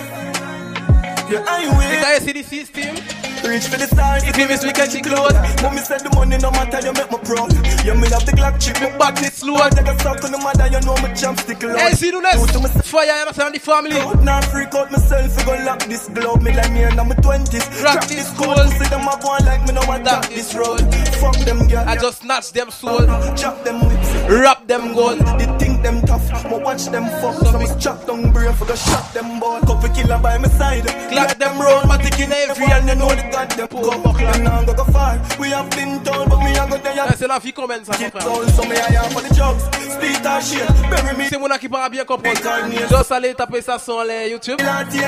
[1.30, 1.90] Yeah, I will.
[1.90, 3.25] Did I see the system?
[3.46, 4.24] Reach for the stars.
[4.26, 5.34] If you miss, we can check close.
[5.62, 7.54] Mommy said the money no matter, you make me proud.
[7.86, 9.56] You me have the Glock chip, my back is slow.
[9.56, 11.78] I take a stop to the mother, you know my jump stick loud.
[11.78, 12.42] Hey, see, do this.
[12.90, 14.02] Fire, you understand the family.
[14.26, 16.42] Now freak out myself, I go lock this globe.
[16.42, 17.84] Me like me and I'm 20s.
[17.84, 18.58] Rock this cool.
[18.58, 20.82] See them up one like me, no tap this road.
[21.22, 21.86] Fuck them, girl.
[21.88, 23.06] I just snatch them soul.
[23.36, 24.15] Chop them whips.
[24.28, 25.20] Wrap them gold.
[25.38, 26.26] They think them tough.
[26.50, 27.36] Ma watch them fuck.
[27.46, 29.60] So me chop down brain for the shot them ball.
[29.62, 30.86] Couple killer by my side.
[31.10, 33.22] Clap them roll, my tick in every and you know the
[33.56, 33.92] them go.
[33.92, 35.22] Them now go go far.
[35.40, 37.16] We have been told, but me I go there.
[37.18, 39.64] C'est la fille comment ça told, so me I am for the drugs.
[39.94, 40.68] Split or shit.
[40.90, 41.30] Bury me.
[41.30, 42.40] C'est mon qui parle bien comprendre.
[42.72, 44.60] Juste aller taper ça sur les YouTube.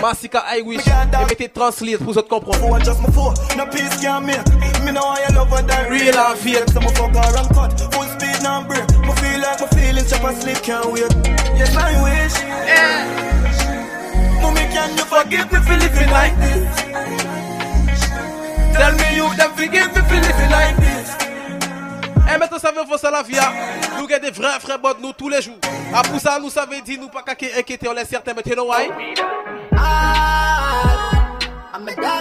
[0.02, 0.86] Massika I wish.
[0.88, 2.80] Et mettez translate pour autres comprendre.
[2.86, 3.02] Just.
[3.58, 4.38] No peace can make.
[4.86, 6.70] Me know I love her that Real and fake.
[6.72, 7.94] So my fuck and cut.
[7.94, 8.97] Full speed break.
[9.48, 11.08] Like my feelings chop and sleep can't wait.
[11.56, 12.36] Yes I wish.
[12.68, 14.42] Yeah.
[14.42, 16.68] Mommy, can you forgive me for living like this?
[18.76, 21.16] Tell me you them forgive me for living like this.
[22.30, 23.40] Eh, maintenant, ça veut faire ça la vie.
[23.40, 23.54] hein.
[23.98, 25.56] Nous avons des vrais frères bonnes, nous, tous les jours.
[25.96, 28.68] Après ça, nous savons dire, nous pas qu'à inquiéter, on laisse certains, mais tu know
[28.70, 28.90] why?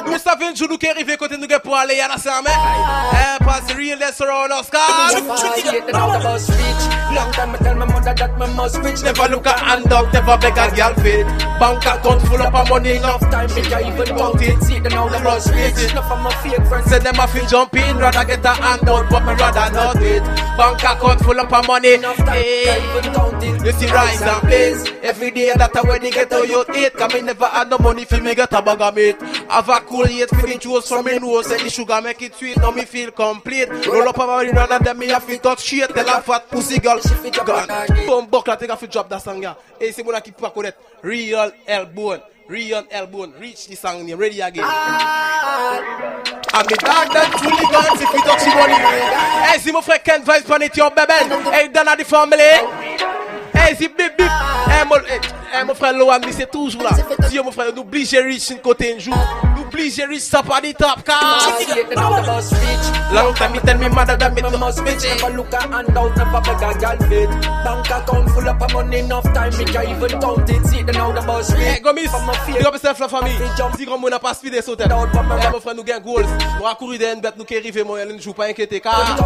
[0.06, 2.54] Nous savons jour nous arrivons côté nous pour aller à la semaine.
[3.12, 4.70] Eh, pas realness around us,
[7.14, 9.02] Long time I tell my mother that my must rich.
[9.02, 11.26] Never look at hand up, never beg a girl fit.
[11.58, 14.62] Bank account full up of money, enough time, me can even count it.
[14.62, 15.90] See the now the must rich.
[15.90, 16.90] Enough of my fake friends.
[16.90, 20.02] Say them a feel jump in, rather get a hand out, but me rather not
[20.02, 20.22] it.
[20.56, 22.82] Bank account full up of money, hey.
[23.64, 24.84] You see rise and place.
[25.02, 27.78] Every day that I when you get how you eat, come me never had no
[27.78, 29.20] money for me get a bag of meat.
[29.48, 32.34] Have a cool yet for the juice from me nose, and the sugar make it
[32.34, 33.68] sweet, now me feel complete.
[33.86, 36.78] Roll up a money, rather than me have to touch shit, tell a fat pussy
[36.78, 36.95] girl,
[38.06, 39.54] Boom, buck, la take a fi drop that song, yeah.
[39.80, 40.78] Hey, c'est bon à qui pas connaître.
[41.02, 42.20] Real Elbone.
[42.48, 43.32] Real Elbone.
[43.40, 44.18] Reach the song name.
[44.18, 44.64] Ready again.
[44.66, 45.78] Ah.
[46.54, 48.74] I'm the dog that truly guns if we touch the money.
[49.46, 51.12] Hey, c'est mon frère Ken Vibes Planet, your baby.
[51.52, 53.15] Hey, Dana the family.
[53.74, 54.20] C'est bip.
[54.20, 56.90] Hey, mon, mon frère Loan, mais c'est toujours là.
[57.28, 59.14] Si mon frère, oblige Rich une côté un jour.
[59.56, 61.48] Nous oblige Rich ça pas des top car.
[63.12, 65.04] Long time me tell me mother that me the most bitch.
[65.04, 67.30] Never look a hand out, never beg a girl fit.
[67.64, 70.66] Bank account full up of money, enough time, me can even count it.
[70.66, 71.62] See the now the boss rich.
[71.62, 72.12] Hey, go miss.
[72.46, 73.38] Big up yourself la famille.
[73.76, 74.84] Si grand moun a pas speedé sauter.
[74.86, 76.26] Eh, mon frère, nous gagne goals.
[76.58, 79.16] Nous a couru des bêtes, nous qui arrivons, moi, elle ne joue pas inquiété car.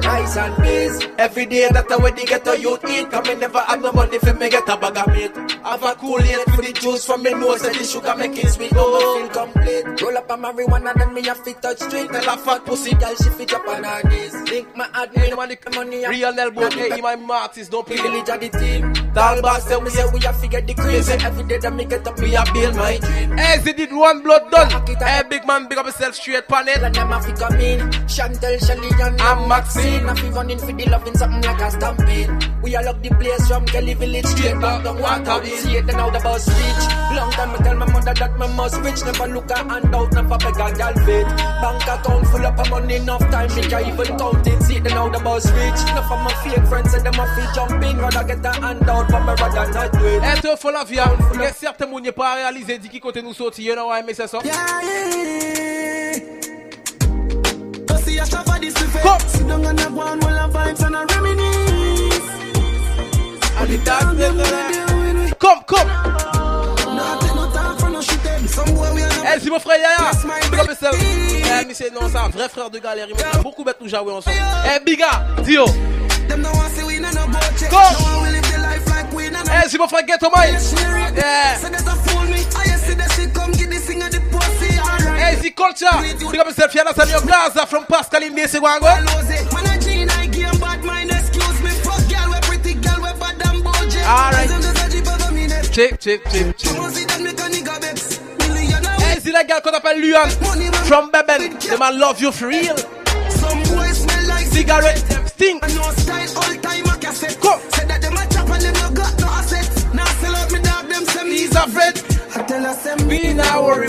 [0.00, 1.08] Rise and peace.
[1.18, 3.10] Every day that I they get a youth eat.
[3.10, 5.36] Come in never have no money for me get a bag of meat.
[5.62, 8.48] Have a cool yet for the juice from me nose and the sugar make it
[8.48, 8.72] sweet.
[8.74, 10.02] Oh, me feel complete.
[10.02, 12.10] Roll up a marijuana and then me have fit touch street.
[12.10, 14.34] Tell a fat pussy girl she fit up on her knees.
[14.50, 16.08] Link my admin money money.
[16.08, 17.96] Real elbow, hey, my artist, don't play.
[17.96, 18.92] Village of the team.
[19.12, 21.12] Tall boss tell me say we have to get the crazy.
[21.12, 23.36] Every day that me get up me a build my dream.
[23.36, 24.70] Hey, they did one blood done.
[24.98, 26.82] Hey, big man, big up yourself straight pan it.
[26.82, 27.80] And have to come in.
[28.08, 30.08] Chantel, Shelly, and I'm Maxine.
[30.08, 32.30] I feel running for the loving something like a stampede.
[32.62, 35.44] We all up the place from Kelly Village straight back down water.
[35.44, 36.84] See it now the bus reach.
[37.16, 39.02] Long time I tell my mother that me must rich.
[39.04, 41.26] Never look a hand out, never beg a girl fit.
[41.62, 44.62] Bank account full up of money, enough time me can even count it.
[44.62, 45.80] See it now the bus reach.
[45.90, 47.98] Enough of my fake friends say them a feel jumping.
[47.98, 50.22] Rather get a hand out, but me rather not do it.
[50.22, 51.00] Être fol la vie,
[51.34, 53.88] il y a certains moun n'y pas réalisé dit qui côté nous sorti, you know
[53.88, 54.38] why, mais c'est ça.
[58.04, 59.28] See, I suffer this effect.
[59.28, 61.97] Sit down and have one while I vibes and I reminisce.
[63.68, 64.38] And the dark them,
[65.38, 65.86] Come, come.
[66.96, 68.18] Nah, take no time for no shit.
[68.24, 68.46] eh.
[68.46, 70.10] Some boy we are Eh, c'est mon frère Yaya.
[70.50, 70.96] Big up yourself.
[71.00, 73.12] Eh, mais c'est non, c'est un vrai frère de galerie.
[73.16, 74.36] mais c'est Beaucoup bête nous jouer ensemble.
[74.74, 75.66] Eh, Biga, Dio.
[76.28, 77.70] Them don't want see we no no boat check.
[77.70, 77.76] Go.
[77.76, 79.50] No one will live the life like we no no.
[79.52, 80.52] Eh, c'est mon frère Ghetto Mike.
[81.16, 81.56] Yeah.
[81.58, 82.40] Say that a fool me.
[82.56, 84.78] I see that shit come get this thing at the pussy.
[84.80, 85.34] Alright.
[85.34, 85.88] Eh, c'est Culture.
[86.30, 88.86] Big up yourself, Yana Samuel Plaza from Pascal in DC Wango.
[97.22, 98.20] Make a nigga vex.
[98.40, 98.96] Millionaire.
[99.00, 100.30] Eh, c'est la gars qu'on appelle Luan.
[100.84, 101.58] From Beben.
[101.58, 102.76] The man love you for real.
[103.28, 105.62] Some boys smell like Cigarette, stink.
[105.62, 107.38] And no style all time a cassette.
[107.40, 107.60] Come.
[107.74, 109.84] Say that them a chop and them no got no assets.
[109.92, 111.98] Now sell out me dog them say me He's afraid.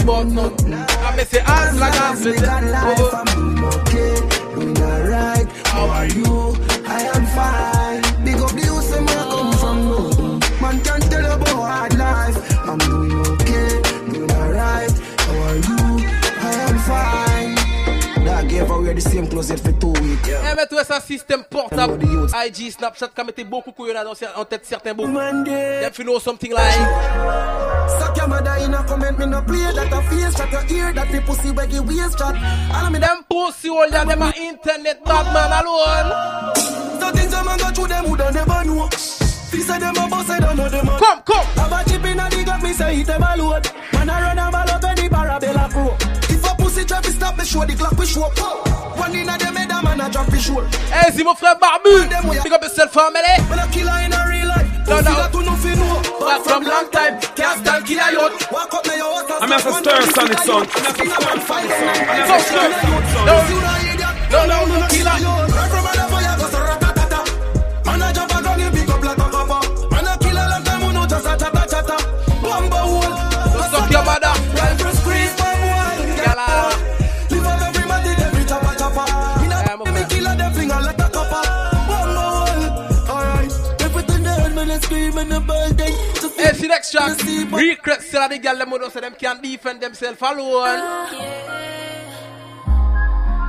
[0.03, 0.73] about nothing.
[0.73, 4.15] I may say as like as with I'm okay,
[4.53, 5.47] doing alright.
[5.67, 6.55] How are you?
[6.87, 7.78] I am fine.
[18.99, 20.27] The same closet for two weeks.
[20.29, 21.99] Eh, mais toi, ça système portable.
[22.45, 24.03] IG, Snapchat, quand mettez beaucoup couillon là
[24.35, 25.07] en tête certains bouts.
[25.07, 26.73] Them you know something like.
[27.99, 30.93] Suck your mother in a comment, me no play that a face shot your ear
[30.93, 32.35] that the pussy you waist chat.
[32.73, 36.55] All of me them pussy hole them a internet bad man alone.
[36.99, 38.87] So things a man go through them who don't never know.
[38.89, 40.87] Fi say them a boss, I don't know them.
[40.89, 41.45] a- Come, come.
[41.57, 43.65] Have a chip in a dig up, me say them a load.
[43.93, 46.28] Man a run a ball up any parabella pro.
[46.79, 48.39] If a pussy try to stop me, show the clock we show up.
[48.97, 50.67] One in a them head a man a drop his shoulder.
[50.91, 52.07] Hey, c'est mon frère Barbu.
[52.41, 53.19] Pick up yourself, family.
[53.49, 54.67] Man a killer in a real life.
[54.87, 55.19] No, Pussy no.
[55.19, 56.01] that you no fi know.
[56.19, 58.51] But from long time, can't stand killer yacht.
[58.51, 60.63] Walk up na your house and I'm here for start stir, one son, son.
[61.03, 61.67] In a man fight.
[61.67, 62.71] I'm here for stir,
[63.11, 63.27] son.
[64.31, 65.19] No, no, no, no, killer.
[65.19, 67.19] Right from the fire, go so ratatata.
[67.85, 69.61] Man a jump a gun, you pick up like a copper.
[69.91, 71.97] Man a killer long time, you know just a chatta chatta.
[72.39, 73.15] Bumbo hole.
[73.67, 74.31] Suck your mother.
[76.39, 79.05] Live up every man, did every chopper chopper.
[79.43, 81.43] In a me killer, them finger like a copper.
[81.89, 82.65] Bumbo hole.
[83.11, 85.95] Alright, everything they man a scream in the building.
[86.37, 87.17] Hey, see next track.
[87.51, 90.79] Regret still the girl them know say them can't defend themselves alone.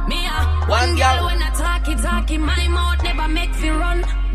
[0.09, 0.27] Me
[0.67, 4.30] one girl when I talk it, talk it, my mouth never make fi run.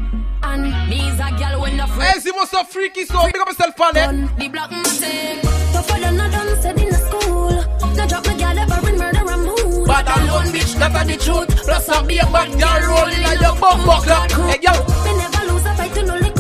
[0.48, 3.82] And me's a girl when the Hey, see what's so freaky, so big up yourself
[3.82, 4.10] on eh?
[4.10, 4.38] it.
[4.38, 5.42] The black man say,
[5.74, 7.50] tougher than a done said in the school.
[7.96, 9.88] No drop my girl ever in murder and move.
[9.88, 11.50] Bad alone, bitch, that's the truth.
[11.66, 14.22] Plus, I'll be a bad girl rolling like your bum buckler.
[14.46, 14.80] Hey, girl.
[15.06, 16.35] Me never lose a fight to no little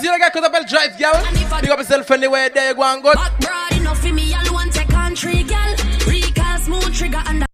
[0.00, 1.60] see I when them Hey, see the guy qu'on appelle Drive, girl.
[1.60, 3.12] Big up yourself anywhere there you go and go.
[3.12, 5.74] Back broad enough for me alone take country girl.
[6.06, 7.44] Recall smooth trigger and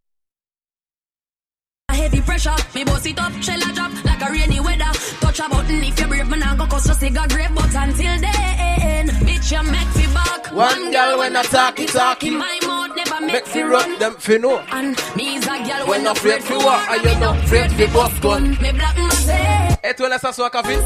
[1.88, 2.54] a heavy pressure.
[2.74, 4.92] Me boss it up, shell a drop like a rainy weather.
[5.20, 7.50] Touch a button if you're brave, man I go cause just a grave.
[7.54, 10.52] But until then, bitch you make me back.
[10.52, 12.30] One girl when I talk it, talk it.
[12.30, 14.58] My mouth never Make make me run them fi know.
[14.72, 18.20] And me's a girl When not afraid fi what, and you not afraid fi bust
[18.22, 18.50] gun.
[18.60, 20.76] Me black man say, Et toi, laisse ça sur un café.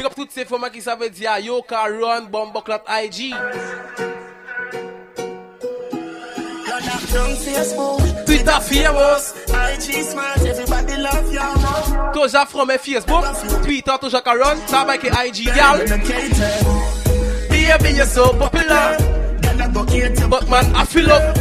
[0.00, 3.34] Pick up toutes ces femmes qui savent dire Yo, car run, bomb, bucklet, IG.
[8.24, 9.34] Twitter famous.
[9.50, 12.12] IG smart, everybody love you.
[12.14, 13.26] Toujours from Facebook.
[13.62, 14.56] Twitter, toujours car run.
[14.68, 15.84] Ça va que IG, gal.
[17.50, 18.96] Baby, you're so popular.
[20.30, 21.38] But man, I feel up.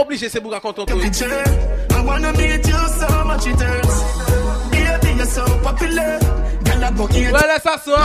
[0.00, 1.00] Obligé, c'est pour raconter tout.
[1.00, 4.04] I wanna meet you so much it hurts.
[4.70, 6.33] Baby, you're so popular.
[6.74, 7.32] Girl, I go eat.
[7.32, 7.96] Ouais, laisse ça sur.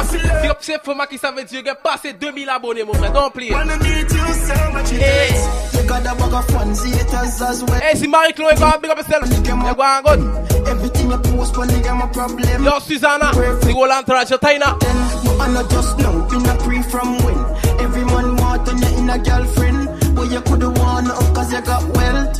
[0.41, 3.11] Pick up ces femmes qui savent dire que passer 2000 abonnés, mon frère.
[3.11, 3.51] Don't play.
[3.51, 5.31] Wanna meet you so much it Hey.
[5.31, 5.73] hurts.
[5.73, 7.79] You got a bag of fans, haters as well.
[7.81, 9.25] Hey, si Marie-Chloé va big up yourself.
[9.29, 10.69] You go and go.
[10.69, 12.63] Everything you post, when they get my problem.
[12.63, 13.31] Yo, Susanna.
[13.33, 14.75] The whole entourage, your Tina.
[15.23, 17.39] You and I just know, a pre from when.
[17.79, 20.15] Every man want on you in a girlfriend.
[20.15, 22.37] But you coulda won up cause you got wealth.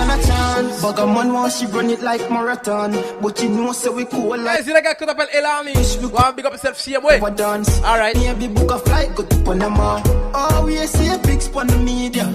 [0.00, 0.82] Baby, them not stand a chance.
[0.82, 2.92] Bugger man want she run it like marathon.
[3.20, 5.74] But you know, so we cool Hey, like si le gars qu'on appelle Elani.
[6.00, 7.20] Go and big up yourself, same way.
[7.36, 7.80] dance.
[7.82, 8.16] Alright.
[8.16, 10.00] Maybe book a flight, go to Panama.
[10.34, 12.26] Oh, we see a big spon the media.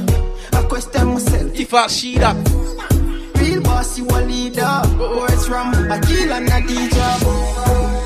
[0.53, 1.59] I question myself.
[1.59, 2.35] If I she that.
[3.35, 4.81] Real boss, you a leader.
[4.97, 7.19] Words from Akil and Adidja.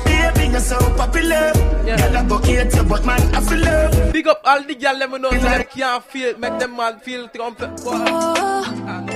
[0.04, 1.52] Baby, you're so popular.
[1.84, 4.12] Girl, I go hate you, but man, I feel love.
[4.12, 7.28] Big up all the girl them who know them can't feel, make them man feel
[7.28, 9.09] comfort.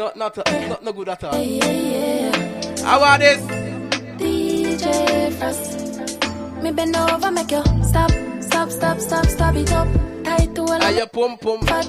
[0.00, 1.34] Not, not, not, not good at all.
[2.82, 3.42] How are this?
[4.16, 6.62] DJ Frost.
[6.62, 8.10] Me bend over, make you stop,
[8.40, 9.88] stop, stop, stop, stop it up.
[10.24, 10.62] Tight to
[11.02, 11.60] a pum pum?
[11.66, 11.84] fat.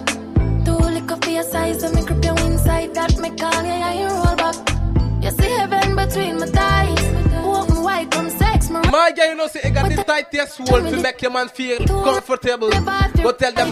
[0.65, 2.93] Too little for your size, me grip you inside.
[2.95, 4.57] That me call you, yeah, you roll back.
[5.23, 7.45] You see heaven between my thighs.
[7.45, 7.70] Walk
[8.71, 8.91] me white, come sex me.
[8.91, 11.77] My girl, you know, say, I got the tightest wall to make your man feel
[11.85, 12.69] comfortable.
[12.69, 13.71] Go tell them,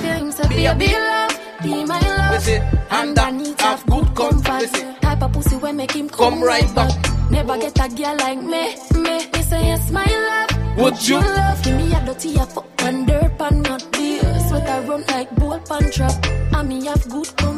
[0.49, 2.31] Be a be love, be my love.
[2.31, 2.61] Listen,
[2.91, 5.01] and that have good comfort.
[5.01, 6.91] Type of pussy when make him come, right back.
[7.31, 9.27] Never get a girl like me, me.
[9.31, 10.77] Me say yes, my love.
[10.77, 11.19] Would you?
[11.19, 11.63] love?
[11.63, 14.39] Give me a dirty a fuck and dirt pan not beer.
[14.47, 16.25] Sweat I run like bull pan trap.
[16.53, 17.48] And me have good comfort.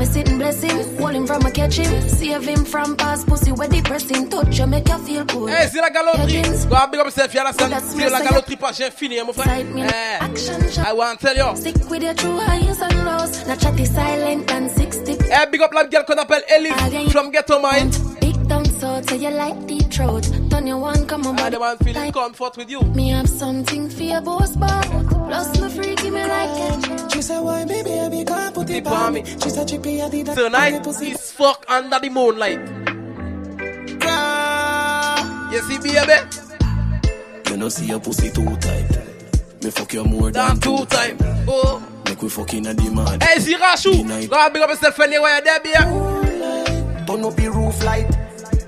[0.00, 2.08] Me sitting blessing, holding from a him.
[2.08, 5.50] Save him from past pussy where the pressing touch you make you feel good.
[5.50, 6.40] Hey, c'est la galoterie.
[6.70, 7.74] Go and big up yourself, you understand?
[7.84, 9.58] C'est la galoterie pas j'ai fini, mon frère.
[9.58, 11.54] I want to tell you.
[11.54, 13.46] Stick with your true highs and lows.
[13.46, 15.20] Not chatty silent and six stick.
[15.30, 16.72] Eh, big up la girl qu'on appelle Ellie
[17.10, 17.94] from Ghetto Mind.
[18.22, 20.26] Big down so so you like deep throat.
[20.48, 21.38] Turn your one come on.
[21.40, 22.80] I the one feeling comfort with you.
[22.94, 24.82] Me have something for your boss bar.
[25.26, 27.12] Plus me freaky me like it.
[27.12, 29.42] She said, why baby, I be can't put it.
[29.42, 30.36] She said, chippy, I did that.
[30.36, 32.60] Tonight is fuck under the moonlight.
[35.52, 36.12] You see, baby?
[37.50, 38.88] You know see your pussy too tight.
[39.64, 41.18] Me fuck you more than, Than two time.
[41.48, 41.82] Oh.
[42.06, 43.22] Make we fuck in a demand.
[43.22, 44.30] Hey, Zirashu.
[44.30, 45.74] Go and big up yourself anywhere there, baby.
[45.74, 48.08] Turn up the roof light.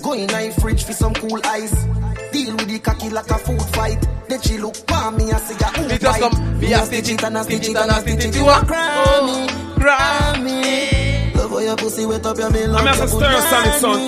[0.01, 1.85] Go in my fridge for some cool ice.
[2.33, 4.01] Deal with the cocky like a food fight.
[4.27, 7.23] Then she look for me and say, "Ah, Me just come, me a stitch it
[7.23, 8.35] and a stitch it and a stitch it.
[8.35, 9.47] You a Grammy,
[9.77, 11.35] Grammy.
[11.35, 13.99] Love how your pussy wet up your me love I'm a stir sonic son.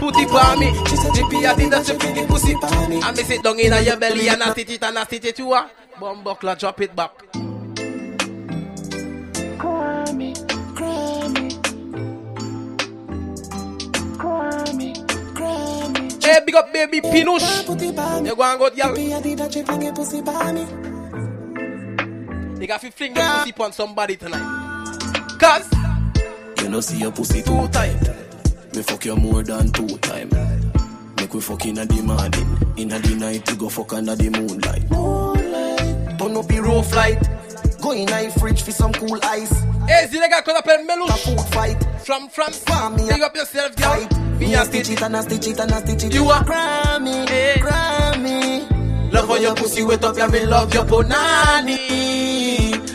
[0.00, 0.68] Put it for me.
[1.16, 2.54] Jippy, I did that shit for the pussy.
[3.02, 5.38] I miss it down in your belly and I stitch it and I stitch it.
[5.38, 5.68] You a
[5.98, 7.10] bomb buckler, drop it back.
[16.26, 17.68] Hey, big up baby Pinush.
[18.26, 18.94] You go and go, girl.
[18.96, 20.62] Baby, I did that chick fling your pussy by me.
[22.60, 24.98] You got to fling the pussy on somebody tonight.
[25.38, 25.70] Cause
[26.60, 28.00] You know see your pussy too tight.
[28.74, 30.30] Me fuck you more than two time.
[31.16, 32.74] Make we fuck in a the morning.
[32.76, 34.88] In a the night we go fuck under the moonlight.
[36.18, 37.22] Turn up the roof light.
[37.80, 39.52] Go in my fridge for some cool ice.
[39.86, 41.20] Hey, c'est les gars qu'on appelle Melouche.
[41.20, 41.78] food fight.
[42.04, 42.64] From France.
[42.96, 44.25] Big up yourself, girl.
[44.38, 46.14] Me a stitch it and a stitch it and a stitch it.
[46.14, 47.26] You a Grammy,
[47.56, 49.12] Grammy.
[49.12, 51.78] Love how your pussy wet up, yeah, me love your punani.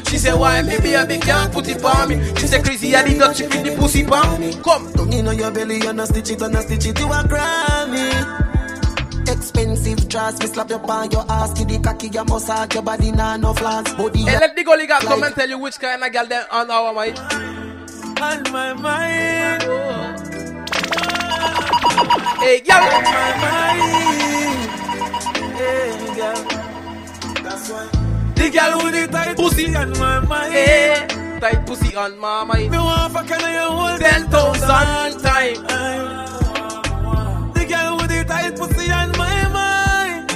[0.10, 2.16] She say, why me baby can't put it on me?
[2.36, 4.54] She say, crazy, I did not chip in the pussy on me.
[4.62, 4.92] Come.
[4.94, 7.00] Don't you know your belly and a stitch it and a stitch it.
[7.00, 8.48] You a Grammy.
[9.28, 13.12] Expensive dress, me slap your pan, your ass, give the cocky, your massage, your body,
[13.12, 13.92] nah, no flaws.
[13.96, 16.46] Body, Hey, let the gully girl come and tell you which kind of girl them
[16.52, 17.18] on our mind.
[18.22, 20.31] On my mind.
[22.02, 22.82] Hey, girl.
[22.82, 23.82] On my mind.
[25.54, 26.42] Hey, girl.
[27.44, 27.86] That's why.
[28.36, 30.54] The girl with the tight pussy on my mind.
[30.54, 31.08] Hey,
[31.40, 32.72] tight pussy on my mind.
[32.72, 35.56] Me want fuck and you hold Ten thousand time.
[37.54, 40.32] The girl with the tight pussy on my mind.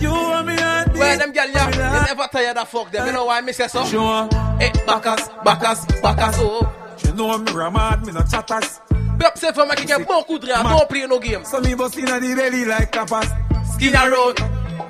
[0.00, 3.06] You want me at Where them girl, yeah, you never tired of fuck them.
[3.06, 3.84] You know why me say so?
[3.84, 4.28] Sure.
[4.32, 6.96] Eh, hey, backus, backus, backus, oh.
[7.04, 8.80] You know me ramad, me no chatters.
[9.22, 11.44] Up say for me, get beaucoup de rap, don't play no game.
[11.44, 13.28] So me bust inna the belly like tapas.
[13.74, 14.40] Skin around.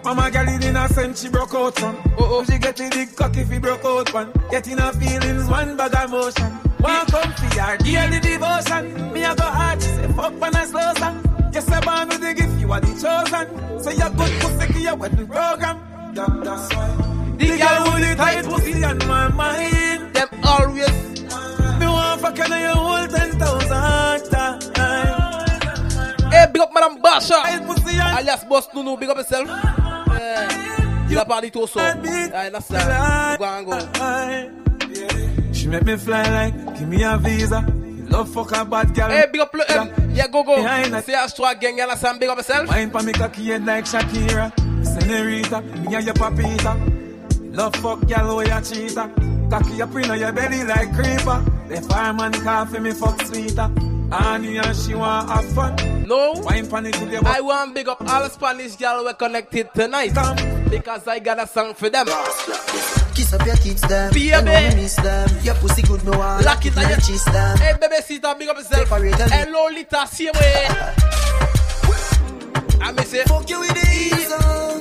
[0.05, 1.97] Mama girl in a sense she broke out son.
[2.19, 2.45] Oh, oh.
[2.45, 4.33] She get the big cock if he broke out one.
[4.51, 6.51] Getting her feelings, one bag of motion.
[6.79, 9.13] One come for your daily devotion.
[9.13, 11.51] Me a go hard, she say fuck when I slow song.
[11.53, 13.83] Yes, I born with the gift, you are the chosen.
[13.83, 16.15] So you're good pussy, your wedding program.
[16.15, 16.69] That, that's
[26.81, 27.43] Madame Basha.
[28.17, 29.49] Alias Boss Nunu, big up yourself.
[31.09, 31.25] Yeah.
[31.25, 31.95] Parlé tout ça.
[32.33, 33.39] Ah, that's that.
[33.39, 33.79] Go and go.
[35.53, 37.65] She make me fly like, give me a visa.
[38.09, 39.11] Love fuck a bad girl.
[39.11, 39.91] Hey, big up le M.
[40.15, 40.57] Yeah, go go.
[41.03, 42.21] Say a strong gang, you understand?
[42.21, 42.69] Big up yourself.
[42.69, 44.53] Wine pa me cocky head like Shakira.
[44.85, 46.77] Senorita, me and your papita.
[47.55, 49.11] Love fuck girl where you cheater.
[49.51, 51.45] Cocky up in your belly like creeper.
[51.69, 53.71] The fireman coffee me fuck sweeter.
[54.13, 56.07] Annie and she want have fun.
[56.07, 56.33] No.
[56.45, 60.15] Wine pan to the I want big up all Spanish girl we connected tonight.
[60.69, 62.07] Because I got a song for them.
[63.15, 64.13] Kiss up your kids, them.
[64.13, 64.27] Baby.
[64.27, 65.29] You know me miss them.
[65.43, 66.45] Your pussy good, me want.
[66.45, 67.59] Lock it on your cheese, them.
[67.59, 68.89] Hey, baby, sister, big up yourself.
[68.89, 70.67] Hello, Lita, same way.
[72.83, 74.81] I may say, fuck you with the ease on.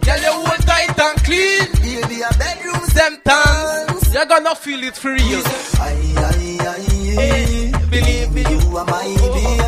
[0.00, 1.68] Girl, you hold tight and clean.
[1.82, 5.42] Baby, a bedroom Sometimes you're gonna feel it for real.
[5.80, 7.14] Aye, aye, aye.
[7.14, 9.02] Hey, believe me, you are my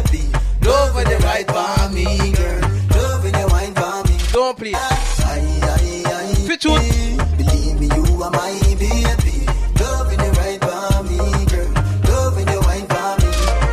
[0.04, 0.30] baby.
[0.62, 2.60] Love when you right by me, girl.
[2.94, 4.16] Love when you wine for me.
[4.32, 4.72] Don't play.
[4.74, 6.56] Aye, aye, aye.
[6.56, 7.36] Truth.
[7.38, 9.04] Believe me, you are my baby.
[9.80, 11.72] Love when you right for me, girl.
[12.08, 13.30] Love when you wine for me.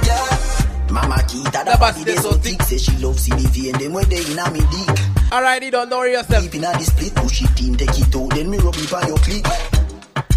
[0.07, 0.91] Yeah.
[0.91, 2.61] Mama Kita, The body they so thick.
[2.64, 4.99] Say she love CDV and them when they inna me dick.
[5.32, 6.44] Alright, you don't worry yourself.
[6.44, 9.07] Deep inna the split, push it in, take it out, then me rub it on
[9.07, 9.45] your click.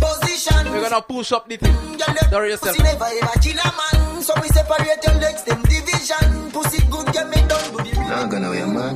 [0.00, 0.72] Position.
[0.72, 1.76] We're gonna push up the thing.
[1.98, 2.76] Don't worry yourself.
[2.76, 6.50] Pussy never ever kill a man, so we separate your legs, them division.
[6.52, 8.94] Pussy good, get me done, do the Not gonna be a man.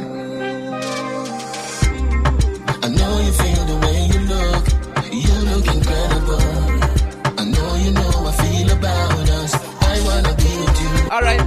[2.83, 4.65] I know you feel the way you look.
[5.13, 6.43] You look incredible.
[7.39, 9.53] I know you know I feel about us.
[9.55, 11.11] I wanna be with you.
[11.11, 11.41] Alright.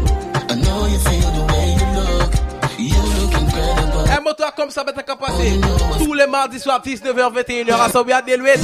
[0.50, 2.32] I know you feel the way you look.
[2.78, 4.06] You look incredible.
[4.18, 5.60] Un moto comme ça, bête qu'à passer.
[6.00, 8.62] Tous les mardis soirs, 19h, 21h, à Sobia Delouette.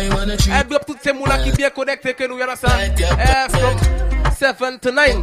[0.00, 2.68] Un big up toutes ces moulas qui bien connectés que nous, y'en a ça.
[2.86, 3.48] Eh,
[4.56, 5.22] from 7 to 9.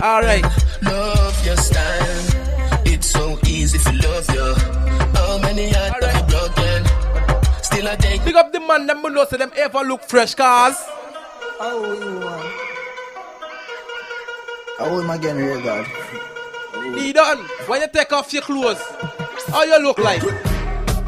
[0.00, 0.44] Alright.
[0.82, 2.84] Love your style.
[2.84, 4.54] It's so easy if you love you.
[5.14, 6.84] How many hearts have you broken?
[7.62, 10.76] Still I take Big up the man, them know so them ever look fresh, cars.
[11.58, 12.70] Oh, you want?
[14.78, 15.86] How am I getting here, God?
[16.94, 17.38] D done.
[17.66, 18.80] When you take off your clothes,
[19.48, 20.49] how you look like?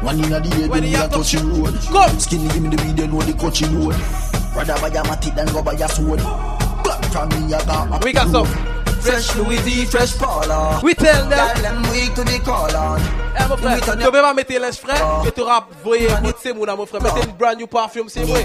[0.03, 1.79] One in a head, when we a touch the road.
[1.87, 2.19] Come.
[2.19, 3.95] Skinny give me the video, know the coachy load.
[4.55, 6.19] Rather buy a matic than go buy a sword.
[6.83, 8.45] Black from me, I got We got some.
[9.03, 10.79] Fresh Louis V, fresh Paula.
[10.83, 11.55] We tell them.
[11.55, 13.01] Girl, them weak to the call on.
[13.35, 16.53] Eh mon frère, tu peux pas mettre les frais et tu rap voyer mettre ces
[16.53, 17.01] mots mon frère.
[17.01, 18.43] Mettez une brand new perfume, c'est vrai.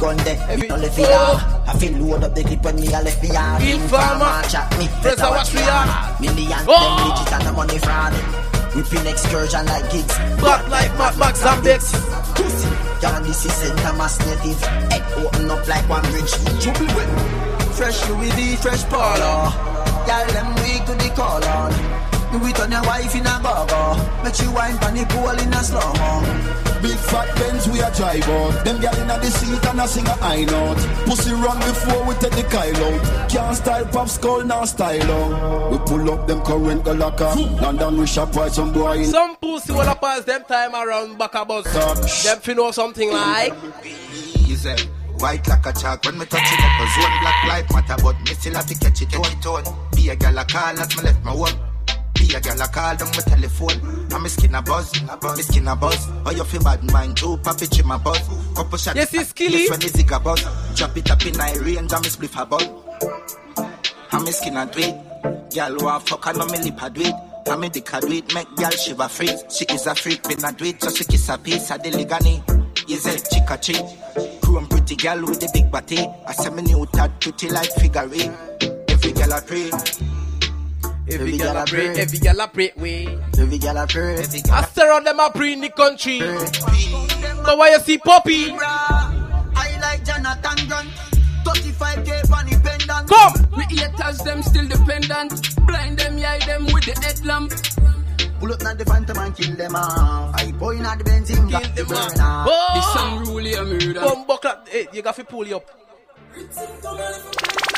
[0.51, 1.37] Et me puis, oh.
[1.67, 3.63] I feel load up the clip when me a left me yard.
[3.63, 4.49] Informer.
[4.49, 4.89] chat me.
[5.03, 5.87] Press a watch we are.
[6.21, 6.97] Million, Oh.
[6.97, 8.48] them digits and the money fraud.
[8.74, 10.16] Whipping excursion like gigs.
[10.43, 11.93] Back like Mad Max and Bex.
[12.35, 12.69] Pussy.
[13.03, 14.61] Y'all this is Santa Mass native.
[14.90, 16.32] Head open up like one bridge.
[16.62, 17.77] Trouble with.
[17.77, 19.53] Fresh Louis V, fresh Paula.
[20.07, 21.73] Y'all them weak to the call on.
[22.31, 25.53] Do it on your wife in a go Make you wine pan the pool in
[25.53, 26.58] a slow mo.
[26.83, 28.65] Big fat Benz we a drive out.
[28.65, 30.79] Them gyal inna the seat and a sing a high note.
[31.07, 33.31] Pussy run before we take the Kyle out.
[33.31, 35.73] Can't style pop skull now style out.
[35.73, 37.33] We pull up them current the locker.
[37.63, 39.05] London we shop right some boy in.
[39.07, 41.65] Some pussy wanna pass them time around back a bus.
[42.25, 43.55] Them fi know something like.
[43.85, 44.75] Easy.
[45.19, 48.21] White like a chalk when me touch it up a zone Black life matter but
[48.21, 49.65] me still have to catch it on tone
[49.97, 51.59] Be a gal a call as me left my home
[52.29, 54.13] Be a gal a call down my telephone.
[54.13, 56.09] And me skin a buzz, me skin a buzz.
[56.27, 58.21] Oh you feel bad mind too, papi chip my buzz.
[58.55, 59.69] Couple shots Yes, it's Skilly.
[59.71, 60.45] When zig a buzz.
[60.75, 62.69] Drop it up in high range and me spliff a buzz.
[64.13, 67.15] And me skin a it Gal want fuck and no me lip a it
[67.49, 70.35] and me dick a do it, make gal shiver freeze She is a freak, me
[70.35, 72.43] not do it, so she kiss a piece of the ligani
[72.91, 74.43] Is a chick a chick?
[74.43, 76.07] Chrome pretty gal with the big body.
[76.27, 78.31] I say me new tat pretty like figure eight.
[78.91, 80.18] Every gal I pray.
[81.11, 83.19] Every gal a pray, every gal a pray, way.
[83.39, 84.19] Every gal a pray.
[84.19, 86.21] I stare on them a pray in the country.
[86.21, 88.51] So why you see Poppy?
[88.53, 90.89] I like Jonathan Grant.
[91.45, 93.09] 35k funny pendant.
[93.09, 93.59] Come!
[93.59, 95.57] Me haters them still dependent.
[95.67, 97.53] Blind them, yeah, them with the headlamp.
[98.39, 100.35] Pull up not the phantom and kill them off.
[100.35, 102.75] I point at the Benzine, got the burn off.
[102.75, 104.01] This song really a murder.
[104.01, 105.88] Come buckle, eh, hey, you got to pull you up.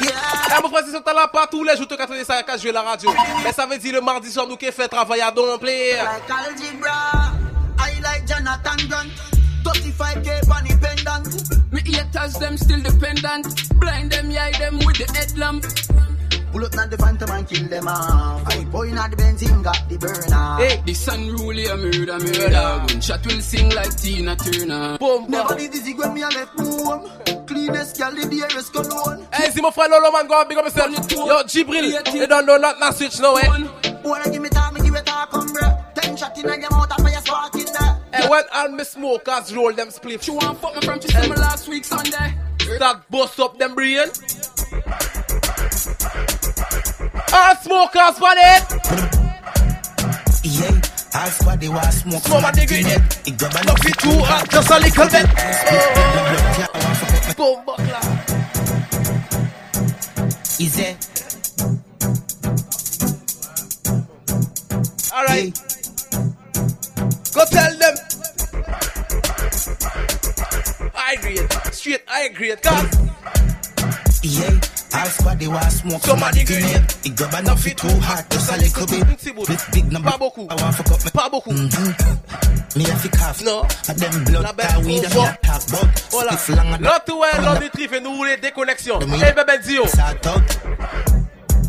[0.02, 0.60] Yeah.
[0.62, 2.82] mon frère, c'est ça là pas tous les jours, tu as ça à jouer la
[2.82, 3.10] radio.
[3.44, 5.92] Mais ça veut dire le mardi soir, nous qui fait travail à dompler.
[5.92, 7.32] Like algebra,
[7.78, 9.30] I like Jonathan Grant.
[9.64, 11.22] 35k funny pendant.
[11.70, 13.46] Me haters them still dependent.
[13.78, 15.64] Blind them, yeah, them with the headlamp.
[16.52, 18.46] Pull up not the phantom and kill them off.
[18.46, 20.60] I point at the Benzine, got the burn off.
[20.60, 22.84] Hey, this song really a murder, murder.
[22.88, 24.98] Gunshot will sing like Tina Turner.
[24.98, 27.46] Boom, Never did this when me a left home.
[27.46, 29.26] Cleanest gal in the air is cologne.
[29.32, 30.90] Hey, see my friend Lolo man, go and big up yourself.
[31.12, 33.48] Yo, Jibril, you don't know not na switch no eh?
[33.48, 33.70] way.
[34.02, 35.94] Wanna give me time, me give it a come, bruh.
[35.94, 38.00] Ten shot in a your mouth, and fire spark in there.
[38.12, 40.22] And when all me smokers roll them spliffs.
[40.22, 42.34] She want fuck me from just me last week Sunday.
[42.78, 44.08] That bust up them brain.
[46.02, 48.38] All smokers for it.
[48.42, 48.60] Eh?
[50.42, 50.80] Yeah,
[51.14, 52.22] all squad they want smoke.
[52.22, 52.94] Smoke my nigga in eh?
[52.94, 53.28] it.
[53.28, 55.26] It grab a it too hot, just a little bit.
[57.38, 58.00] Oh, boom, buckler.
[60.58, 60.96] Easy.
[65.12, 65.52] All right.
[67.34, 67.94] Go tell them.
[70.94, 71.38] I agree.
[71.72, 72.54] Straight, I agree.
[72.56, 73.10] Cause
[74.22, 74.60] Yeah,
[74.94, 76.02] all squad they want smoke.
[76.02, 76.84] Somebody grenade.
[77.04, 79.48] It grab enough it too hot, just a little bit.
[79.48, 80.10] With big number.
[80.10, 80.50] Pas beaucoup.
[80.50, 81.10] I want fuck up me.
[81.10, 81.52] Pas beaucoup.
[81.52, 82.78] Mm-hmm.
[82.78, 83.42] Me have to cough.
[83.44, 83.62] No.
[83.88, 85.88] And them blood that and me a talk about.
[86.10, 86.32] Voilà.
[86.34, 88.98] If long and L'autre ouais, l'autre du trip et nous voulons des connexions.
[88.98, 89.18] Demi.
[89.22, 89.84] Eh, bébé Dio.
[89.84, 90.26] Out.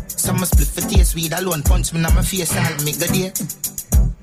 [0.06, 1.62] Some split for taste weed alone.
[1.62, 3.32] Punch me in my face, I'll make the day.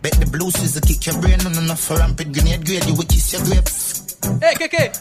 [0.01, 2.85] Bet the blue scissor kick your brain on enough for rampant grenade grade.
[2.85, 3.98] You will kiss your grapes.
[4.41, 4.91] Hey, Kéké,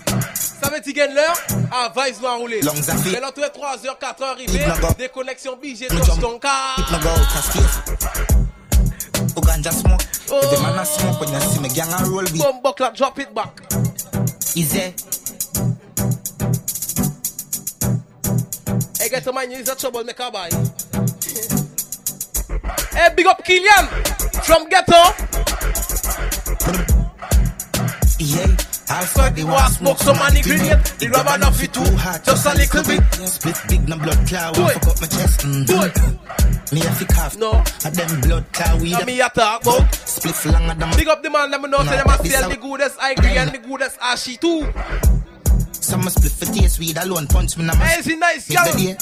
[0.62, 1.36] ça veut dire qu'il l'heure
[1.70, 2.60] Ah, Vice va rouler.
[2.62, 4.88] Longs à Mais l'autre 3h, 4h arrivé, Hit my go.
[4.98, 6.20] des connexions BG Me touch jump.
[6.20, 6.74] ton car.
[6.76, 7.78] Hit my go out of space.
[9.36, 10.02] Who ganja smoke?
[10.42, 12.32] Every man a smoke when you see me gang and roll with.
[12.38, 13.60] Boom, buckler, drop it back.
[14.54, 14.94] Easy.
[18.98, 20.48] Hey, get to mind, you is a trouble maker, boy.
[22.92, 23.86] Hey, big up Killian
[24.42, 25.02] from Ghetto.
[28.18, 28.46] Yeah,
[28.89, 30.81] Half body was smoke, some money grenade.
[30.97, 33.05] The rubber not fit too hot, just a little bit.
[33.28, 35.40] Split big, no blood one fuck up my chest.
[35.44, 36.74] Mm-hmm.
[36.74, 37.52] Me a fi cough, no.
[37.85, 38.47] And them blood
[38.81, 38.94] weed.
[38.94, 39.94] And me a talk about.
[39.94, 42.56] Split longer than Big up the man, let me know, say them a sell the
[42.56, 44.73] goodest I agree and the goodest ashy too.
[45.73, 48.48] Some a split for taste weed alone, punch me na my Hey, is it nice,
[48.48, 48.97] girl?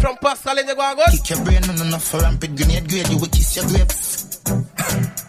[0.00, 1.04] From Pascal and you go and go.
[1.10, 5.23] Kick your brain on enough for rampant grenade grade, you will kiss your grapes.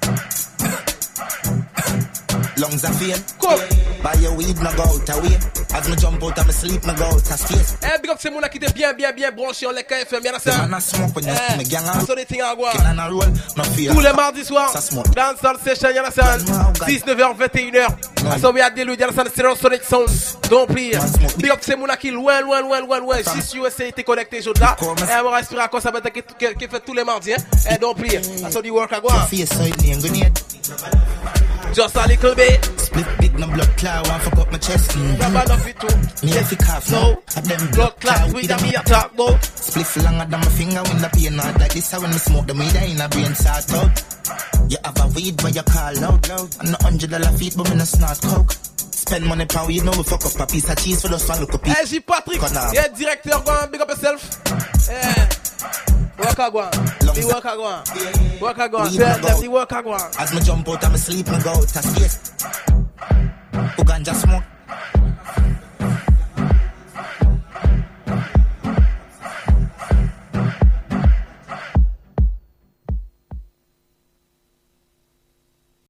[2.58, 2.94] Lungs are.
[3.40, 3.60] Cool.
[4.02, 5.38] Buy your weed, no go out away.
[5.74, 7.78] As me jump out of my sleep, me go out of space.
[7.84, 10.58] Eh, big up ces qui étaient bien, bien, bien branchés en les KFM, bien ça?
[10.60, 12.08] man a smoke when you see me gang out.
[12.08, 12.72] So des things à voir.
[12.72, 13.28] Kill and a roll,
[13.58, 13.94] no fear.
[13.94, 16.38] Tous les mardis soirs, Soul Session, y'en a ça?
[16.38, 17.88] 19h, 21h.
[18.32, 20.10] À ça, we a des y'en a ça, c'est Sonic Sound.
[20.50, 20.98] Don't please.
[21.38, 23.18] Big up ces gens qui loin, loin, loin, loin, loin.
[23.42, 24.76] Si USA était connecté, là.
[24.82, 27.38] Et on va respirer à quoi ça va être qui fait tous les mardis, hein.
[27.70, 28.22] Eh, don't please.
[28.72, 30.32] Work grenade.
[31.76, 32.64] Just a little bit.
[32.80, 34.92] Split big, no blood clot, one fuck up my chest.
[34.92, 35.20] Mm.
[35.20, 36.26] Rubber not fit too.
[36.26, 37.22] Me a fi cough, No.
[37.36, 39.44] And them Blood clot, we da me a talk about.
[39.44, 41.92] Split longer than my finger when the pain out like this.
[41.92, 43.92] How when me smoke the weed, I in a brain start out.
[44.72, 46.30] You have a weed where you call out.
[46.64, 48.52] And a hundred dollar feet, but me no snort coke.
[48.96, 51.56] Spend money pound, you know we fuck up a piece of cheese for one look
[51.56, 51.68] up.
[51.68, 52.00] Eh, J.
[52.00, 52.40] Patrick,
[52.72, 54.24] yeah, directeur, go on, big up yourself.
[54.90, 55.45] Eh.
[56.18, 56.72] Work a go on.
[56.72, 57.84] The work a go on.
[58.40, 58.68] Work a.
[58.68, 60.12] Weed Tell them the work a go on.
[60.20, 62.32] As me jump out my sleep, me go out of space.
[63.76, 64.44] Who ganja smoke?